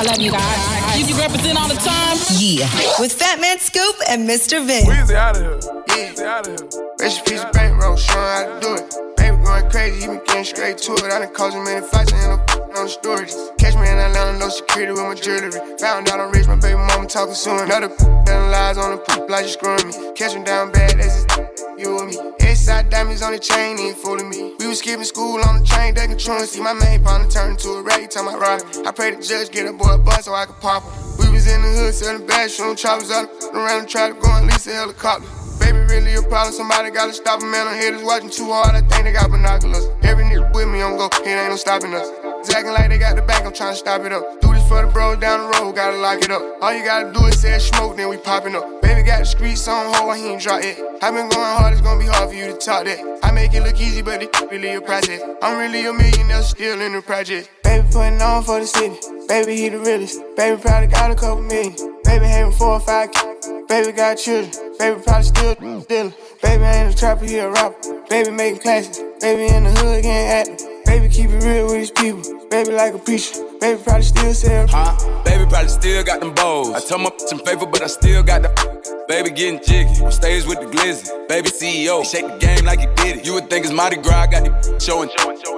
I 0.00 0.02
love 0.02 0.18
you 0.18 0.30
guys. 0.30 0.96
Keep 0.96 1.10
you 1.10 1.20
represent 1.20 1.60
all 1.60 1.68
the 1.68 1.74
time. 1.74 2.16
Yeah. 2.32 2.64
With 2.98 3.12
Fatman 3.12 3.58
Scoop 3.58 3.96
and 4.08 4.26
Mr. 4.26 4.64
Vince. 4.64 4.88
Weezy 4.88 5.14
out 5.14 5.36
of 5.36 5.42
here. 5.42 5.60
Yeah. 5.88 6.12
Weezy 6.14 6.24
out 6.24 6.48
of 6.48 6.58
here. 6.58 6.94
Rest 6.98 7.18
in 7.18 7.24
peace, 7.26 7.44
bankroll, 7.52 7.98
showing 7.98 8.24
how 8.24 8.48
to 8.48 8.60
do 8.64 8.74
it. 8.76 9.16
Baby 9.18 9.36
going 9.44 9.68
crazy, 9.68 10.00
he 10.00 10.06
been 10.06 10.24
getting 10.24 10.44
straight 10.44 10.78
to 10.78 10.92
it. 10.94 11.04
I 11.04 11.18
done 11.18 11.34
caused 11.34 11.54
him 11.54 11.64
many 11.64 11.84
fights 11.84 12.12
and 12.12 12.20
end 12.22 12.40
up 12.40 12.78
on 12.78 12.84
the 12.84 12.88
stories. 12.88 13.36
Catch 13.58 13.74
me 13.74 13.92
in 13.92 13.98
Atlanta, 13.98 14.38
no 14.38 14.48
security 14.48 14.92
with 14.92 15.02
my 15.02 15.14
jewelry. 15.14 15.52
Found 15.80 16.08
out 16.08 16.18
I'm 16.18 16.32
rich, 16.32 16.48
my 16.48 16.56
baby 16.56 16.76
mama 16.76 17.06
talking 17.06 17.34
soon. 17.34 17.60
Another 17.60 17.92
telling 18.24 18.50
lies 18.50 18.78
on 18.78 18.92
the 18.92 19.04
poop 19.04 19.28
like 19.28 19.44
you 19.44 19.52
screwing 19.52 19.86
me. 19.86 19.92
Catch 20.16 20.32
him 20.32 20.44
down 20.44 20.72
bad, 20.72 20.96
that's 20.96 21.26
just 21.26 21.49
you 21.80 21.98
and 21.98 22.10
me. 22.10 22.16
Inside 22.40 22.90
diamonds 22.90 23.22
on 23.22 23.32
the 23.32 23.38
chain, 23.38 23.78
ain't 23.78 23.96
fooling 23.96 24.28
me. 24.28 24.54
We 24.58 24.66
was 24.66 24.78
skipping 24.78 25.04
school 25.04 25.40
on 25.44 25.60
the 25.60 25.66
train, 25.66 25.94
they 25.94 26.06
ducking 26.06 26.46
See 26.46 26.60
My 26.60 26.74
main 26.74 27.02
partner 27.02 27.28
turned 27.28 27.52
into 27.52 27.70
a 27.70 27.82
rag, 27.82 28.10
time 28.10 28.28
I 28.28 28.36
ride. 28.36 28.62
I 28.86 28.92
pray 28.92 29.12
the 29.12 29.22
judge 29.22 29.50
get 29.50 29.66
a 29.66 29.72
boy 29.72 29.94
a 29.94 29.98
bus 29.98 30.26
so 30.26 30.34
I 30.34 30.46
could 30.46 30.60
pop 30.60 30.84
him. 30.84 30.92
We 31.18 31.30
was 31.30 31.46
in 31.46 31.62
the 31.62 31.68
hood 31.68 31.94
selling 31.94 32.26
bags, 32.26 32.54
shooting 32.54 32.76
choppers 32.76 33.10
out 33.10 33.28
around 33.54 33.80
and 33.80 33.88
try 33.88 34.08
to 34.08 34.14
go 34.14 34.30
and 34.36 34.46
lease 34.46 34.66
a 34.66 34.72
helicopter. 34.72 35.39
Baby, 35.60 35.78
really 35.86 36.14
a 36.14 36.22
problem. 36.22 36.52
Somebody 36.52 36.90
gotta 36.90 37.12
stop 37.12 37.42
him, 37.42 37.50
man. 37.50 37.68
I'm 37.68 37.76
haters 37.76 38.02
watching 38.02 38.30
too 38.30 38.50
hard. 38.50 38.74
I 38.74 38.80
think 38.80 39.04
they 39.04 39.12
got 39.12 39.30
binoculars. 39.30 39.86
Every 40.02 40.24
nigga 40.24 40.52
with 40.54 40.68
me 40.68 40.80
on 40.82 40.96
go, 40.96 41.06
it 41.06 41.26
ain't 41.26 41.50
no 41.50 41.56
stopping 41.56 41.94
us. 41.94 42.08
It's 42.40 42.54
acting 42.54 42.72
like 42.72 42.88
they 42.88 42.98
got 42.98 43.16
the 43.16 43.22
back, 43.22 43.44
I'm 43.44 43.52
trying 43.52 43.74
to 43.74 43.76
stop 43.76 44.00
it 44.02 44.12
up. 44.12 44.40
Do 44.40 44.54
this 44.54 44.66
for 44.66 44.80
the 44.80 44.90
bros 44.90 45.18
down 45.18 45.44
the 45.44 45.58
road, 45.58 45.76
gotta 45.76 45.98
lock 45.98 46.24
it 46.24 46.30
up. 46.30 46.42
All 46.62 46.72
you 46.72 46.82
gotta 46.82 47.12
do 47.12 47.26
is 47.26 47.38
say 47.38 47.58
smoke, 47.58 47.98
then 47.98 48.08
we 48.08 48.16
popping 48.16 48.54
up. 48.54 48.80
Baby 48.80 49.02
got 49.02 49.20
the 49.20 49.26
streets 49.26 49.68
on 49.68 49.92
hold, 49.92 50.16
he 50.16 50.28
ain't 50.28 50.40
drop 50.40 50.62
it. 50.62 50.80
I 51.02 51.10
been 51.10 51.28
going 51.28 51.56
hard, 51.58 51.74
it's 51.74 51.82
gonna 51.82 52.00
be 52.00 52.06
hard 52.06 52.30
for 52.30 52.34
you 52.34 52.46
to 52.46 52.56
talk 52.56 52.86
that. 52.86 53.20
I 53.22 53.30
make 53.30 53.52
it 53.52 53.62
look 53.62 53.78
easy, 53.78 54.00
but 54.00 54.22
it 54.22 54.34
really 54.50 54.72
a 54.72 54.80
process. 54.80 55.20
I'm 55.42 55.58
really 55.58 55.84
a 55.84 55.92
millionaire, 55.92 56.42
still 56.42 56.80
in 56.80 56.94
the 56.94 57.02
project. 57.02 57.50
Baby 57.62 57.86
putting 57.92 58.22
on 58.22 58.42
for 58.42 58.58
the 58.58 58.66
city. 58.66 58.96
Baby, 59.28 59.56
he 59.56 59.68
the 59.68 59.78
realest. 59.78 60.20
Baby 60.34 60.60
probably 60.62 60.88
got 60.88 61.10
a 61.10 61.14
couple 61.14 61.42
million. 61.42 61.74
Baby 62.04 62.24
having 62.24 62.52
four 62.52 62.72
or 62.72 62.80
five 62.80 63.12
kids. 63.12 63.39
Baby 63.68 63.92
got 63.92 64.16
children. 64.16 64.50
Baby 64.78 65.00
probably 65.02 65.22
still 65.24 65.54
stealing. 65.82 66.14
Baby 66.42 66.64
ain't 66.64 66.94
a 66.94 66.96
trapper, 66.96 67.24
he 67.24 67.38
a 67.38 67.50
rapper. 67.50 67.76
Baby 68.08 68.30
making 68.30 68.60
classes. 68.60 68.98
Baby 69.20 69.54
in 69.54 69.64
the 69.64 69.70
hood 69.70 70.02
getting 70.02 70.52
active. 70.52 70.84
Baby 70.84 71.08
keep 71.08 71.30
it 71.30 71.44
real 71.44 71.66
with 71.66 71.76
his 71.76 71.90
people. 71.90 72.22
Baby 72.50 72.72
like 72.72 72.94
a 72.94 72.98
preacher. 72.98 73.44
Baby 73.60 73.80
probably 73.82 74.02
still 74.02 74.34
sell. 74.34 74.66
Huh? 74.68 75.22
Baby 75.24 75.46
probably 75.48 75.68
still 75.68 76.02
got 76.02 76.20
them 76.20 76.34
bows. 76.34 76.74
I 76.74 76.80
told 76.80 77.02
my 77.02 77.10
I'm 77.30 77.38
faithful, 77.38 77.66
but 77.66 77.82
I 77.82 77.86
still 77.86 78.22
got 78.22 78.42
the. 78.42 79.04
Baby 79.06 79.30
getting 79.30 79.60
jiggy. 79.62 80.04
On 80.04 80.12
stage 80.12 80.46
with 80.46 80.60
the 80.60 80.66
glizzy. 80.66 81.28
Baby 81.28 81.50
CEO. 81.50 82.00
He 82.00 82.08
Shake 82.08 82.26
the 82.26 82.38
game 82.38 82.64
like 82.64 82.80
he 82.80 82.86
did 82.96 83.18
it. 83.18 83.26
You 83.26 83.34
would 83.34 83.48
think 83.50 83.64
it's 83.64 83.74
Mardi 83.74 83.96
Gras. 83.96 84.22
I 84.22 84.26
got 84.26 84.44
the 84.44 84.80
showing. 84.80 85.10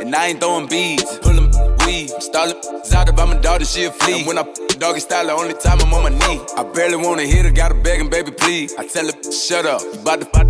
And 0.03 0.15
I 0.15 0.27
ain't 0.29 0.41
throwing 0.41 0.67
beads. 0.69 1.05
I'm 1.05 1.21
pulling 1.21 1.72
weed. 1.87 2.13
I'm 2.13 2.21
stalling. 2.21 2.57
Out 2.95 3.09
if 3.09 3.19
I'm 3.19 3.41
daughter, 3.41 3.65
she 3.65 3.85
a 3.85 3.91
flea. 3.91 4.19
And 4.19 4.27
when 4.27 4.39
I 4.39 4.45
doggy 4.79 5.01
style, 5.01 5.27
the 5.27 5.33
only 5.33 5.55
time 5.55 5.81
I'm 5.81 5.93
on 5.95 6.03
my 6.03 6.11
knee. 6.11 6.41
I 6.57 6.63
barely 6.65 6.97
wanna 6.97 7.23
hit 7.23 7.45
her. 7.45 7.51
Gotta 7.51 7.75
begging, 7.75 8.11
baby, 8.11 8.31
please. 8.31 8.75
I 8.77 8.87
tell 8.87 9.07
her, 9.07 9.33
shut 9.33 9.67
up. 9.67 9.83
You 9.83 10.01
bout 10.01 10.21
to 10.21 10.27
fight 10.27 10.47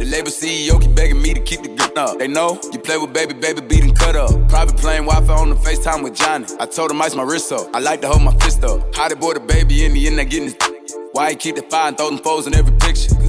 the 0.00 0.06
label 0.06 0.30
CEO 0.30 0.80
keep 0.80 0.94
begging 0.94 1.20
me 1.20 1.34
to 1.34 1.40
keep 1.40 1.62
the 1.62 1.68
gun 1.68 1.92
up. 1.98 2.18
They 2.18 2.26
know 2.26 2.58
you 2.72 2.78
play 2.78 2.96
with 2.96 3.12
baby, 3.12 3.34
baby 3.34 3.60
beating 3.60 3.94
cut 3.94 4.16
up. 4.16 4.30
Private 4.48 4.76
plane 4.78 5.04
Wi-Fi 5.04 5.34
on 5.34 5.50
the 5.50 5.56
FaceTime 5.56 6.02
with 6.02 6.14
Johnny. 6.14 6.46
I 6.58 6.66
told 6.66 6.90
him 6.90 7.02
ice 7.02 7.14
my 7.14 7.22
wrist 7.22 7.52
up. 7.52 7.68
I 7.74 7.80
like 7.80 8.00
to 8.00 8.08
hold 8.08 8.22
my 8.22 8.34
fist 8.38 8.64
up. 8.64 8.94
How 8.94 9.08
boy 9.14 9.34
the 9.34 9.40
baby 9.40 9.84
in 9.84 9.92
the 9.92 10.06
end, 10.06 10.18
they 10.18 10.24
getting 10.24 10.44
his. 10.44 10.56
Why 11.12 11.30
he 11.30 11.36
keep 11.36 11.56
the 11.56 11.62
fire 11.62 11.88
and 11.88 11.96
throw 11.96 12.08
them 12.08 12.18
foes 12.18 12.46
in 12.46 12.54
every 12.54 12.74
picture? 12.78 13.19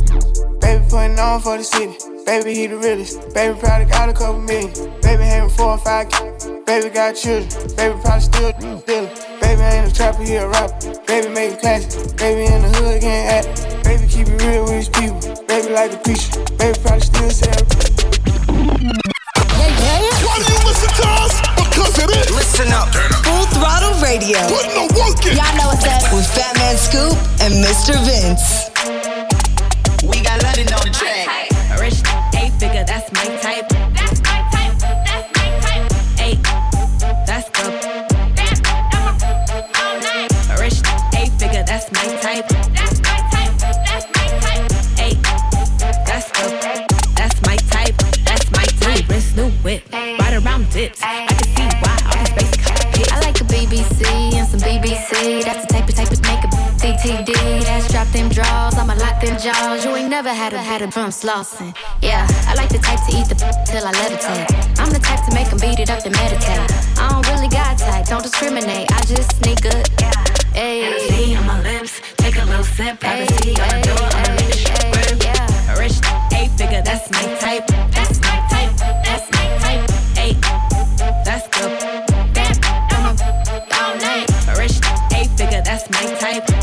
Baby 0.61 0.85
putting 0.89 1.19
on 1.19 1.41
for 1.41 1.57
the 1.57 1.63
city. 1.63 1.97
Baby, 2.25 2.53
he 2.53 2.67
the 2.67 2.77
realest. 2.77 3.33
Baby 3.33 3.57
probably 3.59 3.85
got 3.89 4.09
a 4.09 4.13
couple 4.13 4.39
million. 4.39 4.71
Baby 5.01 5.23
having 5.23 5.49
four 5.49 5.71
or 5.71 5.77
five 5.79 6.09
kids. 6.09 6.45
Baby 6.65 6.89
got 6.89 7.15
children. 7.15 7.49
Baby 7.75 7.99
probably 8.01 8.21
still 8.21 8.53
stealing. 8.79 9.09
Baby 9.41 9.61
ain't 9.61 9.91
a 9.91 9.93
trapper, 9.93 10.23
he 10.23 10.35
a 10.35 10.47
rapper. 10.47 10.93
Baby 11.07 11.29
making 11.29 11.59
classes. 11.59 12.13
Baby 12.13 12.53
in 12.53 12.61
the 12.61 12.69
hood 12.77 13.01
getting 13.01 13.27
active. 13.27 13.83
Baby 13.83 14.07
keep 14.07 14.27
it 14.29 14.41
real 14.45 14.63
with 14.63 14.85
his 14.85 14.89
people. 14.89 15.19
Baby 15.49 15.73
like 15.73 15.93
a 15.93 15.97
preacher. 15.97 16.39
Baby 16.55 16.77
probably 16.79 17.01
still 17.01 17.29
sell. 17.29 17.61
Why 20.21 20.37
do 20.39 20.47
you 20.47 20.61
listen 20.63 20.91
to 21.01 21.07
us? 21.25 21.33
Because 21.57 21.97
it 21.99 22.09
is. 22.15 22.29
Listen 22.31 22.71
up. 22.71 22.87
Full 23.25 23.45
Throttle 23.57 23.97
Radio. 23.99 24.39
Putting 24.47 24.77
the 24.77 24.87
work 24.95 25.19
in. 25.25 25.35
Y'all 25.35 25.51
know 25.57 25.73
what's 25.73 25.83
up. 25.89 26.13
With 26.13 26.29
Fatman 26.31 26.77
Scoop 26.77 27.17
and 27.41 27.59
Mr. 27.59 27.97
Vince. 28.05 28.70
We 30.03 30.21
got 30.21 30.41
London 30.41 30.73
on 30.73 30.81
the 30.81 30.91
track. 30.91 31.27
Rich 31.79 32.01
eight 32.35 32.51
figure, 32.59 32.83
that's 32.83 33.11
my 33.13 33.25
type. 33.37 33.69
That's 33.69 34.21
my 34.21 34.41
type. 34.51 34.79
That's 35.05 35.27
my 35.37 35.49
type. 36.17 36.41
That's 37.27 37.49
good. 37.51 37.73
Rich 40.59 40.81
figure, 41.39 41.63
that's 41.63 41.91
my 41.91 42.05
type. 42.21 42.47
That's 42.49 42.99
my 43.01 43.17
type. 43.31 43.53
That's 43.85 44.05
my 44.15 44.27
type. 44.95 45.19
That's. 46.05 46.27
That's 47.15 47.41
my 47.43 47.55
type. 47.55 47.95
That's 48.25 48.51
my 48.51 48.65
type. 48.65 49.07
Wrist 49.07 49.35
new 49.35 49.49
whip, 49.63 49.83
right 49.93 50.33
around 50.43 50.69
dips. 50.71 51.01
I 51.03 51.27
can 51.27 51.43
see 51.43 51.80
BBC. 55.01 55.43
That's 55.43 55.65
the 55.65 55.73
type 55.73 55.89
of 55.89 55.95
type 55.95 56.11
of 56.11 56.21
make 56.21 56.43
a 56.43 56.47
DTD. 56.81 57.63
That's 57.63 57.91
drop 57.91 58.07
them 58.09 58.29
draws, 58.29 58.77
I'ma 58.77 58.93
lock 58.95 59.21
them 59.21 59.37
jaws. 59.39 59.85
You 59.85 59.95
ain't 59.95 60.09
never 60.09 60.29
had 60.29 60.53
a 60.53 60.57
had 60.57 60.81
a 60.81 60.91
from 60.91 61.09
Slauson. 61.09 61.75
Yeah, 62.01 62.27
I 62.47 62.53
like 62.55 62.69
the 62.69 62.77
type 62.77 62.99
to 63.07 63.17
eat 63.17 63.27
the 63.27 63.35
till 63.65 63.85
I 63.85 63.91
levitate. 63.93 64.79
I'm 64.79 64.91
the 64.91 64.99
type 64.99 65.25
to 65.27 65.33
make 65.33 65.49
them 65.49 65.59
beat 65.59 65.79
it 65.79 65.89
up 65.89 66.03
to 66.03 66.09
meditate. 66.09 66.59
I 66.97 67.09
don't 67.09 67.27
really 67.33 67.49
got 67.49 67.77
type, 67.77 68.05
don't 68.05 68.23
discriminate. 68.23 68.91
I 68.91 69.01
just 69.05 69.37
sneak 69.37 69.61
good. 69.61 69.87
Hey. 70.53 71.07
See 71.09 71.35
on 71.35 71.45
my 71.45 71.61
lips, 71.61 72.01
take 72.17 72.35
a 72.37 72.45
little 72.45 72.63
sip. 72.63 72.99
Privacy 72.99 73.55
on 73.61 73.69
the 73.69 73.87
door, 73.87 74.05
on 74.05 74.23
the 74.23 74.43
mission. 74.45 75.17
Yeah. 75.21 75.79
Rich 75.79 75.97
eight 76.33 76.51
figure, 76.57 76.81
that's 76.81 77.09
my 77.11 77.23
type. 77.39 77.65
That's 77.67 77.71
my 77.71 77.79
type. 77.79 77.90
My 85.91 86.15
type. 86.15 86.60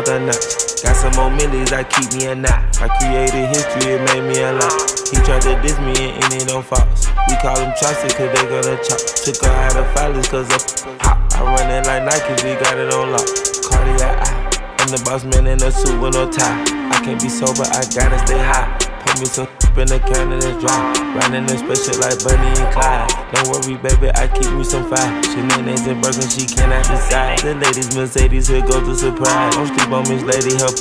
The. 0.00 0.32
Got 0.82 0.96
some 0.96 1.12
more 1.20 1.30
millies, 1.30 1.72
I 1.72 1.84
keep 1.84 2.08
me 2.16 2.26
a 2.26 2.34
knot. 2.34 2.80
I 2.80 2.88
created 2.96 3.52
history, 3.52 3.92
it 3.92 4.02
made 4.08 4.24
me 4.24 4.40
a 4.40 4.52
lot. 4.56 4.72
He 5.12 5.20
tried 5.20 5.42
to 5.44 5.60
diss 5.60 5.78
me 5.78 6.16
and 6.16 6.24
ended 6.32 6.50
on 6.50 6.62
Fox. 6.62 7.06
We 7.28 7.36
call 7.36 7.56
them 7.56 7.72
Chaucer, 7.76 8.08
cause 8.08 8.32
they 8.32 8.44
gonna 8.48 8.80
chop. 8.80 9.00
Took 9.20 9.36
her 9.44 9.52
out 9.52 9.76
of 9.76 9.86
filers, 9.92 10.28
cause 10.30 10.48
of 10.48 10.62
hot. 11.02 11.20
I 11.36 11.44
run 11.44 11.70
it 11.70 11.86
like 11.86 12.04
Nike, 12.08 12.32
we 12.48 12.56
got 12.56 12.78
it 12.78 12.92
on 12.92 13.12
lock. 13.12 13.28
Cardiac. 13.68 14.62
I'm 14.80 14.88
the 14.88 15.02
boss 15.04 15.24
man 15.24 15.46
in 15.46 15.62
a 15.62 15.70
suit 15.70 16.00
with 16.00 16.14
no 16.14 16.30
tie. 16.30 16.64
I 16.90 17.00
can't 17.04 17.20
be 17.20 17.28
sober, 17.28 17.62
I 17.62 17.84
gotta 17.92 18.18
stay 18.26 18.38
high. 18.38 18.91
Pour 19.12 19.20
me 19.20 19.26
some 19.28 19.48
in 19.76 19.88
the 19.88 20.00
can 20.00 20.32
and 20.32 20.40
it's 20.40 20.56
dry. 20.60 20.92
Riding 21.12 21.44
in 21.44 21.58
special 21.60 22.00
like 22.00 22.16
Bonnie 22.24 22.48
and 22.48 22.72
Clyde. 22.72 23.08
Don't 23.32 23.48
worry, 23.52 23.76
baby, 23.80 24.08
I 24.16 24.28
keep 24.28 24.48
me 24.52 24.64
some 24.64 24.88
fire. 24.88 25.22
She 25.24 25.36
Shenanigans 25.36 25.84
and 25.84 26.00
Birkin, 26.00 26.28
she 26.28 26.44
cannot 26.48 26.84
decide. 26.88 27.38
The 27.40 27.56
ladies 27.56 27.94
Mercedes, 27.96 28.48
here 28.48 28.64
goes 28.64 28.88
the 28.88 28.96
surprise. 28.96 29.52
Don't 29.52 29.68
sleep 29.68 29.92
on 29.92 30.08
Miss 30.08 30.24
Lady, 30.24 30.56
help 30.56 30.76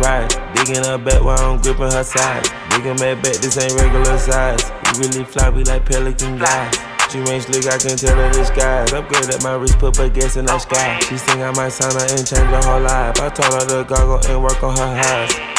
ride. 0.00 0.28
Digging 0.56 0.84
her 0.84 0.96
back 0.96 1.20
while 1.20 1.36
I'm 1.36 1.60
gripping 1.60 1.92
her 1.92 2.04
side. 2.04 2.48
Digging 2.72 2.96
my 2.96 3.12
back, 3.20 3.36
this 3.44 3.56
ain't 3.60 3.76
regular 3.76 4.16
size. 4.16 4.64
You 4.96 5.04
really 5.04 5.24
fly, 5.24 5.50
we 5.50 5.64
like 5.64 5.84
pelican 5.84 6.38
guys. 6.40 6.72
She 7.12 7.20
ain't 7.28 7.44
slick, 7.44 7.68
I 7.68 7.76
can 7.76 7.96
tell 7.96 8.16
her 8.16 8.32
disguise. 8.32 8.92
Upgrade 8.92 9.28
at 9.32 9.42
my 9.42 9.52
wrist, 9.56 9.78
put 9.78 9.96
her 9.96 10.08
gas 10.08 10.36
in 10.36 10.46
the 10.46 10.58
sky. 10.58 11.00
She 11.08 11.16
think 11.16 11.40
I 11.40 11.52
might 11.52 11.72
sign 11.72 11.92
her 11.92 12.08
and 12.08 12.24
change 12.24 12.48
her 12.52 12.62
whole 12.64 12.80
life. 12.80 13.20
I 13.20 13.28
told 13.28 13.52
her 13.52 13.68
to 13.68 13.88
goggle 13.88 14.20
and 14.32 14.42
work 14.42 14.62
on 14.62 14.76
her 14.76 14.92
eyes. 14.96 15.55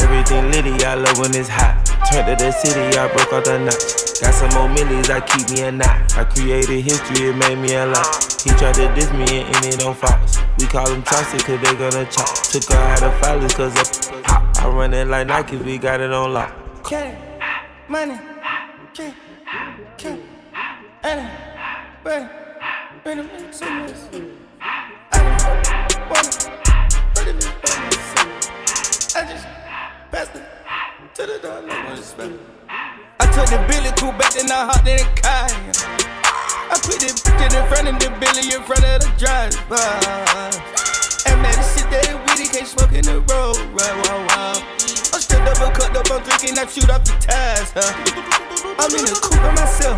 Everything 0.00 0.50
litty, 0.50 0.84
I 0.84 0.94
love 0.94 1.18
when 1.18 1.34
it's 1.34 1.48
hot. 1.48 1.84
Turned 2.10 2.26
to 2.26 2.44
the 2.44 2.50
city, 2.50 2.80
I 2.96 3.12
broke 3.12 3.32
out 3.32 3.44
the 3.44 3.58
notch. 3.58 4.20
Got 4.22 4.32
some 4.32 4.48
more 4.56 4.68
millies, 4.68 5.10
I 5.10 5.20
keep 5.20 5.50
me 5.50 5.62
a 5.62 5.72
knot. 5.72 6.16
I 6.16 6.24
created 6.24 6.80
history, 6.80 7.28
it 7.28 7.36
made 7.36 7.58
me 7.58 7.74
a 7.74 7.86
lot. 7.86 8.08
He 8.42 8.50
tried 8.56 8.74
to 8.76 8.88
diss 8.94 9.12
me 9.12 9.42
and 9.42 9.56
ended 9.56 9.82
on 9.82 9.94
Fox. 9.94 10.38
We 10.58 10.66
call 10.66 10.86
them 10.86 11.02
Chaucer, 11.02 11.38
cause 11.38 11.60
they 11.60 11.74
gonna 11.76 12.06
chop. 12.06 12.32
Took 12.48 12.64
her 12.72 12.78
out 12.78 13.02
of 13.02 13.12
filers, 13.20 13.54
cause 13.54 13.74
hot. 14.24 14.58
I 14.60 14.68
run 14.68 14.94
it 14.94 15.08
like 15.08 15.26
Nike, 15.26 15.56
we 15.56 15.76
got 15.76 16.00
it 16.00 16.12
on 16.12 16.32
lock. 16.32 16.54
Cash, 16.84 17.14
money, 17.88 18.18
cash, 18.94 19.14
cash, 19.98 20.18
money, 21.02 21.28
money, 22.02 22.28
money, 23.04 23.22
money, 23.22 23.52
so 23.52 23.68
much. 23.68 23.92
I 25.10 25.22
I 29.14 29.24
just 29.26 29.51
passed 30.12 30.36
it 30.36 30.44
to 31.14 31.24
the 31.24 31.40
it. 31.40 32.40
I 33.18 33.24
took 33.32 33.48
the 33.48 33.56
Billy 33.64 33.88
cool 33.96 34.12
back, 34.12 34.36
then 34.36 34.52
I 34.52 34.68
hopped 34.68 34.84
in 34.84 35.00
the 35.00 35.08
car. 35.24 35.48
I 36.68 36.76
put 36.84 37.00
the 37.00 37.08
bitch 37.16 37.56
in 37.56 37.64
front 37.72 37.88
of 37.88 37.96
the 37.96 38.12
Billy 38.20 38.52
in 38.52 38.60
front 38.68 38.84
of 38.84 39.00
the 39.00 39.08
driver. 39.16 39.88
And 41.24 41.40
man, 41.40 41.56
the 41.56 41.64
shit 41.64 41.88
that 41.88 42.12
it 42.12 42.52
can't 42.52 42.68
smoke 42.68 42.92
in 42.92 43.08
the 43.08 43.24
road. 43.24 43.56
Right, 43.72 43.96
wow, 44.04 44.20
wow. 44.28 44.60
I'm 45.16 45.20
stripped 45.24 45.48
up 45.48 45.64
and 45.64 45.72
cut 45.72 45.96
up, 45.96 46.04
I'm 46.12 46.20
drinking, 46.28 46.60
I 46.60 46.68
shoot 46.68 46.92
off 46.92 47.08
the 47.08 47.16
tires. 47.16 47.72
Huh? 47.72 47.88
I'm 48.84 48.92
in 48.92 49.08
the 49.08 49.16
coupe 49.16 49.40
by 49.40 49.56
myself. 49.56 49.96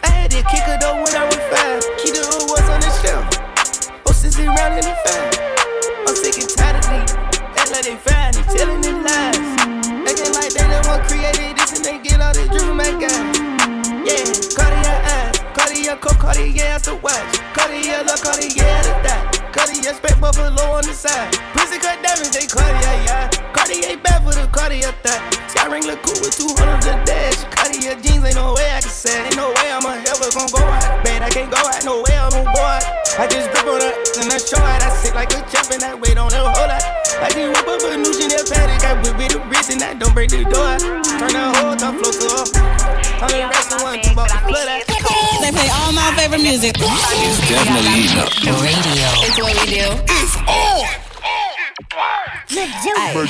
I 0.00 0.08
had 0.16 0.30
to 0.32 0.40
kick 0.48 0.64
her 0.64 0.80
though 0.80 0.96
when 0.96 1.12
I 1.12 1.28
was 1.28 1.44
five. 1.52 1.84
Key 2.00 2.16
the 2.16 2.24
hood 2.24 2.48
was 2.48 2.66
on 2.72 2.80
the 2.80 2.92
shelf. 3.04 3.28
Oh, 4.08 4.12
since 4.16 4.36
they 4.36 4.48
round 4.48 4.80
in 4.80 4.84
the 4.88 4.96
five. 5.04 5.28
I'm 6.08 6.16
sick 6.16 6.40
and 6.40 6.48
tired 6.56 6.80
of 6.80 6.88
these. 6.88 7.25
Like 7.76 7.84
they 7.84 7.96
fine, 7.96 8.32
they 8.32 8.42
telling 8.56 8.80
their 8.80 8.94
lies. 8.94 9.36
Acting 10.08 10.32
like 10.32 10.48
they 10.48 10.64
the 10.64 10.80
one 10.88 11.02
created 11.04 11.58
this 11.58 11.76
and 11.76 11.84
they 11.84 11.98
get 11.98 12.22
all 12.22 12.32
this 12.32 12.48
drip 12.48 12.62
from 12.62 12.78
my 12.78 12.88
guy. 12.88 13.12
Yeah, 14.00 14.24
Cartier 14.56 14.96
eyes, 15.04 15.36
Cartier 15.52 15.96
coat, 15.96 16.18
Cartier 16.18 16.78
the 16.78 16.94
watch, 17.02 17.36
Cartier 17.52 18.02
look, 18.08 18.22
Cartier 18.22 18.80
the 18.80 18.96
dot, 19.04 19.35
Cartier 19.56 19.94
spec 19.96 20.20
buffalo 20.20 20.76
on 20.76 20.84
the 20.84 20.92
side. 20.92 21.32
Pussy 21.56 21.80
cut 21.80 21.96
diamonds, 22.04 22.36
they 22.36 22.44
Cartier, 22.44 22.96
yeah. 23.08 23.32
Cartier 23.56 23.96
bad 24.04 24.20
for 24.20 24.36
the 24.36 24.44
Cartier 24.52 24.92
thought. 25.00 25.20
Sky 25.48 25.64
ring 25.72 25.88
look 25.88 26.04
cool 26.04 26.20
with 26.20 26.36
200 26.36 26.84
the 26.84 26.92
dash. 27.08 27.40
Cartier 27.56 27.96
jeans, 28.04 28.20
ain't 28.20 28.36
no 28.36 28.52
way 28.52 28.68
I 28.68 28.84
can 28.84 28.92
say. 28.92 29.16
Ain't 29.16 29.36
no 29.36 29.48
way 29.48 29.72
I'm 29.72 29.80
ever 29.82 30.28
gonna 30.36 30.52
go 30.52 30.60
out. 30.60 31.00
Bad, 31.00 31.22
I 31.24 31.30
can't 31.32 31.50
go 31.50 31.56
out, 31.56 31.80
no 31.88 32.04
way 32.04 32.12
I'm 32.12 32.30
gonna 32.30 32.52
go. 32.52 32.62
I 33.16 33.24
just 33.32 33.48
grip 33.48 33.64
on 33.64 33.80
her 33.80 33.92
and 34.20 34.28
I 34.28 34.36
show 34.36 34.60
out. 34.60 34.84
I 34.84 34.92
sit 34.92 35.14
like 35.14 35.32
a 35.32 35.40
champ 35.48 35.72
and 35.72 35.82
I 35.82 35.94
wait 35.96 36.18
on 36.20 36.30
her 36.30 36.44
whole 36.44 36.68
lot. 36.68 36.84
I 37.24 37.32
just 37.32 37.48
whip 37.48 37.64
up 37.64 37.80
a 37.80 37.96
new 37.96 38.12
Chanel 38.12 38.44
paddock. 38.44 38.84
I 38.84 38.92
whip 39.00 39.16
with 39.16 39.32
the 39.32 39.40
wrist 39.48 39.72
and 39.72 39.82
I 39.82 39.94
don't 39.94 40.12
break 40.12 40.28
the 40.28 40.44
door. 40.44 40.76
Turn 41.16 41.32
the 41.32 41.44
whole 41.56 41.76
top 41.76 41.96
floor 41.96 42.12
to. 42.12 42.65
Favorite 46.26 46.42
music. 46.42 46.74
It's 46.76 47.48
definitely. 47.48 48.02
Radio. 48.60 49.08
It's 49.22 49.38
what 49.40 49.54
we 49.60 49.70
do. 49.70 49.86
It's 50.08 50.36
on. 50.48 51.05
Ay, 52.50 53.26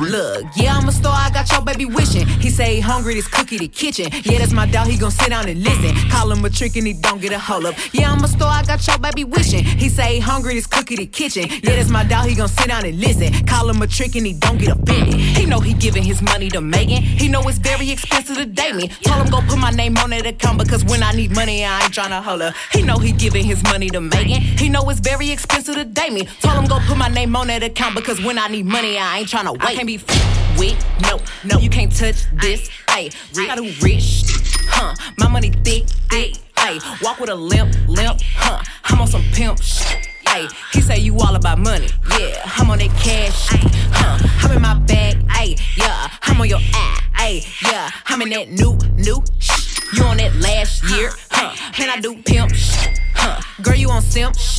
Look, 0.00 0.44
yeah, 0.56 0.76
I'm 0.76 0.88
a 0.88 0.92
star, 0.92 1.14
I 1.16 1.30
got 1.30 1.50
your 1.50 1.62
baby 1.62 1.84
wishing. 1.86 2.26
He 2.26 2.50
say 2.50 2.76
he 2.76 2.80
hungry, 2.80 3.14
this 3.14 3.26
cookie 3.26 3.58
the 3.58 3.68
kitchen. 3.68 4.08
Yeah, 4.24 4.38
that's 4.38 4.52
my 4.52 4.66
dog, 4.66 4.88
he 4.88 4.96
gon' 4.98 5.10
sit 5.10 5.30
down 5.30 5.48
and 5.48 5.62
listen. 5.62 5.94
Call 6.10 6.30
him 6.30 6.44
a 6.44 6.50
trick 6.50 6.76
and 6.76 6.86
he 6.86 6.92
don't 6.92 7.20
get 7.20 7.32
a 7.32 7.38
hold 7.38 7.66
up. 7.66 7.74
Yeah, 7.92 8.12
I'm 8.12 8.22
a 8.22 8.28
star, 8.28 8.48
I 8.50 8.62
got 8.64 8.86
your 8.86 8.98
baby 8.98 9.24
wishing. 9.24 9.64
He 9.64 9.88
say 9.88 10.14
he 10.16 10.20
hungry, 10.20 10.54
this 10.54 10.66
cookie 10.66 10.96
the 10.96 11.06
kitchen. 11.06 11.48
Yeah, 11.48 11.76
that's 11.76 11.88
my 11.88 12.04
dog, 12.04 12.26
he 12.26 12.34
gon' 12.34 12.48
sit 12.48 12.68
down 12.68 12.84
and 12.84 12.98
listen. 13.00 13.32
Call 13.46 13.70
him 13.70 13.80
a 13.80 13.86
trick 13.86 14.14
and 14.16 14.26
he 14.26 14.34
don't 14.34 14.58
get 14.58 14.76
offended. 14.76 15.14
He 15.14 15.46
know 15.46 15.60
he 15.60 15.72
giving 15.74 16.02
his 16.02 16.20
money 16.20 16.48
to 16.50 16.60
Megan. 16.60 17.02
He 17.02 17.28
know 17.28 17.42
it's 17.48 17.58
very 17.58 17.90
expensive 17.90 18.36
to 18.36 18.44
date 18.44 18.74
me. 18.74 18.88
Told 19.02 19.24
him 19.24 19.30
go 19.30 19.40
put 19.48 19.58
my 19.58 19.70
name 19.70 19.96
on 19.98 20.10
that 20.10 20.26
account 20.26 20.58
because 20.58 20.84
when 20.84 21.02
I 21.02 21.12
need 21.12 21.34
money, 21.34 21.64
I 21.64 21.84
ain't 21.84 21.92
tryna 21.94 22.22
holler. 22.22 22.52
He 22.72 22.82
know 22.82 22.98
he 22.98 23.12
giving 23.12 23.44
his 23.44 23.62
money 23.64 23.88
to 23.90 24.00
Megan. 24.00 24.42
He 24.42 24.68
know 24.68 24.88
it's 24.90 25.00
very 25.00 25.30
expensive 25.30 25.74
to 25.76 25.84
date 25.84 26.12
me. 26.12 26.28
Told 26.42 26.56
him 26.58 26.66
go 26.66 26.78
put 26.86 26.96
my 26.98 27.08
name 27.08 27.34
on 27.34 27.46
that 27.48 27.62
account 27.62 27.94
because 27.94 28.22
when 28.22 28.38
I 28.38 28.48
need 28.48 28.57
money, 28.62 28.98
I 28.98 29.18
ain't 29.18 29.28
tryna 29.28 29.52
wait. 29.52 29.62
I 29.62 29.74
can't 29.74 29.86
be 29.86 29.96
f- 29.96 30.58
with, 30.58 30.76
no, 31.02 31.20
no, 31.44 31.58
you 31.58 31.70
can't 31.70 31.94
touch 31.94 32.24
this. 32.32 32.68
Ayy, 32.88 33.14
I 33.48 33.54
do 33.54 33.64
rich, 33.82 34.24
huh? 34.68 34.94
My 35.18 35.28
money 35.28 35.50
thick, 35.50 35.88
thick, 36.10 36.34
ayy. 36.56 37.02
Walk 37.02 37.20
with 37.20 37.30
a 37.30 37.34
limp, 37.34 37.74
limp, 37.88 38.20
huh? 38.36 38.62
I'm 38.84 39.00
on 39.00 39.06
some 39.06 39.22
pimp 39.32 39.62
shit. 39.62 40.08
Ayy, 40.26 40.52
he 40.72 40.80
say 40.80 40.98
you 40.98 41.16
all 41.18 41.34
about 41.36 41.58
money, 41.58 41.88
yeah. 42.18 42.42
I'm 42.56 42.70
on 42.70 42.78
that 42.78 42.90
cash, 43.00 43.48
ayy, 43.48 43.70
huh? 43.92 44.48
I'm 44.48 44.56
in 44.56 44.62
my 44.62 44.74
bag, 44.74 45.16
ayy, 45.28 45.60
yeah. 45.76 46.10
I'm 46.22 46.40
on 46.40 46.48
your 46.48 46.58
eye, 46.58 47.00
ayy, 47.14 47.70
yeah. 47.70 47.90
I'm 48.06 48.22
in 48.22 48.30
that 48.30 48.50
new, 48.50 48.76
new 48.96 49.22
shit. 49.38 49.78
You 49.94 50.04
on 50.04 50.18
that 50.18 50.34
last 50.36 50.82
year, 50.90 51.10
huh? 51.30 51.54
And 51.80 51.90
I 51.90 52.00
do 52.00 52.20
pimp 52.22 52.54
shit, 52.54 52.98
huh? 53.14 53.40
Girl, 53.62 53.74
you 53.74 53.90
on 53.90 54.02
simp 54.02 54.36
shit. 54.36 54.57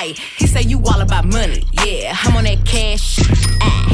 Ay, 0.00 0.14
he 0.36 0.46
say 0.46 0.62
you 0.62 0.78
all 0.86 1.00
about 1.00 1.24
money. 1.24 1.64
Yeah, 1.84 2.14
I'm 2.22 2.36
on 2.36 2.44
that 2.44 2.64
cash. 2.64 3.18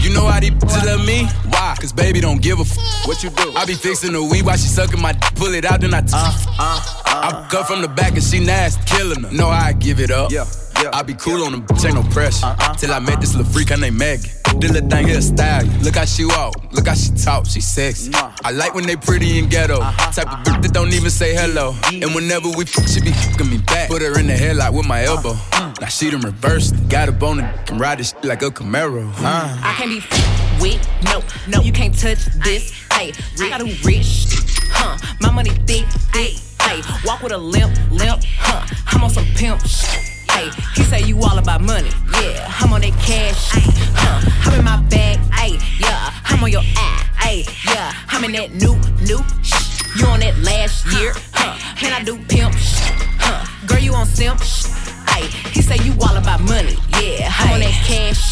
You 0.05 0.13
know 0.13 0.27
how 0.27 0.39
they 0.39 0.51
to 0.51 0.87
love 0.87 1.07
me? 1.07 1.25
Why? 1.49 1.75
Cause 1.81 1.93
baby 1.93 2.21
don't 2.21 2.43
give 2.43 2.59
a 2.59 2.63
f. 2.63 2.77
What 3.07 3.23
you 3.23 3.31
do? 3.31 3.53
I 3.57 3.65
be 3.65 3.75
fixing 3.75 4.13
the 4.13 4.23
weed 4.23 4.45
while 4.45 4.57
she 4.57 4.69
sucking 4.69 5.01
my 5.01 5.13
d- 5.13 5.27
pull 5.35 5.55
it 5.55 5.65
out, 5.65 5.81
then 5.81 5.95
I 5.95 6.03
t- 6.03 6.13
uh, 6.13 6.33
uh, 6.59 6.81
uh, 7.07 7.45
I 7.45 7.49
cut 7.51 7.67
from 7.67 7.81
the 7.81 7.89
back 7.89 8.13
and 8.13 8.23
she 8.23 8.39
nasty, 8.41 8.83
killing 8.85 9.23
her. 9.23 9.31
Know 9.33 9.49
how 9.51 9.67
I 9.69 9.73
give 9.73 9.99
it 10.01 10.11
up. 10.11 10.31
Yeah. 10.31 10.45
I 10.93 11.03
be 11.03 11.15
cool 11.15 11.45
on 11.45 11.53
them, 11.53 11.67
bitch, 11.67 11.85
ain't 11.87 11.95
no 11.95 12.03
pressure. 12.13 12.55
Till 12.79 12.93
I 12.93 12.99
met 12.99 13.21
this 13.21 13.35
little 13.35 13.51
freak, 13.51 13.71
her 13.71 13.77
name 13.77 13.97
Megan. 13.97 14.31
This 14.59 14.71
little 14.71 14.89
thing 14.89 15.09
here 15.09 15.21
style. 15.21 15.67
Look 15.83 15.97
how 15.97 16.05
she 16.05 16.25
walk, 16.25 16.73
look 16.73 16.87
how 16.87 16.95
she 16.95 17.11
talk, 17.13 17.47
she 17.47 17.61
sexy. 17.61 18.13
I 18.15 18.51
like 18.53 18.75
when 18.75 18.87
they 18.87 18.97
pretty 18.97 19.39
and 19.39 19.51
ghetto. 19.51 19.81
Type 19.81 20.31
of 20.31 20.39
bitch 20.45 20.63
that 20.63 20.73
don't 20.73 20.93
even 20.93 21.11
say 21.11 21.35
hello. 21.35 21.75
And 21.87 22.15
whenever 22.15 22.49
we 22.51 22.65
fuck, 22.65 22.87
she 22.87 23.01
be 23.01 23.13
fucking 23.13 23.51
me 23.51 23.59
back. 23.59 23.89
Put 23.89 24.03
her 24.03 24.19
in 24.19 24.27
the 24.27 24.35
headlock 24.35 24.75
with 24.75 24.87
my 24.87 25.05
elbow. 25.05 25.35
Now 25.81 25.89
she 25.89 26.11
done 26.11 26.21
reversed. 26.21 26.75
Got 26.89 27.09
a 27.09 27.13
bone 27.13 27.41
and 27.41 27.67
can 27.67 27.79
ride 27.79 27.99
this 27.99 28.11
shit 28.11 28.25
like 28.25 28.43
a 28.43 28.51
Camaro. 28.51 29.11
Uh. 29.19 29.59
I 29.63 29.75
can't 29.77 29.91
be 29.91 29.99
f- 29.99 30.61
with, 30.61 30.89
no, 31.05 31.23
no, 31.49 31.63
you 31.63 31.73
can't 31.73 31.97
touch 31.99 32.25
this. 32.45 32.73
Hey, 32.93 33.13
I 33.41 33.49
got 33.49 33.61
a 33.61 33.65
rich, 33.85 34.27
huh? 34.71 34.97
My 35.21 35.31
money 35.33 35.51
thick, 35.51 35.87
thick, 36.13 36.35
hey. 36.63 36.83
Walk 37.05 37.23
with 37.23 37.33
a 37.33 37.39
limp, 37.39 37.77
limp, 37.91 38.23
huh? 38.39 38.65
I'm 38.87 39.03
on 39.03 39.11
some 39.11 39.27
pimp 39.35 39.61
shit. 39.67 40.14
Hey, 40.35 40.51
he 40.75 40.83
say 40.83 41.03
you 41.03 41.17
all 41.23 41.39
about 41.39 41.61
money, 41.61 41.91
yeah. 42.21 42.51
I'm 42.59 42.73
on 42.73 42.81
that 42.81 42.93
cash, 42.99 43.51
huh? 43.95 44.51
I'm 44.51 44.59
in 44.59 44.65
my 44.65 44.83
bag, 44.91 45.19
hey, 45.33 45.59
yeah. 45.79 46.13
I'm 46.25 46.43
on 46.43 46.51
your 46.51 46.63
eye, 46.77 47.09
hey, 47.21 47.45
yeah. 47.65 47.93
I'm 48.09 48.25
in 48.25 48.33
that 48.33 48.53
new, 48.53 48.75
new 49.07 49.23
shit. 49.43 49.87
You 49.97 50.07
on 50.07 50.21
that 50.21 50.37
last 50.43 50.87
year, 50.93 51.13
huh? 51.33 51.55
Man, 51.81 51.93
I 51.93 52.03
do 52.03 52.19
pimp 52.27 52.53
shit, 52.55 52.93
huh? 53.19 53.47
Girl, 53.69 53.79
you 53.79 53.95
on 53.95 54.07
simp 54.07 54.41
shit. 54.43 54.73
Ay, 55.07 55.23
he 55.53 55.63
say 55.63 55.77
you 55.85 55.95
all 56.03 56.17
about 56.17 56.41
money, 56.41 56.77
yeah. 57.01 57.31
I'm 57.39 57.53
on 57.55 57.61
that 57.61 57.85
cash, 57.87 58.25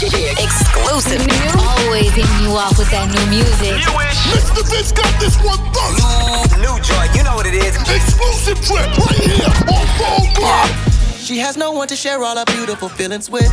Exclusive. 0.00 1.20
New? 1.26 1.60
Always 1.60 2.10
hitting 2.12 2.40
you 2.42 2.56
off 2.56 2.78
with 2.78 2.90
that 2.90 3.08
new 3.12 3.26
music. 3.28 3.76
Mr. 4.32 4.62
Vince 4.68 4.92
got 4.92 5.12
this 5.20 5.36
one 5.44 5.60
first. 5.72 6.56
New 6.58 6.76
joint, 6.80 7.10
you 7.14 7.22
know 7.22 7.34
what 7.34 7.46
it 7.46 7.54
is. 7.54 7.76
Exclusive 7.88 8.60
trip 8.64 8.88
right 8.98 9.20
here 9.20 9.50
on 9.68 9.86
Phone 9.98 10.28
Block. 10.34 10.70
She 11.18 11.38
has 11.38 11.56
no 11.56 11.70
one 11.70 11.86
to 11.88 11.96
share 11.96 12.22
all 12.24 12.36
her 12.36 12.44
beautiful 12.46 12.88
feelings 12.88 13.30
with. 13.30 13.52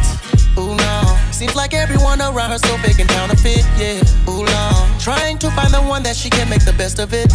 Ooh 0.57 0.75
no, 0.75 1.17
seems 1.31 1.55
like 1.55 1.75
everyone 1.75 2.19
around 2.19 2.49
her 2.49 2.57
so 2.57 2.75
fake 2.77 2.97
and 2.97 3.07
counterfeit. 3.09 3.63
Yeah, 3.77 4.01
ooh 4.27 4.43
no, 4.43 4.97
trying 4.99 5.37
to 5.39 5.51
find 5.51 5.71
the 5.71 5.81
one 5.81 6.01
that 6.03 6.15
she 6.15 6.31
can 6.31 6.49
make 6.49 6.65
the 6.65 6.73
best 6.73 6.97
of 6.97 7.13
it. 7.13 7.31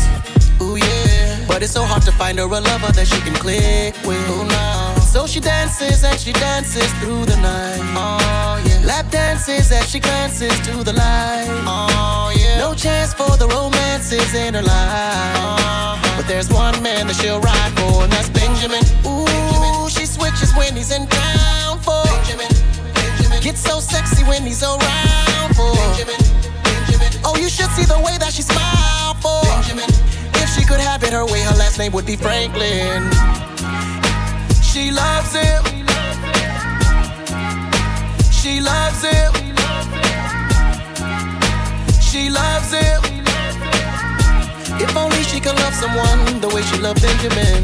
Ooh 0.60 0.76
yeah, 0.76 1.44
but 1.46 1.62
it's 1.62 1.70
so 1.72 1.84
hard 1.84 2.02
to 2.02 2.12
find 2.12 2.38
her 2.38 2.44
a 2.44 2.60
lover 2.60 2.90
that 2.90 3.06
she 3.06 3.20
can 3.20 3.34
click 3.34 3.94
with. 4.04 4.18
Ooh 4.30 4.42
no, 4.42 4.81
so 5.12 5.26
she 5.26 5.40
dances 5.40 6.02
and 6.04 6.18
she 6.18 6.32
dances 6.32 6.90
through 6.94 7.26
the 7.26 7.36
night. 7.36 7.80
Oh 7.94 8.56
yeah, 8.66 8.80
lap 8.86 9.10
dances 9.10 9.70
as 9.70 9.86
she 9.90 10.00
glances 10.00 10.58
to 10.60 10.82
the 10.82 10.94
light. 10.94 11.48
Oh 11.68 12.32
yeah, 12.34 12.56
no 12.56 12.72
chance 12.74 13.12
for 13.12 13.36
the 13.36 13.46
romances 13.48 14.32
in 14.34 14.54
her 14.54 14.62
life. 14.62 15.36
Uh-huh. 15.36 16.16
But 16.16 16.26
there's 16.26 16.48
one 16.48 16.82
man 16.82 17.08
that 17.08 17.16
she'll 17.16 17.40
ride 17.40 17.72
for, 17.76 18.04
and 18.04 18.12
that's 18.12 18.30
Benjamin. 18.30 18.80
Ooh, 19.04 19.90
she 19.90 20.06
switches 20.06 20.50
when 20.56 20.74
he's 20.74 20.90
in 20.90 21.06
town 21.06 21.78
for 21.80 22.02
Benjamin. 22.08 22.48
Gets 23.42 23.60
so 23.60 23.80
sexy 23.80 24.24
when 24.24 24.42
he's 24.46 24.62
around 24.62 25.48
for 25.54 25.74
Benjamin. 25.76 26.20
Oh, 27.22 27.36
you 27.36 27.50
should 27.50 27.70
see 27.76 27.84
the 27.84 28.00
way 28.00 28.16
that 28.16 28.32
she 28.32 28.40
smile 28.40 29.12
for 29.20 29.44
Benjamin. 29.44 29.90
If 30.40 30.48
she 30.56 30.64
could 30.64 30.80
have 30.80 31.02
it 31.04 31.12
her 31.12 31.26
way, 31.26 31.42
her 31.42 31.56
last 31.60 31.78
name 31.78 31.92
would 31.92 32.06
be 32.06 32.16
Franklin. 32.16 33.51
She 34.82 34.90
loves 34.90 35.32
him. 35.32 35.62
She 38.32 38.60
loves 38.60 39.02
him. 39.04 39.32
She 42.00 42.28
loves 42.28 42.72
him. 42.72 43.00
If 44.82 44.96
only 44.96 45.22
she 45.22 45.38
could 45.38 45.54
love 45.54 45.74
someone 45.74 46.40
the 46.40 46.48
way 46.48 46.62
she 46.62 46.78
loved 46.80 47.00
Benjamin. 47.00 47.62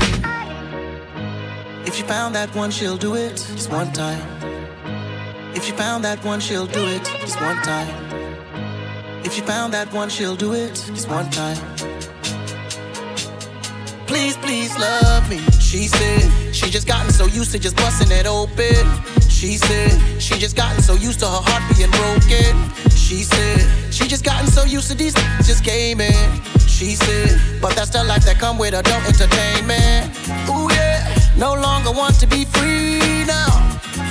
If 1.89 1.97
she 1.97 2.05
found 2.05 2.37
that 2.37 2.55
one, 2.55 2.71
she'll 2.71 2.97
do 2.97 3.17
it 3.17 3.45
just 3.57 3.73
one 3.73 3.93
time. 3.93 4.23
If 5.57 5.65
she 5.65 5.73
found 5.73 6.05
that 6.05 6.25
one, 6.25 6.39
she'll 6.39 6.67
do 6.69 6.87
it 6.87 7.05
just 7.21 7.41
one 7.41 7.61
time. 7.65 7.93
If 9.25 9.33
she 9.33 9.41
found 9.41 9.75
that 9.75 9.93
one, 9.93 10.09
she'll 10.09 10.37
do 10.37 10.53
it 10.53 10.75
just 10.95 11.09
one 11.09 11.29
time. 11.31 11.88
Please, 14.09 14.39
please 14.39 14.75
love 14.79 15.29
me. 15.29 15.39
She 15.61 15.87
said 15.87 16.55
she 16.55 16.71
just 16.71 16.89
gotten 16.89 17.13
so 17.13 17.27
used 17.27 17.53
to 17.53 17.59
just 17.59 17.77
busting 17.77 18.11
it 18.11 18.27
open. 18.27 18.83
She 19.29 19.59
said 19.59 20.01
she 20.19 20.39
just 20.39 20.57
gotten 20.57 20.81
so 20.81 20.95
used 20.95 21.21
to 21.21 21.27
her 21.27 21.43
heart 21.45 21.63
being 21.77 21.91
broken. 21.91 22.57
She 22.91 23.23
said 23.23 23.93
she 23.93 24.09
just 24.09 24.25
gotten 24.25 24.47
so 24.47 24.65
used 24.65 24.91
to 24.91 24.97
these 24.97 25.13
just 25.45 25.63
came 25.63 26.01
in. 26.01 26.43
She 26.67 26.95
said, 26.95 27.61
but 27.61 27.77
that's 27.77 27.91
the 27.91 28.03
life 28.03 28.25
that 28.25 28.39
come 28.39 28.57
with 28.57 28.73
adult 28.73 29.05
entertainment. 29.05 30.17
Ooh 30.49 30.73
yeah, 30.73 31.05
no 31.37 31.53
longer 31.53 31.93
want 31.93 32.19
to 32.21 32.27
be 32.27 32.47
free 32.47 33.27
now, 33.27 33.53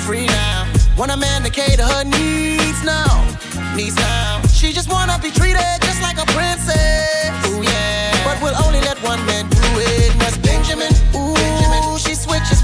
free 0.06 0.28
now. 0.28 0.72
Want 0.96 1.10
a 1.10 1.18
man 1.18 1.42
to 1.42 1.50
cater 1.50 1.84
her 1.84 2.04
needs 2.04 2.84
now, 2.84 3.26
needs 3.76 3.96
now. 3.96 4.42
She 4.54 4.74
just 4.74 4.92
wanna 4.92 5.18
be 5.24 5.32
treated 5.32 5.82
just 5.82 6.04
like 6.04 6.22
a 6.22 6.26
princess. 6.38 7.34
Ooh 7.50 7.64
yeah, 7.64 8.14
but 8.24 8.38
we'll 8.44 8.58
only 8.64 8.82
let 8.82 9.02
one 9.02 9.26
man 9.26 9.57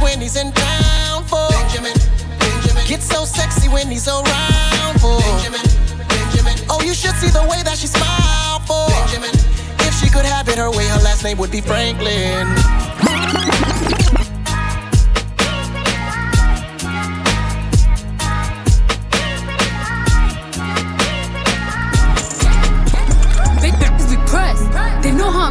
when 0.03 0.19
he's 0.19 0.35
in 0.35 0.51
town 0.51 1.23
for 1.23 1.47
Benjamin. 1.49 1.95
Benjamin. 2.37 2.85
Gets 2.85 3.07
so 3.07 3.23
sexy 3.23 3.69
when 3.69 3.87
he's 3.87 4.07
around 4.07 4.99
for 4.99 5.17
Benjamin. 5.19 5.63
Benjamin. 6.07 6.55
Oh, 6.69 6.81
you 6.83 6.93
should 6.93 7.15
see 7.15 7.29
the 7.29 7.41
way 7.49 7.63
that 7.63 7.77
she 7.77 7.87
smile 7.87 8.59
for 8.67 8.85
Benjamin. 8.91 9.33
If 9.79 9.93
she 9.95 10.09
could 10.09 10.25
have 10.25 10.49
it 10.49 10.57
her 10.57 10.69
way, 10.69 10.85
her 10.87 10.99
last 10.99 11.23
name 11.23 11.37
would 11.37 11.51
be 11.51 11.61
Franklin. 11.61 12.82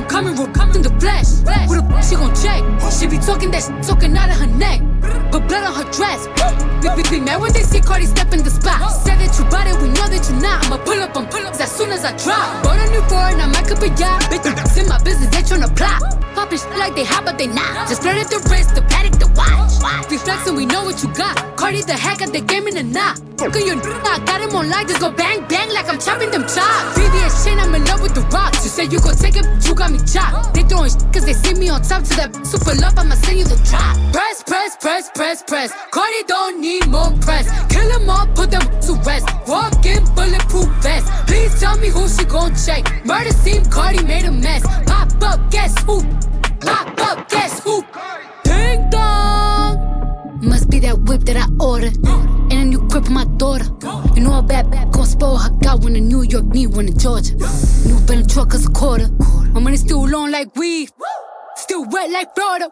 I'm 0.02 0.08
coming, 0.08 0.36
we're 0.36 0.50
coming 0.50 0.74
in 0.74 0.82
the 0.82 0.90
flesh. 0.98 1.30
Who 1.70 1.78
the 1.78 1.86
f- 1.94 2.02
she 2.02 2.16
gon' 2.16 2.34
check? 2.34 2.58
She 2.90 3.06
be 3.06 3.22
talking 3.22 3.52
that 3.52 3.62
shit, 3.62 3.86
talking 3.86 4.16
out 4.16 4.30
of 4.30 4.36
her 4.42 4.50
neck. 4.50 4.82
But 5.30 5.46
blood 5.46 5.62
on 5.62 5.78
her 5.78 5.86
dress. 5.94 6.26
Be, 6.82 6.90
be, 6.98 7.08
be 7.08 7.20
mad 7.20 7.40
when 7.40 7.52
they 7.52 7.62
see 7.62 7.80
Cardi 7.80 8.06
step 8.06 8.34
in 8.34 8.42
the 8.42 8.50
spot. 8.50 8.82
Said 8.90 9.22
that 9.22 9.38
you 9.38 9.44
bought 9.46 9.68
it, 9.70 9.78
we 9.80 9.94
know 9.94 10.10
that 10.10 10.26
you're 10.26 10.42
not. 10.42 10.66
I'ma 10.66 10.78
pull 10.78 10.98
up 10.98 11.16
on 11.16 11.28
pull 11.28 11.46
ups 11.46 11.60
as 11.60 11.70
soon 11.70 11.90
as 11.90 12.04
I 12.04 12.10
drop. 12.18 12.64
Bought 12.64 12.82
a 12.82 12.90
new 12.90 13.02
foreign, 13.06 13.38
I 13.38 13.46
might 13.46 13.70
up 13.70 13.78
a 13.78 13.88
yacht. 13.94 14.26
Bitch, 14.26 14.42
it's 14.42 14.76
in 14.76 14.88
my 14.88 14.98
business, 15.04 15.30
they 15.30 15.42
tryna 15.46 15.70
plot. 15.76 16.02
Poppin' 16.34 16.58
like 16.78 16.94
they 16.94 17.04
hot, 17.04 17.24
but 17.24 17.38
they 17.38 17.46
not. 17.46 17.88
Just 17.88 18.02
flirt 18.02 18.16
at 18.16 18.28
the 18.30 18.38
wrist, 18.50 18.74
the 18.74 18.82
Patek, 18.82 19.18
the 19.18 19.28
watch. 19.36 20.10
We 20.10 20.18
flexin', 20.18 20.56
we 20.56 20.66
know 20.66 20.84
what 20.84 21.02
you 21.02 21.12
got. 21.14 21.56
Cardi 21.56 21.82
the 21.82 21.94
hack 21.94 22.22
at 22.22 22.32
the 22.32 22.40
game 22.40 22.66
in 22.68 22.74
the 22.74 22.82
knot. 22.82 23.18
Fuck 23.38 23.56
your 23.56 23.74
n- 23.74 23.82
I 24.04 24.18
got 24.24 24.40
him 24.40 24.54
on 24.54 24.68
live, 24.68 24.86
just 24.86 25.00
go 25.00 25.10
bang 25.10 25.46
bang 25.48 25.70
like 25.72 25.88
I'm 25.88 25.98
chopping 25.98 26.30
them 26.30 26.42
chops. 26.42 26.98
VVS 26.98 27.44
chain, 27.44 27.58
I'm 27.58 27.74
in 27.74 27.84
love 27.86 28.02
with 28.02 28.14
the 28.14 28.22
rocks. 28.30 28.62
You 28.62 28.70
said 28.70 28.92
you 28.92 29.00
gon' 29.00 29.16
take 29.16 29.36
it, 29.36 29.42
but 29.42 29.66
you 29.66 29.74
got 29.74 29.90
me 29.90 29.98
chopped. 30.06 30.54
They 30.54 30.62
throwing 30.62 30.90
shit 30.90 31.02
cause 31.12 31.24
they 31.24 31.32
see 31.32 31.54
me 31.54 31.68
on 31.68 31.82
top 31.82 32.04
to 32.04 32.14
that 32.16 32.30
super 32.46 32.74
love, 32.80 32.98
I'ma 32.98 33.14
send 33.16 33.38
you 33.38 33.44
the 33.44 33.56
drop. 33.68 33.96
Press, 34.12 34.42
press, 34.42 34.76
press, 34.76 35.10
press, 35.10 35.42
press. 35.42 35.72
Cardi 35.90 36.22
don't 36.28 36.60
need 36.60 36.86
more 36.88 37.10
press. 37.20 37.48
Kill 37.68 37.88
them 37.88 38.08
all, 38.08 38.26
put 38.34 38.50
them 38.50 38.62
to 38.62 38.92
rest. 39.06 39.26
Walk 39.48 39.84
in 39.86 40.04
bulletproof 40.14 40.68
vest. 40.82 41.06
Please 41.26 41.58
tell 41.58 41.76
me 41.78 41.88
who 41.88 42.08
she 42.08 42.24
gon' 42.24 42.54
check. 42.54 42.84
Murder 43.04 43.32
scene, 43.32 43.64
Cardi 43.70 44.02
made 44.04 44.24
a 44.24 44.30
mess. 44.32 44.62
Pop 44.86 45.10
up, 45.22 45.50
guess 45.50 45.74
who? 45.84 46.02
Pop 46.64 47.00
up, 47.00 47.28
guess 47.28 47.60
who? 47.64 47.84
Ding 48.44 48.88
dong. 48.90 50.38
Must 50.42 50.70
be 50.70 50.78
that 50.80 50.98
whip 51.06 51.22
that 51.22 51.36
I 51.36 51.46
ordered. 51.64 51.96
And 52.06 52.52
a 52.52 52.64
new 52.64 52.86
crib 52.88 53.06
for 53.06 53.12
my 53.12 53.24
daughter. 53.36 53.66
You 54.14 54.22
know 54.22 54.38
a 54.38 54.42
bad 54.42 54.70
bad 54.70 54.92
gon' 54.92 55.06
spoil 55.06 55.38
her. 55.38 55.50
Got 55.62 55.80
one 55.82 55.96
in 55.96 56.08
New 56.08 56.22
York, 56.22 56.44
need 56.46 56.68
one 56.68 56.86
in 56.86 56.98
Georgia. 56.98 57.34
New 57.86 57.98
Bentley 58.06 58.26
truck 58.26 58.54
is 58.54 58.66
a 58.66 58.70
quarter. 58.70 59.08
My 59.52 59.60
money 59.60 59.76
still 59.76 60.06
long 60.06 60.30
like 60.30 60.54
weed. 60.56 60.90
Still 61.56 61.84
wet 61.90 62.10
like 62.10 62.34
Florida. 62.34 62.70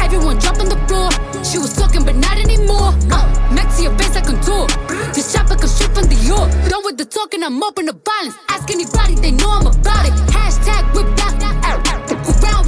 Everyone 0.00 0.38
drop 0.38 0.58
on 0.58 0.68
the 0.68 0.78
floor. 0.86 1.10
She 1.44 1.58
was 1.58 1.74
talking, 1.74 2.04
but 2.04 2.16
not 2.16 2.38
anymore. 2.38 2.92
Uh, 3.10 3.24
next 3.54 3.76
to 3.78 3.84
your 3.84 3.98
face, 3.98 4.16
I 4.16 4.20
contour. 4.20 4.66
This 5.14 5.32
chopper 5.32 5.56
come 5.56 5.68
straight 5.68 5.94
from 5.94 6.06
the 6.08 6.18
York. 6.26 6.50
Done 6.68 6.82
with 6.84 6.98
the 6.98 7.04
talking, 7.04 7.42
I'm 7.42 7.62
open 7.62 7.86
to 7.86 7.92
violence. 7.92 8.36
Ask 8.48 8.70
anybody, 8.70 9.14
they 9.14 9.30
know 9.30 9.50
I'm 9.50 9.66
about 9.66 10.06
it. 10.06 10.12
Hashtag 10.34 10.92
whip 10.94 11.06
that. 11.16 11.28
Around, 11.68 12.07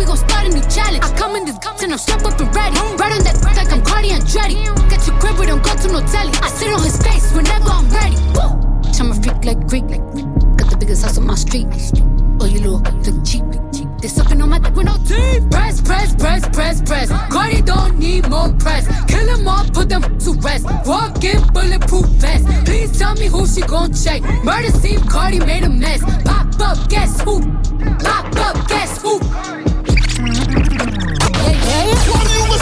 we 0.01 0.07
gon' 0.07 0.16
start 0.16 0.46
a 0.46 0.48
new 0.48 0.64
challenge. 0.72 1.05
I 1.05 1.12
come 1.14 1.36
in 1.36 1.44
this 1.44 1.59
guts 1.59 1.82
and 1.82 1.92
I'm 1.92 1.98
strapped 1.98 2.24
up 2.24 2.40
and 2.40 2.48
ready. 2.57 2.74
Right 2.96 3.12
on 3.12 3.22
that 3.24 3.36
like 3.55 3.70
I'm 3.70 3.84
Cardi 3.84 4.09
Andretti. 4.09 4.64
Get 4.88 5.07
your 5.07 5.16
crib, 5.20 5.38
we 5.38 5.44
don't 5.46 5.62
go 5.62 5.76
to 5.76 5.88
no 5.92 6.01
telly. 6.09 6.32
I 6.40 6.48
sit 6.48 6.72
on 6.72 6.82
his 6.82 6.96
face 6.96 7.30
whenever 7.34 7.68
I'm 7.68 7.86
ready. 7.90 8.16
Woo! 8.32 8.57
I'm 9.01 9.12
a 9.12 9.14
freak 9.14 9.44
like 9.44 9.61
Greek, 9.68 9.84
like 9.84 10.05
got 10.57 10.70
the 10.70 10.76
biggest 10.78 11.05
house 11.05 11.18
on 11.18 11.26
my 11.26 11.34
street. 11.34 11.66
Oh, 12.40 12.46
you 12.46 12.61
little, 12.61 12.80
look 12.80 13.24
cheap. 13.24 13.44
There's 14.01 14.12
something 14.12 14.40
on 14.40 14.48
my 14.48 14.59
dick 14.59 14.74
with 14.74 14.86
no 14.86 14.96
teeth. 15.05 15.51
Press, 15.51 15.80
press, 15.82 16.14
press, 16.14 16.48
press, 16.48 16.80
press. 16.80 17.09
Cardi 17.30 17.61
don't 17.61 17.98
need 17.98 18.28
more 18.30 18.53
press. 18.55 18.88
Kill 19.07 19.26
them 19.26 19.46
all, 19.46 19.64
put 19.68 19.90
them 19.90 20.03
to 20.18 20.32
rest. 20.40 20.64
Walk 20.86 21.22
in 21.24 21.40
bulletproof 21.53 22.07
vest. 22.16 22.46
Please 22.64 22.98
tell 22.98 23.14
me 23.14 23.26
who 23.26 23.46
she 23.46 23.61
gon' 23.62 23.92
check. 23.92 24.22
Murder 24.44 24.70
scene, 24.70 25.01
Cardi 25.01 25.40
made 25.40 25.64
a 25.64 25.68
mess. 25.68 26.01
Pop 26.24 26.48
up, 26.61 26.88
guess 26.88 27.20
who? 27.20 27.40
Pop 28.01 28.34
up, 28.36 28.68
guess 28.68 29.03
who? 29.03 29.20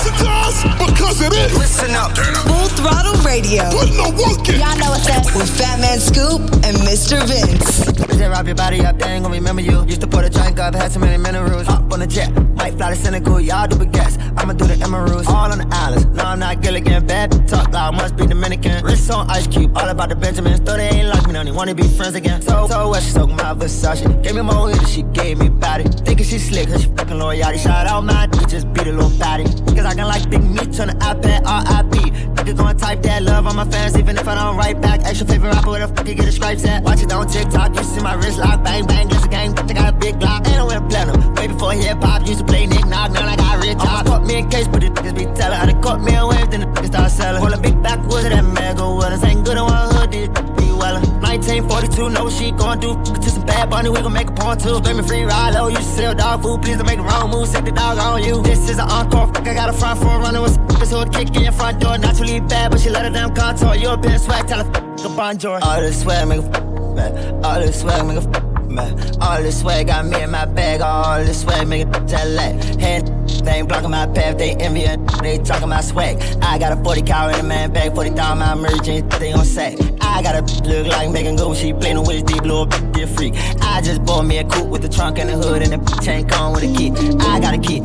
Why 0.09 0.87
do 0.87 1.03
you 1.03 1.09
listen 1.09 1.33
it 1.33 1.53
is. 1.53 1.59
Listen 1.59 1.95
up. 1.95 2.17
Full 2.17 2.69
Throttle 2.79 3.15
Radio. 3.25 3.71
Put 3.71 3.91
no 3.97 4.11
work 4.11 4.49
in. 4.49 4.61
Y'all 4.61 4.79
know 4.79 4.91
what's 4.91 5.09
up. 5.09 5.25
With 5.37 5.51
Fatman 5.51 5.99
Scoop 5.99 6.41
and 6.65 6.77
Mr. 6.87 7.19
Vince. 7.27 7.89
Just 8.19 8.31
wrap 8.31 8.47
your 8.47 8.57
body 8.57 8.85
up, 8.85 8.99
they 8.99 9.07
ain't 9.07 9.23
gonna 9.23 9.35
remember 9.35 9.63
you. 9.63 9.85
Used 9.87 10.01
to 10.01 10.07
put 10.07 10.25
a 10.25 10.31
drink 10.31 10.59
up, 10.59 10.75
had 10.75 10.91
too 10.91 10.99
many 10.99 11.17
minerals. 11.17 11.67
Hop 11.67 11.93
on 11.93 12.01
the 12.01 12.07
jet, 12.07 12.31
might 12.57 12.75
fly 12.75 12.91
to 12.91 12.97
Senegal, 12.97 13.41
y'all 13.41 13.69
do 13.69 13.85
gas. 13.87 14.19
I'ma 14.37 14.55
do 14.55 14.67
the 14.67 14.75
Emeralds, 14.83 15.29
all 15.29 15.53
on 15.53 15.59
the 15.59 15.69
islands. 15.71 16.07
No, 16.07 16.25
I'm 16.25 16.39
not 16.39 16.61
Gilligan, 16.61 17.07
bad 17.07 17.31
talk 17.49 17.73
loud, 17.73 17.95
must 17.95 18.17
be 18.17 18.27
Dominican. 18.27 18.85
Wrist 18.85 19.11
on 19.11 19.31
Ice 19.31 19.47
Cube, 19.47 19.77
all 19.77 19.89
about 19.89 20.09
the 20.09 20.17
Benjamins. 20.17 20.61
Though 20.61 20.77
they 20.77 20.89
ain't 20.89 21.09
like 21.09 21.27
me, 21.27 21.33
don't 21.33 21.47
even 21.47 21.57
wanna 21.57 21.75
be 21.75 21.87
friends 21.87 22.17
again. 22.17 22.43
So, 22.43 22.67
so 22.67 22.89
what? 22.89 23.03
She 23.03 23.11
soaked 23.11 23.33
my 23.33 23.55
Versace. 23.55 24.23
Gave 24.23 24.35
me 24.35 24.43
more 24.43 24.69
hit, 24.69 24.89
she 24.89 25.03
gave 25.03 25.39
me 25.39 25.49
body. 25.49 25.85
Thinking 25.85 26.27
she 26.27 26.39
slick, 26.39 26.69
cause 26.69 26.83
she 26.83 26.89
fucking 26.89 27.19
L'Oreal. 27.19 27.57
Shout 27.57 27.87
out 27.87 28.05
my 28.05 28.27
dick, 28.27 28.49
just 28.49 28.73
beat 28.73 28.87
a 28.87 28.93
little 28.93 29.17
body. 29.19 29.45
Cause 29.45 29.87
I 29.87 29.95
can 29.99 30.07
like 30.07 30.31
big 30.31 30.45
meat 30.45 30.79
on 30.79 30.89
the 30.89 30.97
iPad, 31.03 31.43
RIP. 31.43 32.15
Niggas 32.37 32.57
gonna 32.57 32.79
type 32.79 33.03
that 33.03 33.23
love 33.25 33.47
on 33.49 33.57
my 33.57 33.65
fans, 33.65 33.99
even 33.99 34.17
if 34.17 34.29
I 34.29 34.35
don't 34.37 34.57
write 34.57 34.81
back. 34.81 35.01
Extra 35.05 35.27
favorite 35.27 35.51
rapper, 35.55 35.71
where 35.71 35.87
the 35.87 35.93
fuck 35.93 36.07
you 36.07 36.15
get 36.15 36.27
the 36.27 36.33
stripes 36.33 36.65
at? 36.65 36.85
Watch 36.85 37.03
it 37.03 37.11
on 37.11 37.27
TikTok, 37.27 37.75
you 37.75 37.83
see 37.83 38.01
my 38.01 38.15
wrist 38.15 38.39
lock, 38.39 38.63
bang 38.63 38.87
bang, 38.87 39.11
it's 39.11 39.25
a 39.25 39.29
gang. 39.29 39.55
They 39.55 39.75
got 39.75 39.95
a 39.95 39.97
big 39.99 40.15
Glock, 40.21 40.47
ain't 40.47 40.57
no 40.57 40.67
way 40.67 40.75
to 40.75 40.87
platinum. 40.87 41.35
Way 41.35 41.49
before 41.49 41.73
hip 41.73 41.99
hop, 42.01 42.27
used 42.27 42.39
to 42.39 42.45
play 42.45 42.67
Nick 42.67 42.87
Knock, 42.87 43.11
now 43.13 43.27
I 43.27 43.37
got 43.37 43.59
rich. 43.65 43.79
I 43.81 44.03
caught 44.05 44.25
me 44.25 44.39
in 44.39 44.49
case, 44.49 44.69
but 44.69 44.81
the 44.83 44.89
niggas 44.89 45.17
be 45.19 45.25
telling. 45.35 45.59
I 45.59 45.67
done 45.67 45.83
caught 45.83 46.01
me 46.01 46.15
a 46.15 46.27
wave, 46.27 46.51
then 46.51 46.61
the 46.61 46.67
niggas 46.67 46.87
start 46.87 47.11
selling. 47.11 47.53
A 47.53 47.59
big 47.59 47.83
backwoods 47.83 48.25
of 48.25 48.31
that 48.31 48.45
mega 48.45 48.83
wellness. 48.83 49.25
Ain't 49.27 49.45
good 49.45 49.57
in 49.57 49.65
one 49.65 49.95
hood, 49.95 50.11
did 50.11 50.33
be 50.59 50.71
wellin'. 50.79 51.03
1942, 51.27 52.11
know 52.11 52.25
what 52.25 52.33
she 52.33 52.53
gon' 52.53 52.79
do. 52.79 52.95
To 53.03 53.31
some 53.31 53.45
bad 53.45 53.69
bunny, 53.69 53.91
we 53.91 54.01
gon' 54.01 54.13
make 54.13 54.29
a 54.29 54.33
point 54.33 54.61
too. 54.63 54.77
Screaming 54.79 55.05
free 55.05 55.25
ride 55.25 55.55
low, 55.55 55.69
you 55.69 55.83
sell 55.83 56.15
dog 56.15 56.43
food, 56.43 56.63
please 56.63 56.77
don't 56.77 56.87
make 56.87 56.99
the 56.99 57.05
wrong 57.05 57.31
move. 57.31 57.49
Set 57.49 57.65
the 57.65 57.73
dog 57.73 57.99
on 57.99 58.23
you. 58.23 58.43
This 58.43 58.71
is 58.71 58.79
an 58.79 58.89
encore, 58.89 59.27
fuck, 59.27 59.47
I 59.47 59.55
got 59.55 59.69
a 59.69 59.73
front 59.79 59.99
for 60.01 60.07
running 60.19 60.43
with 60.43 60.57
this 60.79 60.91
hood 60.91 61.13
kick 61.13 61.35
in 61.37 61.43
your 61.43 61.53
front 61.53 61.81
door. 61.81 61.99
Naturally 61.99 62.41
bad, 62.41 62.71
but 62.71 62.81
she 62.81 62.91
let 62.91 63.05
her 63.05 63.11
damn 63.11 63.35
contour. 63.35 63.75
European 63.77 64.19
swag, 64.19 64.47
tell 64.47 64.65
her 64.65 64.71
f 64.71 65.05
a 65.05 65.09
bonjour. 65.17 65.59
All 65.63 65.81
this 65.81 66.03
swag, 66.03 66.29
make 66.29 66.41
a 66.41 66.45
f- 66.45 66.63
man. 66.95 67.45
All 67.45 67.61
this 67.61 67.81
swag, 67.81 68.07
make 68.07 68.19
a 68.19 68.29
f- 68.29 68.69
man. 68.69 69.23
All 69.23 69.43
this 69.43 69.61
swag 69.61 69.87
got 69.87 70.07
me 70.07 70.21
in 70.23 70.31
my 70.31 70.45
bag. 70.45 70.81
All 70.81 71.25
this 71.25 71.43
swag 71.43 71.69
make 71.69 71.87
it 71.87 72.07
jet 72.07 72.27
lag. 72.29 72.55
Hand 72.81 73.19
they 73.45 73.53
ain't 73.53 73.69
blocking 73.69 73.91
my 73.91 74.07
path. 74.07 74.37
They 74.39 74.55
envy 74.57 74.85
and 74.85 75.09
they 75.21 75.39
talking 75.39 75.69
my 75.69 75.81
swag. 75.81 76.21
I 76.43 76.59
got 76.59 76.79
a 76.79 76.83
40 76.83 77.03
cal 77.03 77.29
in 77.31 77.41
a 77.41 77.43
man 77.43 77.73
bag. 77.73 77.95
40 77.95 78.11
down 78.11 78.39
my 78.39 78.53
emergent. 78.53 79.11
They 79.13 79.33
on 79.33 79.45
sack. 79.45 79.75
I 80.01 80.23
got 80.23 80.35
a 80.35 80.69
look 80.69 80.87
like 80.87 81.11
Megan 81.11 81.37
Go. 81.37 81.55
She 81.55 81.73
playing 81.73 81.99
with 82.01 82.11
his 82.11 82.23
deep 82.25 82.43
be 82.43 83.03
a 83.03 83.07
freak. 83.07 83.35
I 83.63 83.81
just 83.83 84.05
bought 84.05 84.25
me 84.25 84.39
a 84.39 84.45
coupe 84.45 84.69
with 84.69 84.83
the 84.83 84.89
trunk 84.89 85.19
and 85.19 85.31
the 85.31 85.37
hood 85.37 85.63
and 85.63 85.73
the 85.73 86.01
chain 86.03 86.27
come 86.27 86.53
with 86.53 86.65
a 86.65 86.75
key. 86.75 86.91
I 87.21 87.41
got 87.41 87.55
a 87.55 87.59
key. 87.59 87.81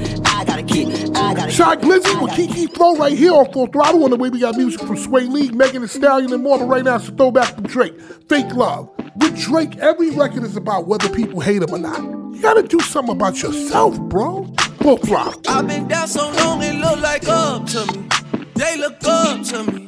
I 0.74 1.34
got 1.36 1.50
a. 1.50 1.64
I 1.64 1.76
got 1.76 1.78
a 1.78 1.82
key. 1.82 1.88
Glizzy 1.88 2.22
with 2.22 2.34
Kiki 2.34 2.68
Flow 2.68 2.96
right 2.96 3.16
here 3.18 3.34
on 3.34 3.52
Full 3.52 3.68
Throttle. 3.68 4.04
On 4.04 4.10
the 4.10 4.16
way, 4.16 4.30
we 4.30 4.40
got 4.40 4.56
music 4.58 4.82
from 4.82 4.96
Swae 4.96 5.30
Lee, 5.30 5.52
Megan 5.52 5.84
Thee 5.84 5.88
Stallion, 5.88 6.34
and 6.34 6.44
more. 6.44 6.58
But 6.58 6.66
right 6.66 6.84
now, 6.84 6.96
it's 6.96 7.08
a 7.08 7.12
throwback 7.12 7.54
from 7.54 7.66
Drake. 7.66 8.00
Fake 8.28 8.54
Love. 8.54 8.90
With 9.16 9.40
Drake, 9.40 9.78
every 9.78 10.10
record 10.10 10.44
is 10.44 10.58
about 10.58 10.88
whether 10.88 11.08
people 11.10 11.40
hate 11.40 11.62
him 11.62 11.72
or 11.72 11.78
not. 11.78 12.02
You 12.02 12.42
gotta 12.42 12.64
do 12.64 12.80
something 12.80 13.16
about 13.16 13.42
yourself, 13.42 14.00
bro. 14.02 14.46
Full 14.82 14.98
Throttle. 14.98 15.42
I've 15.48 15.68
been 15.68 15.88
down 15.88 16.08
so 16.08 16.32
long, 16.32 16.64
it 16.64 16.76
look 16.76 17.00
like 17.00 17.28
up 17.28 17.68
to 17.68 17.86
me. 17.94 18.08
They 18.56 18.78
look 18.78 18.98
up 19.06 19.44
to 19.46 19.64
me. 19.72 19.88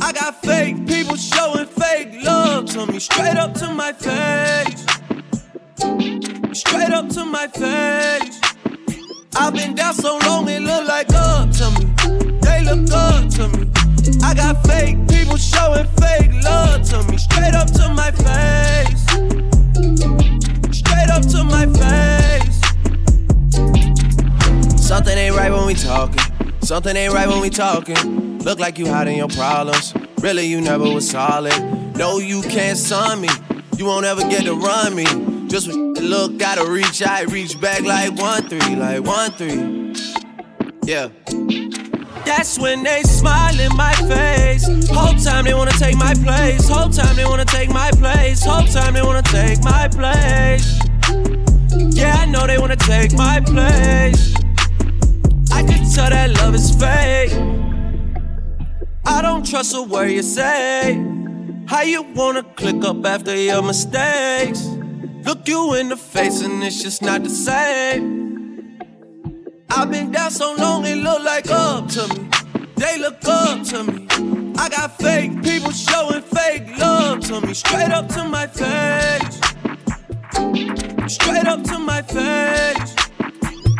I 0.00 0.12
got 0.12 0.40
fake 0.42 0.86
people 0.86 1.16
showing 1.16 1.66
fake 1.66 2.22
love 2.22 2.66
to 2.66 2.86
me. 2.86 2.98
Straight 2.98 3.36
up 3.36 3.54
to 3.54 3.70
my 3.70 3.92
face. 3.92 4.84
Straight 6.52 6.90
up 6.90 7.08
to 7.10 7.24
my 7.24 7.46
face. 7.48 8.40
I've 9.38 9.52
been 9.52 9.74
down 9.74 9.92
so 9.92 10.18
long, 10.24 10.48
it 10.48 10.62
look 10.62 10.88
like 10.88 11.12
up 11.12 11.50
to 11.50 11.70
me. 11.72 11.84
They 12.40 12.64
look 12.64 12.90
up 12.90 13.28
to 13.34 13.48
me. 13.48 13.70
I 14.22 14.32
got 14.34 14.66
fake 14.66 14.96
people 15.08 15.36
showing 15.36 15.86
fake 16.00 16.32
love 16.42 16.82
to 16.88 17.02
me. 17.10 17.18
Straight 17.18 17.54
up 17.54 17.70
to 17.72 17.88
my 17.90 18.10
face. 18.12 19.02
Straight 20.72 21.10
up 21.10 21.22
to 21.28 21.44
my 21.44 21.66
face. 21.66 22.60
Something 24.80 25.18
ain't 25.18 25.36
right 25.36 25.52
when 25.52 25.66
we 25.66 25.74
talking. 25.74 26.24
Something 26.62 26.96
ain't 26.96 27.12
right 27.12 27.28
when 27.28 27.40
we 27.40 27.50
talking. 27.50 28.38
Look 28.38 28.58
like 28.58 28.78
you 28.78 28.86
hiding 28.86 29.18
your 29.18 29.28
problems. 29.28 29.92
Really, 30.20 30.46
you 30.46 30.62
never 30.62 30.84
was 30.84 31.10
solid. 31.10 31.54
No, 31.94 32.18
you 32.18 32.40
can't 32.40 32.78
son 32.78 33.20
me. 33.20 33.28
You 33.76 33.84
won't 33.84 34.06
ever 34.06 34.22
get 34.22 34.44
to 34.44 34.54
run 34.54 34.94
me. 34.94 35.04
Just 35.48 35.68
when 35.68 35.94
look, 35.94 36.38
gotta 36.38 36.68
reach 36.68 37.02
I 37.02 37.22
reach 37.22 37.60
back 37.60 37.82
like 37.82 38.12
one 38.18 38.48
three, 38.48 38.76
like 38.76 39.04
one 39.04 39.30
three. 39.32 39.94
Yeah. 40.84 41.08
That's 42.24 42.58
when 42.58 42.82
they 42.82 43.02
smile 43.02 43.58
in 43.60 43.74
my 43.76 43.92
face. 43.94 44.66
Whole 44.88 45.14
time 45.14 45.44
they 45.44 45.54
wanna 45.54 45.70
take 45.72 45.96
my 45.96 46.14
place. 46.14 46.68
Whole 46.68 46.88
time 46.90 47.14
they 47.14 47.24
wanna 47.24 47.44
take 47.44 47.70
my 47.70 47.90
place. 47.92 48.44
Whole 48.44 48.66
time 48.66 48.94
they 48.94 49.02
wanna 49.02 49.22
take 49.22 49.62
my 49.62 49.88
place. 49.88 50.80
Yeah, 51.94 52.16
I 52.18 52.26
know 52.26 52.46
they 52.46 52.58
wanna 52.58 52.76
take 52.76 53.12
my 53.12 53.40
place. 53.40 54.34
I 55.52 55.62
can 55.62 55.88
tell 55.94 56.10
that 56.10 56.30
love 56.38 56.54
is 56.56 56.74
fake. 56.74 57.32
I 59.06 59.22
don't 59.22 59.46
trust 59.46 59.74
a 59.76 59.82
word 59.82 60.10
you 60.10 60.22
say. 60.22 60.94
How 61.66 61.82
you 61.82 62.02
wanna 62.02 62.42
click 62.42 62.84
up 62.84 63.06
after 63.06 63.36
your 63.36 63.62
mistakes? 63.62 64.75
Look 65.26 65.48
you 65.48 65.74
in 65.74 65.88
the 65.88 65.96
face 65.96 66.40
and 66.42 66.62
it's 66.62 66.80
just 66.80 67.02
not 67.02 67.24
the 67.24 67.30
same. 67.30 68.78
I've 69.70 69.90
been 69.90 70.12
down 70.12 70.30
so 70.30 70.54
long 70.54 70.86
it 70.86 70.98
look 70.98 71.20
like 71.24 71.50
up 71.50 71.88
to 71.88 72.06
me. 72.14 72.28
They 72.76 72.96
look 72.98 73.18
up 73.26 73.64
to 73.70 73.82
me. 73.82 74.06
I 74.56 74.68
got 74.68 74.96
fake 74.96 75.42
people 75.42 75.72
showing 75.72 76.22
fake 76.22 76.78
love 76.78 77.20
to 77.22 77.40
me. 77.40 77.54
Straight 77.54 77.90
up 77.90 78.08
to 78.10 78.22
my 78.22 78.46
face. 78.46 79.40
Straight 81.12 81.46
up 81.46 81.62
to 81.64 81.78
my 81.80 82.02
face. 82.02 82.94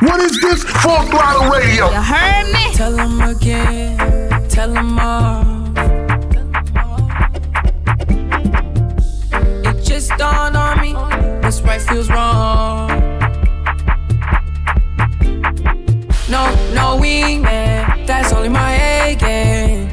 What 0.01 0.21
is 0.21 0.41
this? 0.41 0.65
Full 0.65 1.03
Throttle 1.03 1.49
Radio. 1.51 1.91
You 1.91 2.03
heard 2.03 2.53
me? 2.53 2.75
Tell 2.75 2.93
them 2.93 3.21
again, 3.21 4.49
tell 4.49 4.73
them 4.73 4.99
all. 4.99 5.57
It 9.69 9.85
just 9.85 10.11
dawned 10.19 10.57
on 10.57 10.81
me, 10.81 10.95
what's 11.47 11.61
right 11.61 11.81
feels 11.81 12.09
wrong. 12.11 12.89
No, 16.29 16.43
no 16.75 16.99
wingman, 17.01 18.05
that's 18.05 18.33
only 18.33 18.49
my 18.49 18.73
A 18.73 19.15
game. 19.15 19.87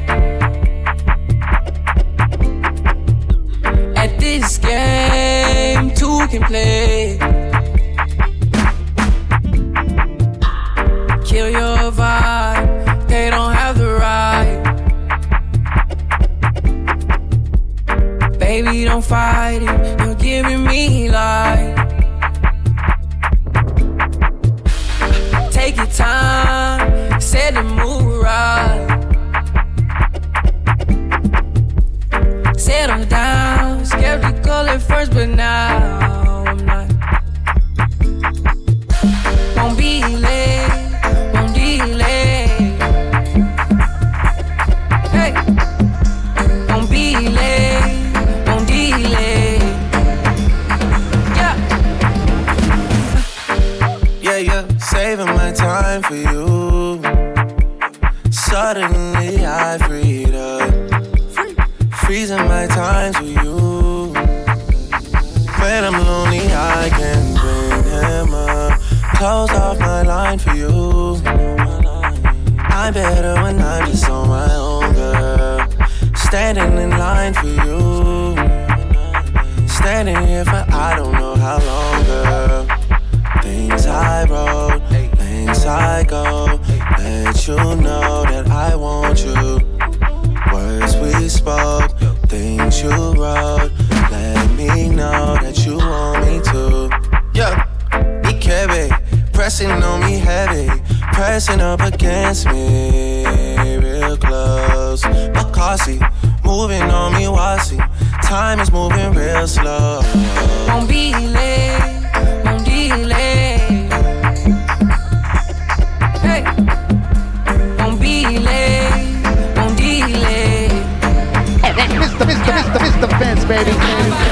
At 3.96 4.18
this 4.18 4.58
game, 4.58 5.94
two 5.94 6.26
can 6.26 6.42
play. 6.42 7.18
Kill 11.24 11.50
your 11.50 11.92
vibe, 11.92 12.23
Baby, 18.54 18.84
don't 18.84 19.04
fight 19.04 19.62
it, 19.62 20.00
you're 20.00 20.14
giving 20.14 20.62
me 20.64 21.10
life. 21.10 21.74
Take 25.50 25.74
your 25.74 25.86
time, 25.86 27.20
set 27.20 27.54
the 27.54 27.64
mood 27.64 28.22
right. 28.22 28.86
Settle 32.56 33.04
down, 33.06 33.33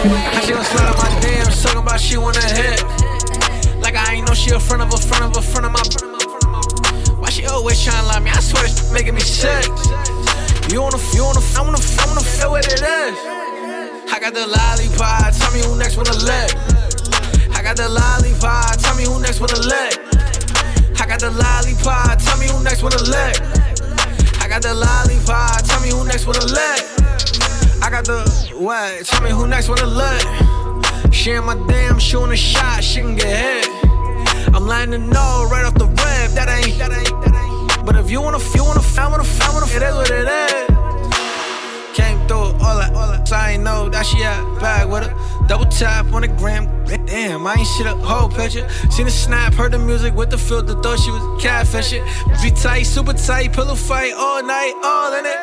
She 0.03 0.09
gon' 0.51 0.65
slide 0.65 0.91
on 0.91 0.99
my 0.99 1.21
damn, 1.21 1.47
talking 1.47 1.79
about 1.79 2.01
she 2.01 2.17
wanna 2.17 2.43
hit. 2.43 2.83
Like 3.79 3.95
I 3.95 4.15
ain't 4.15 4.27
know 4.27 4.35
she 4.35 4.51
a 4.51 4.59
friend 4.59 4.83
of 4.83 4.93
a 4.93 4.97
friend 4.99 5.23
of 5.23 5.37
a 5.37 5.41
friend 5.41 5.65
of 5.65 5.71
my. 5.71 5.83
Why 7.23 7.31
she 7.31 7.47
always 7.47 7.79
tryna 7.79 8.09
lie 8.09 8.19
me? 8.19 8.31
I 8.31 8.41
swear 8.41 8.65
this 8.65 8.91
making 8.91 9.15
me 9.15 9.21
sick. 9.21 9.71
You 10.75 10.83
wanna, 10.83 10.99
you 11.15 11.23
wanna, 11.23 11.39
I 11.39 11.63
wanna, 11.63 11.79
I 11.79 12.07
wanna 12.11 12.21
feel 12.21 12.51
what 12.51 12.67
it 12.67 12.83
is. 12.83 13.15
I 14.11 14.19
got 14.19 14.35
the 14.35 14.43
lollipop, 14.43 15.39
tell 15.39 15.53
me 15.55 15.63
who 15.63 15.79
next 15.79 15.97
wanna 15.97 16.19
lick. 16.19 16.51
I 17.55 17.63
got 17.63 17.77
the 17.77 17.87
lollipop, 17.87 18.79
tell 18.83 18.97
me 18.97 19.05
who 19.05 19.23
next 19.23 19.39
wanna 19.39 19.63
lick. 19.63 20.03
I 20.99 21.07
got 21.07 21.21
the 21.21 21.31
lollipop, 21.31 22.19
tell 22.19 22.39
me 22.39 22.49
who 22.51 22.59
next 22.65 22.83
wanna 22.83 22.99
lick. 23.07 23.39
I 24.43 24.49
got 24.49 24.63
the 24.63 24.75
lollipop, 24.75 25.63
tell 25.63 25.81
me 25.81 25.91
who 25.91 26.05
next 26.05 26.27
wanna 26.27 26.45
lick. 26.47 27.02
Got 27.93 28.07
the 28.07 28.55
what? 28.57 29.05
Tell 29.05 29.21
me 29.21 29.29
who 29.29 29.47
next 29.47 29.69
wanna 29.69 29.85
lick. 29.85 31.13
She 31.13 31.33
in 31.33 31.45
my 31.45 31.57
damn 31.69 31.99
shooting 31.99 32.33
a 32.33 32.37
shot, 32.37 32.83
she 32.83 33.03
can 33.03 33.17
get 33.17 33.29
hit. 33.29 33.69
I'm 34.55 34.67
letting 34.67 34.93
her 34.93 34.99
know 34.99 35.47
right 35.53 35.67
off 35.67 35.75
the 35.75 35.85
rip 35.85 36.33
that 36.33 36.49
ain't, 36.49 36.79
that 36.79 36.91
ain't, 36.91 37.13
that 37.23 37.35
ain't. 37.37 37.85
But 37.85 37.97
if 37.97 38.11
you 38.11 38.23
wanna, 38.23 38.39
if 38.39 38.55
you 38.55 38.65
wanna, 38.65 38.81
I 38.97 39.09
wanna, 39.09 39.25
I 39.43 39.53
wanna, 39.53 39.67
it 39.67 39.83
is 39.83 39.95
what 39.95 40.11
it 40.11 40.27
is. 40.27 41.95
Came 41.95 42.17
through 42.27 42.57
all 42.65 42.79
that, 42.81 42.95
all 42.95 43.13
that. 43.13 43.29
So 43.29 43.37
I 43.37 43.51
ain't 43.51 43.63
know 43.63 43.91
that 43.91 44.07
she 44.07 44.23
had 44.23 44.41
bag 44.59 44.89
with 44.89 45.07
her. 45.07 45.15
Double 45.53 45.67
tap 45.67 46.11
on 46.15 46.23
the 46.23 46.29
gram. 46.29 46.65
Damn, 47.05 47.47
I 47.47 47.57
ain't 47.57 47.69
shit 47.77 47.87
up 47.87 47.99
whole 47.99 48.31
picture. 48.31 48.67
Seen 48.89 49.05
the 49.05 49.11
snap, 49.11 49.53
heard 49.53 49.73
the 49.73 49.79
music 49.79 50.15
with 50.15 50.31
the 50.31 50.39
filter, 50.39 50.73
thought 50.81 50.99
she 50.99 51.11
was 51.11 51.21
catfishing. 51.45 52.01
Be 52.41 52.51
tight, 52.51 52.85
super 52.85 53.13
tight, 53.13 53.53
pillow 53.53 53.75
fight 53.75 54.15
all 54.17 54.43
night, 54.43 54.73
all 54.83 55.13
in 55.13 55.27
it. 55.27 55.37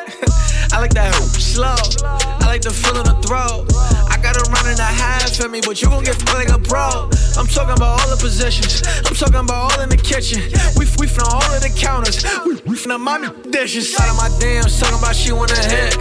I 0.74 0.80
like 0.80 0.90
that 0.94 1.14
slow. 1.38 1.78
I 2.02 2.42
like 2.44 2.62
the 2.62 2.70
feel 2.70 2.98
of 2.98 3.06
the 3.06 3.14
throat. 3.22 3.70
I 4.10 4.18
got 4.20 4.34
her 4.34 4.42
running 4.50 4.80
a 4.80 4.82
half 4.82 5.40
at 5.40 5.48
me, 5.48 5.60
but 5.64 5.80
you 5.80 5.86
gon' 5.86 6.02
get 6.02 6.18
like 6.34 6.48
a 6.48 6.58
pro. 6.58 7.06
I'm 7.38 7.46
talking 7.46 7.78
about 7.78 8.02
all 8.02 8.10
the 8.10 8.18
positions. 8.18 8.82
I'm 9.06 9.14
talking 9.14 9.46
about 9.46 9.78
all 9.78 9.80
in 9.80 9.90
the 9.90 9.96
kitchen. 9.96 10.42
We 10.74 10.90
we 10.98 11.06
from 11.06 11.30
all 11.30 11.54
of 11.54 11.62
the 11.62 11.70
counters. 11.70 12.26
We, 12.44 12.58
we 12.66 12.74
from 12.74 12.90
the 12.90 12.98
mommy 12.98 13.30
dishes. 13.48 13.94
Out 13.94 14.10
of 14.10 14.16
my 14.18 14.26
damn, 14.42 14.66
talking 14.66 14.98
about 14.98 15.14
she 15.14 15.30
wanna 15.30 15.54
hit. 15.70 15.94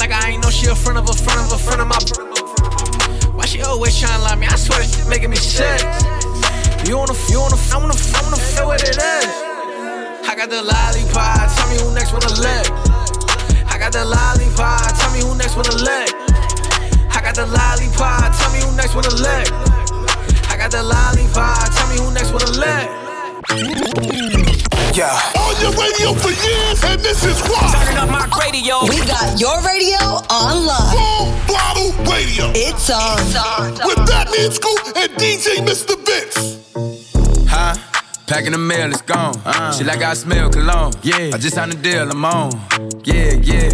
Like 0.00 0.12
I 0.16 0.32
ain't 0.32 0.42
know 0.42 0.48
she 0.48 0.68
a 0.68 0.74
friend 0.74 0.96
of 0.96 1.04
a 1.04 1.12
friend 1.12 1.44
of 1.44 1.52
a 1.52 1.58
friend 1.60 1.82
of 1.82 1.88
my. 1.92 2.31
She 3.62 3.68
always 3.68 3.94
tryna 3.94 4.24
lie 4.24 4.34
me? 4.34 4.46
I 4.48 4.56
swear 4.56 4.82
it's 4.82 5.06
making 5.06 5.30
me 5.30 5.36
sick. 5.36 5.78
You 6.88 6.98
wanna, 6.98 7.14
you 7.30 7.38
wanna, 7.38 7.54
I 7.70 7.78
wanna, 7.78 7.94
I 7.94 8.20
wanna 8.26 8.36
feel 8.36 8.66
what 8.66 8.82
it 8.82 8.98
is. 8.98 9.30
I 10.26 10.34
got 10.34 10.50
the 10.50 10.66
lollipop, 10.66 11.46
tell 11.54 11.70
me 11.70 11.78
who 11.78 11.94
next 11.94 12.10
wanna 12.10 12.34
lick. 12.42 12.66
I 13.70 13.78
got 13.78 13.92
the 13.92 14.02
lollipop, 14.04 14.98
tell 14.98 15.12
me 15.14 15.20
who 15.22 15.38
next 15.38 15.54
wanna 15.54 15.78
lick. 15.78 16.10
I 17.14 17.22
got 17.22 17.36
the 17.36 17.46
lollipop, 17.46 18.34
tell 18.34 18.50
me 18.50 18.66
who 18.66 18.74
next 18.74 18.96
wanna 18.96 19.14
lick. 19.14 19.46
I 20.50 20.56
got 20.58 20.72
the 20.72 20.82
lollipop, 20.82 21.70
tell 21.70 21.86
me 21.86 22.02
who 22.02 22.10
next 22.10 22.34
wanna 22.34 22.50
lick. 22.58 24.41
Yeah. 24.94 25.08
On 25.40 25.56
your 25.62 25.72
radio 25.72 26.12
for 26.12 26.28
years, 26.28 26.84
and 26.84 27.00
this 27.00 27.24
is 27.24 27.40
why. 27.48 27.72
Turning 27.72 27.96
up 27.96 28.10
my 28.10 28.28
radio. 28.44 28.84
We 28.84 28.98
got 29.06 29.40
your 29.40 29.56
radio 29.64 30.20
on 30.28 30.66
lock. 30.66 30.92
Full 30.92 31.32
throttle 31.48 31.92
radio. 32.12 32.52
It's 32.54 32.90
on. 32.90 33.16
With 33.86 33.96
Fatman 34.06 34.52
Scoop 34.52 34.94
and 34.94 35.10
DJ 35.12 35.64
Mr. 35.64 35.96
Vince. 36.04 36.60
Huh? 37.48 37.74
Packing 38.26 38.52
the 38.52 38.58
mail, 38.58 38.90
it's 38.90 39.00
gone. 39.00 39.34
Uh. 39.46 39.72
She 39.72 39.82
like 39.82 40.02
I 40.02 40.12
smell 40.12 40.50
cologne. 40.50 40.92
Yeah. 41.02 41.30
I 41.32 41.38
just 41.38 41.54
signed 41.54 41.72
a 41.72 41.76
deal, 41.76 42.10
I'm 42.10 42.24
on. 42.26 42.50
Yeah, 43.04 43.32
yeah. 43.40 43.70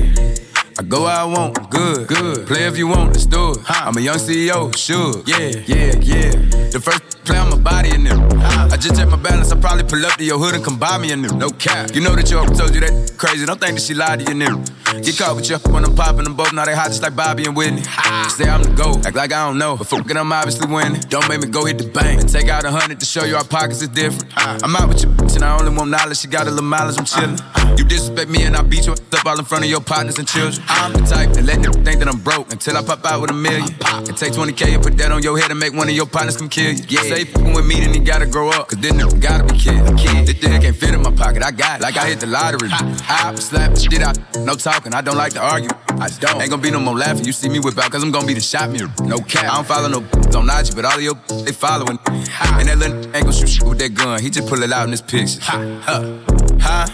I 0.78 0.84
go 0.84 1.02
where 1.02 1.16
I 1.16 1.24
want, 1.24 1.68
good, 1.70 2.06
good. 2.06 2.46
Play 2.46 2.68
if 2.68 2.78
you 2.78 2.86
want, 2.86 3.08
let's 3.08 3.26
do 3.26 3.50
it. 3.50 3.58
I'm 3.68 3.96
a 3.96 4.00
young 4.00 4.18
CEO, 4.18 4.76
sure. 4.76 5.24
Yeah, 5.26 5.50
yeah, 5.66 5.98
yeah. 5.98 6.30
The 6.70 6.80
first 6.80 7.17
on 7.36 7.50
my 7.50 7.58
body 7.58 7.94
in 7.94 8.04
them. 8.04 8.20
I 8.40 8.76
just 8.76 8.96
check 8.96 9.08
my 9.08 9.16
balance, 9.16 9.52
I 9.52 9.60
probably 9.60 9.84
pull 9.84 10.04
up 10.06 10.16
to 10.18 10.24
your 10.24 10.38
hood 10.38 10.54
and 10.54 10.64
come 10.64 10.78
buy 10.78 10.98
me 10.98 11.12
a 11.12 11.16
new. 11.16 11.28
No 11.28 11.50
cap. 11.50 11.94
You 11.94 12.00
know 12.00 12.14
that 12.14 12.30
your 12.30 12.46
told 12.46 12.74
you 12.74 12.80
that 12.80 13.14
crazy. 13.16 13.46
Don't 13.46 13.60
think 13.60 13.74
that 13.74 13.82
she 13.82 13.94
lied 13.94 14.20
to 14.20 14.32
you, 14.32 14.34
new. 14.34 14.62
Get 15.02 15.18
caught 15.18 15.36
with 15.36 15.48
you 15.50 15.58
when 15.72 15.84
I'm 15.84 15.94
popping 15.94 16.24
them 16.24 16.34
both. 16.34 16.52
Now 16.52 16.64
they 16.64 16.74
hot 16.74 16.88
just 16.88 17.02
like 17.02 17.14
Bobby 17.14 17.44
and 17.44 17.56
Whitney. 17.56 17.82
Say 18.30 18.48
I'm 18.48 18.62
the 18.62 18.72
GOAT, 18.74 19.06
act 19.06 19.16
like 19.16 19.32
I 19.32 19.46
don't 19.46 19.58
know. 19.58 19.76
But 19.76 19.86
fucking, 19.88 20.16
I'm 20.16 20.32
obviously 20.32 20.72
winning. 20.72 21.00
Don't 21.08 21.28
make 21.28 21.40
me 21.40 21.48
go 21.48 21.64
hit 21.64 21.78
the 21.78 21.88
bank 21.88 22.20
and 22.20 22.28
take 22.28 22.48
out 22.48 22.64
a 22.64 22.70
hundred 22.70 23.00
to 23.00 23.06
show 23.06 23.24
you 23.24 23.36
our 23.36 23.44
pockets 23.44 23.82
is 23.82 23.88
different. 23.88 24.32
I'm 24.36 24.74
out 24.76 24.88
with 24.88 25.02
your 25.02 25.12
bitch 25.12 25.34
and 25.34 25.44
I 25.44 25.58
only 25.58 25.76
want 25.76 25.90
knowledge. 25.90 26.18
She 26.18 26.28
got 26.28 26.46
a 26.46 26.50
little 26.50 26.64
mileage, 26.64 26.98
I'm 26.98 27.04
chillin'. 27.04 27.38
You 27.78 27.84
disrespect 27.84 28.30
me 28.30 28.44
and 28.44 28.56
I 28.56 28.62
beat 28.62 28.86
you 28.86 28.92
up 28.92 29.26
all 29.26 29.38
in 29.38 29.44
front 29.44 29.64
of 29.64 29.70
your 29.70 29.80
partners 29.80 30.18
and 30.18 30.26
children. 30.26 30.64
I'm 30.68 30.92
the 30.92 31.00
type 31.00 31.30
that 31.34 31.44
let 31.44 31.62
them 31.62 31.72
think 31.84 32.00
that 32.00 32.08
I'm 32.08 32.20
broke 32.20 32.50
until 32.52 32.76
I 32.76 32.82
pop 32.82 33.04
out 33.04 33.20
with 33.20 33.30
a 33.30 33.34
million. 33.34 33.68
And 34.08 34.16
take 34.16 34.32
20K 34.32 34.74
and 34.74 34.82
put 34.82 34.96
that 34.98 35.12
on 35.12 35.22
your 35.22 35.38
head 35.38 35.50
and 35.50 35.60
make 35.60 35.74
one 35.74 35.88
of 35.88 35.94
your 35.94 36.06
partners 36.06 36.36
come 36.36 36.48
kill 36.48 36.72
you. 36.72 36.84
Yeah. 36.88 37.02
Fucking 37.24 37.52
with 37.52 37.66
me, 37.66 37.80
then 37.80 37.94
he 37.94 38.00
gotta 38.00 38.26
grow 38.26 38.50
up. 38.50 38.68
Cause 38.68 38.78
then 38.78 38.94
nigga 38.94 39.20
gotta 39.20 39.44
be 39.44 39.58
kid. 39.58 39.80
kid. 39.98 40.26
This 40.26 40.38
thing 40.38 40.60
can't 40.60 40.76
fit 40.76 40.94
in 40.94 41.02
my 41.02 41.10
pocket. 41.10 41.42
I 41.42 41.50
got 41.50 41.80
it. 41.80 41.82
Like 41.82 41.96
I 41.96 42.06
hit 42.06 42.20
the 42.20 42.26
lottery. 42.26 42.68
I 42.72 43.34
slap 43.36 43.74
the 43.74 43.80
shit 43.80 44.02
out. 44.02 44.18
No 44.38 44.54
talking. 44.54 44.94
I 44.94 45.00
don't 45.00 45.16
like 45.16 45.32
to 45.34 45.40
argue. 45.40 45.70
I 45.88 46.08
don't. 46.20 46.40
Ain't 46.40 46.50
gonna 46.50 46.62
be 46.62 46.70
no 46.70 46.80
more 46.80 46.94
laughing. 46.94 47.24
You 47.24 47.32
see 47.32 47.48
me 47.48 47.58
whip 47.60 47.78
out, 47.78 47.90
cause 47.90 48.02
I'm 48.02 48.10
gonna 48.10 48.26
be 48.26 48.34
the 48.34 48.40
shot 48.40 48.70
mirror. 48.70 48.90
No 49.02 49.18
cap. 49.18 49.44
I 49.44 49.56
don't 49.56 49.66
follow 49.66 49.88
no 49.88 49.98
on 50.38 50.48
IG, 50.48 50.74
but 50.74 50.84
all 50.84 50.94
of 50.94 51.02
your 51.02 51.14
they 51.44 51.52
following. 51.52 51.98
And 52.06 52.68
that 52.68 52.78
little 52.78 52.96
ain't 52.96 53.12
gonna 53.12 53.32
shoot 53.32 53.48
shit 53.48 53.66
with 53.66 53.78
that 53.78 53.94
gun. 53.94 54.20
He 54.20 54.30
just 54.30 54.48
pull 54.48 54.62
it 54.62 54.72
out 54.72 54.84
in 54.84 54.90
this 54.90 55.02
picture. 55.02 55.40
Huh? 55.42 56.18
Huh? 56.60 56.86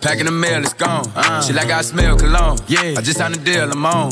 Packing 0.00 0.24
the 0.24 0.32
mail, 0.32 0.60
it's 0.62 0.74
gone. 0.74 1.06
Uh. 1.14 1.40
Shit 1.42 1.54
like 1.54 1.70
I 1.70 1.82
smell 1.82 2.16
cologne. 2.18 2.58
Yeah. 2.66 2.94
I 2.98 3.02
just 3.02 3.18
signed 3.18 3.36
a 3.36 3.38
deal, 3.38 3.70
I'm 3.70 3.86
on. 3.86 4.10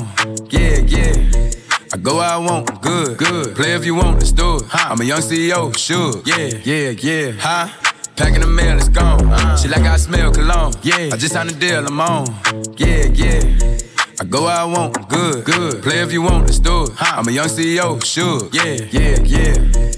Yeah, 0.48 0.78
yeah. 0.78 1.49
I 1.92 1.96
go 1.96 2.18
where 2.18 2.24
I 2.24 2.36
want, 2.36 2.80
good, 2.82 3.18
good. 3.18 3.56
Play 3.56 3.72
if 3.72 3.84
you 3.84 3.96
want, 3.96 4.18
let's 4.18 4.30
do 4.30 4.56
it. 4.56 4.62
I'm 4.72 5.00
a 5.00 5.04
young 5.04 5.20
CEO, 5.20 5.76
sure. 5.76 6.22
Yeah, 6.24 6.60
yeah, 6.62 6.90
yeah. 6.90 7.32
Huh? 7.32 7.68
Packing 8.14 8.40
the 8.40 8.46
mail, 8.46 8.76
it's 8.76 8.88
gone. 8.88 9.26
Uh. 9.26 9.56
She 9.56 9.66
like 9.66 9.82
I 9.82 9.96
smell 9.96 10.32
cologne. 10.32 10.72
Yeah. 10.82 11.10
I 11.12 11.16
just 11.16 11.32
signed 11.32 11.50
a 11.50 11.54
deal, 11.54 11.84
I'm 11.84 12.00
on. 12.00 12.26
Yeah, 12.76 13.06
yeah. 13.06 13.78
I 14.20 14.24
go 14.24 14.44
where 14.44 14.56
I 14.56 14.64
want, 14.64 15.08
good, 15.08 15.44
good. 15.44 15.82
Play 15.82 15.98
if 16.00 16.12
you 16.12 16.22
want, 16.22 16.44
let's 16.44 16.60
do 16.60 16.84
it. 16.84 16.90
I'm 17.00 17.26
a 17.26 17.32
young 17.32 17.48
CEO, 17.48 18.04
sure. 18.04 18.48
Yeah, 18.52 18.86
yeah, 18.92 19.18
yeah. 19.24 19.90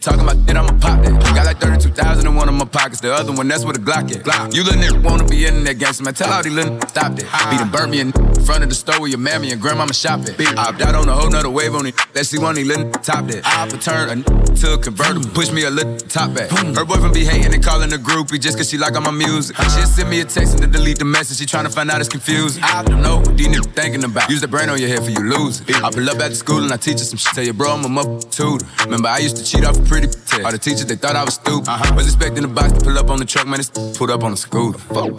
Talking 0.00 0.20
about 0.20 0.36
shit, 0.46 0.56
I'ma 0.56 0.78
pop 0.78 1.02
that. 1.02 1.34
Got 1.34 1.46
like 1.46 1.58
32,000 1.58 2.26
in 2.26 2.34
one 2.34 2.48
of 2.48 2.54
my 2.54 2.64
pockets. 2.64 3.00
The 3.00 3.12
other 3.12 3.32
one, 3.32 3.48
that's 3.48 3.64
where 3.64 3.72
the 3.72 3.80
Glock 3.80 4.10
at. 4.14 4.24
Glock. 4.24 4.54
You 4.54 4.62
little 4.62 4.80
nigga 4.80 5.02
wanna 5.02 5.24
be 5.24 5.46
in 5.46 5.64
that 5.64 5.78
gangster, 5.78 6.04
man. 6.04 6.14
Tell 6.14 6.32
all 6.32 6.42
these 6.42 6.52
little 6.52 6.80
stop 6.82 7.16
that. 7.16 7.50
Beat 7.50 7.58
them 7.58 7.70
burn 7.70 7.90
me 7.90 8.00
in 8.00 8.12
front 8.44 8.62
of 8.62 8.68
the 8.68 8.74
store 8.74 9.00
where 9.00 9.08
your 9.08 9.18
mammy 9.18 9.50
and 9.52 9.60
grandmama 9.60 9.92
shop 9.92 10.20
at. 10.20 10.40
I 10.40 10.68
opt 10.68 10.80
out 10.82 10.94
on 10.94 11.08
a 11.08 11.14
whole 11.14 11.30
nother 11.30 11.50
wave 11.50 11.74
on 11.74 11.86
it. 11.86 11.94
Let's 12.14 12.28
see 12.28 12.38
one 12.38 12.54
these 12.54 12.66
little 12.66 12.90
top 12.90 13.26
that. 13.26 13.46
I 13.46 13.68
for 13.68 13.76
turn 13.78 14.08
a 14.08 14.12
n- 14.12 14.24
to 14.56 14.74
a 14.74 14.78
convertible. 14.78 15.28
Push 15.30 15.52
me 15.52 15.64
a 15.64 15.70
little 15.70 15.96
top 15.96 16.34
back. 16.34 16.50
Her 16.50 16.84
boyfriend 16.84 17.14
be 17.14 17.24
hating 17.24 17.52
and 17.54 17.64
calling 17.64 17.92
a 17.92 17.96
groupie 17.96 18.40
just 18.40 18.56
cause 18.56 18.70
she 18.70 18.78
like 18.78 18.94
all 18.94 19.02
my 19.02 19.10
music. 19.10 19.56
She 19.56 19.82
send 19.86 20.10
me 20.10 20.20
a 20.20 20.24
text 20.24 20.54
and 20.54 20.62
to 20.62 20.66
delete 20.68 20.98
the 20.98 21.04
message. 21.04 21.38
She 21.38 21.46
tryna 21.46 21.72
find 21.74 21.90
out 21.90 22.00
it's 22.00 22.08
confusing. 22.08 22.62
I 22.62 22.82
don't 22.82 23.02
know 23.02 23.18
what 23.18 23.36
these 23.36 23.48
niggas 23.48 23.72
thinking 23.74 24.04
about. 24.04 24.30
Use 24.30 24.40
the 24.40 24.48
brain 24.48 24.68
on 24.68 24.78
your 24.78 24.88
head 24.88 25.04
for 25.04 25.10
you 25.10 25.20
lose 25.20 25.60
it. 25.60 25.76
I 25.82 25.90
pull 25.90 26.08
up 26.08 26.18
at 26.20 26.30
the 26.30 26.34
school 26.36 26.62
and 26.62 26.72
I 26.72 26.76
teach 26.76 26.98
her 26.98 27.04
some 27.04 27.18
shit. 27.18 27.34
Tell 27.34 27.44
your 27.44 27.54
bro 27.54 27.70
I'm 27.72 27.84
a 27.84 27.88
mother 27.88 28.18
tutor. 28.20 28.66
Remember 28.84 29.08
I 29.08 29.18
used 29.18 29.36
to 29.36 29.44
cheat 29.44 29.64
off 29.64 29.78
a 29.78 29.82
pretty 29.82 30.08
test. 30.08 30.44
All 30.44 30.50
the 30.52 30.58
teachers 30.58 30.86
they 30.86 30.96
thought 30.96 31.16
I 31.16 31.24
was 31.24 31.34
stupid. 31.34 31.68
Uh-huh. 31.68 31.94
Was 31.94 32.06
expecting 32.06 32.42
the 32.42 32.48
box 32.48 32.72
to 32.72 32.80
pull 32.80 32.98
up 32.98 33.10
on 33.10 33.18
the 33.18 33.24
truck, 33.24 33.46
man. 33.46 33.60
It's 33.60 33.70
pulled 33.70 34.10
up 34.10 34.22
on 34.22 34.32
the 34.32 34.36
scooter. 34.36 34.78
Fuck. 34.78 35.10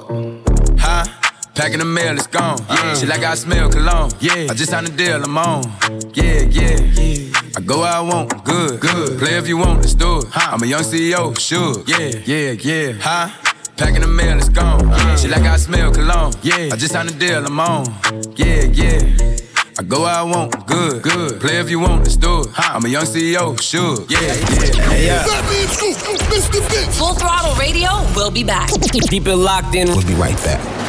Huh? 0.79 1.05
Packing 1.53 1.79
the 1.79 1.85
mail, 1.85 2.15
it's 2.15 2.27
gone. 2.27 2.59
Uh. 2.61 2.75
Yeah. 2.75 2.95
Shit 2.95 3.09
like 3.09 3.23
I 3.23 3.35
smell 3.35 3.69
cologne. 3.69 4.11
Yeah. 4.19 4.47
I 4.49 4.53
just 4.53 4.71
signed 4.71 4.87
a 4.87 4.91
deal, 4.91 5.21
I'm 5.21 5.37
on. 5.37 5.63
Yeah, 6.13 6.43
yeah. 6.49 6.79
yeah. 6.79 7.31
I 7.57 7.61
go 7.65 7.79
where 7.81 7.91
I 7.91 7.99
want, 7.99 8.45
good, 8.45 8.79
good. 8.79 9.19
Play 9.19 9.37
if 9.37 9.47
you 9.47 9.57
want, 9.57 9.81
let's 9.81 9.93
do 9.93 10.19
it. 10.19 10.25
I'm 10.33 10.63
a 10.63 10.65
young 10.65 10.81
CEO, 10.81 11.37
sure. 11.37 11.83
Yeah, 11.85 12.21
yeah, 12.25 12.51
yeah. 12.51 12.93
Huh? 12.93 13.29
Packing 13.75 14.01
the 14.01 14.07
mail, 14.07 14.37
it's 14.37 14.47
gone. 14.47 14.89
Uh. 14.89 15.17
Shit 15.17 15.31
like 15.31 15.41
I 15.41 15.57
smell 15.57 15.91
cologne. 15.91 16.33
Yeah. 16.41 16.69
I 16.71 16.75
just 16.77 16.93
signed 16.93 17.09
a 17.09 17.13
deal, 17.13 17.45
I'm 17.45 17.59
on. 17.59 17.85
Yeah, 18.37 18.63
yeah. 18.71 19.37
I 19.77 19.83
go 19.83 20.03
where 20.03 20.15
I 20.15 20.23
want, 20.23 20.65
good, 20.67 21.01
good. 21.01 21.41
Play 21.41 21.59
if 21.59 21.69
you 21.69 21.79
want, 21.79 22.03
let's 22.03 22.15
do 22.15 22.41
it. 22.41 22.47
I'm 22.57 22.85
a 22.85 22.87
young 22.87 23.03
CEO, 23.03 23.59
sure, 23.61 23.97
yeah, 24.07 24.19
yeah, 24.19 25.25
yeah. 25.25 25.51
Full 26.91 27.13
throttle 27.15 27.55
radio, 27.55 27.89
we'll 28.15 28.31
be 28.31 28.43
back. 28.43 28.69
Keep 29.09 29.27
it 29.27 29.35
locked 29.35 29.75
in. 29.75 29.87
We'll 29.89 30.05
be 30.07 30.13
right 30.13 30.37
back. 30.37 30.80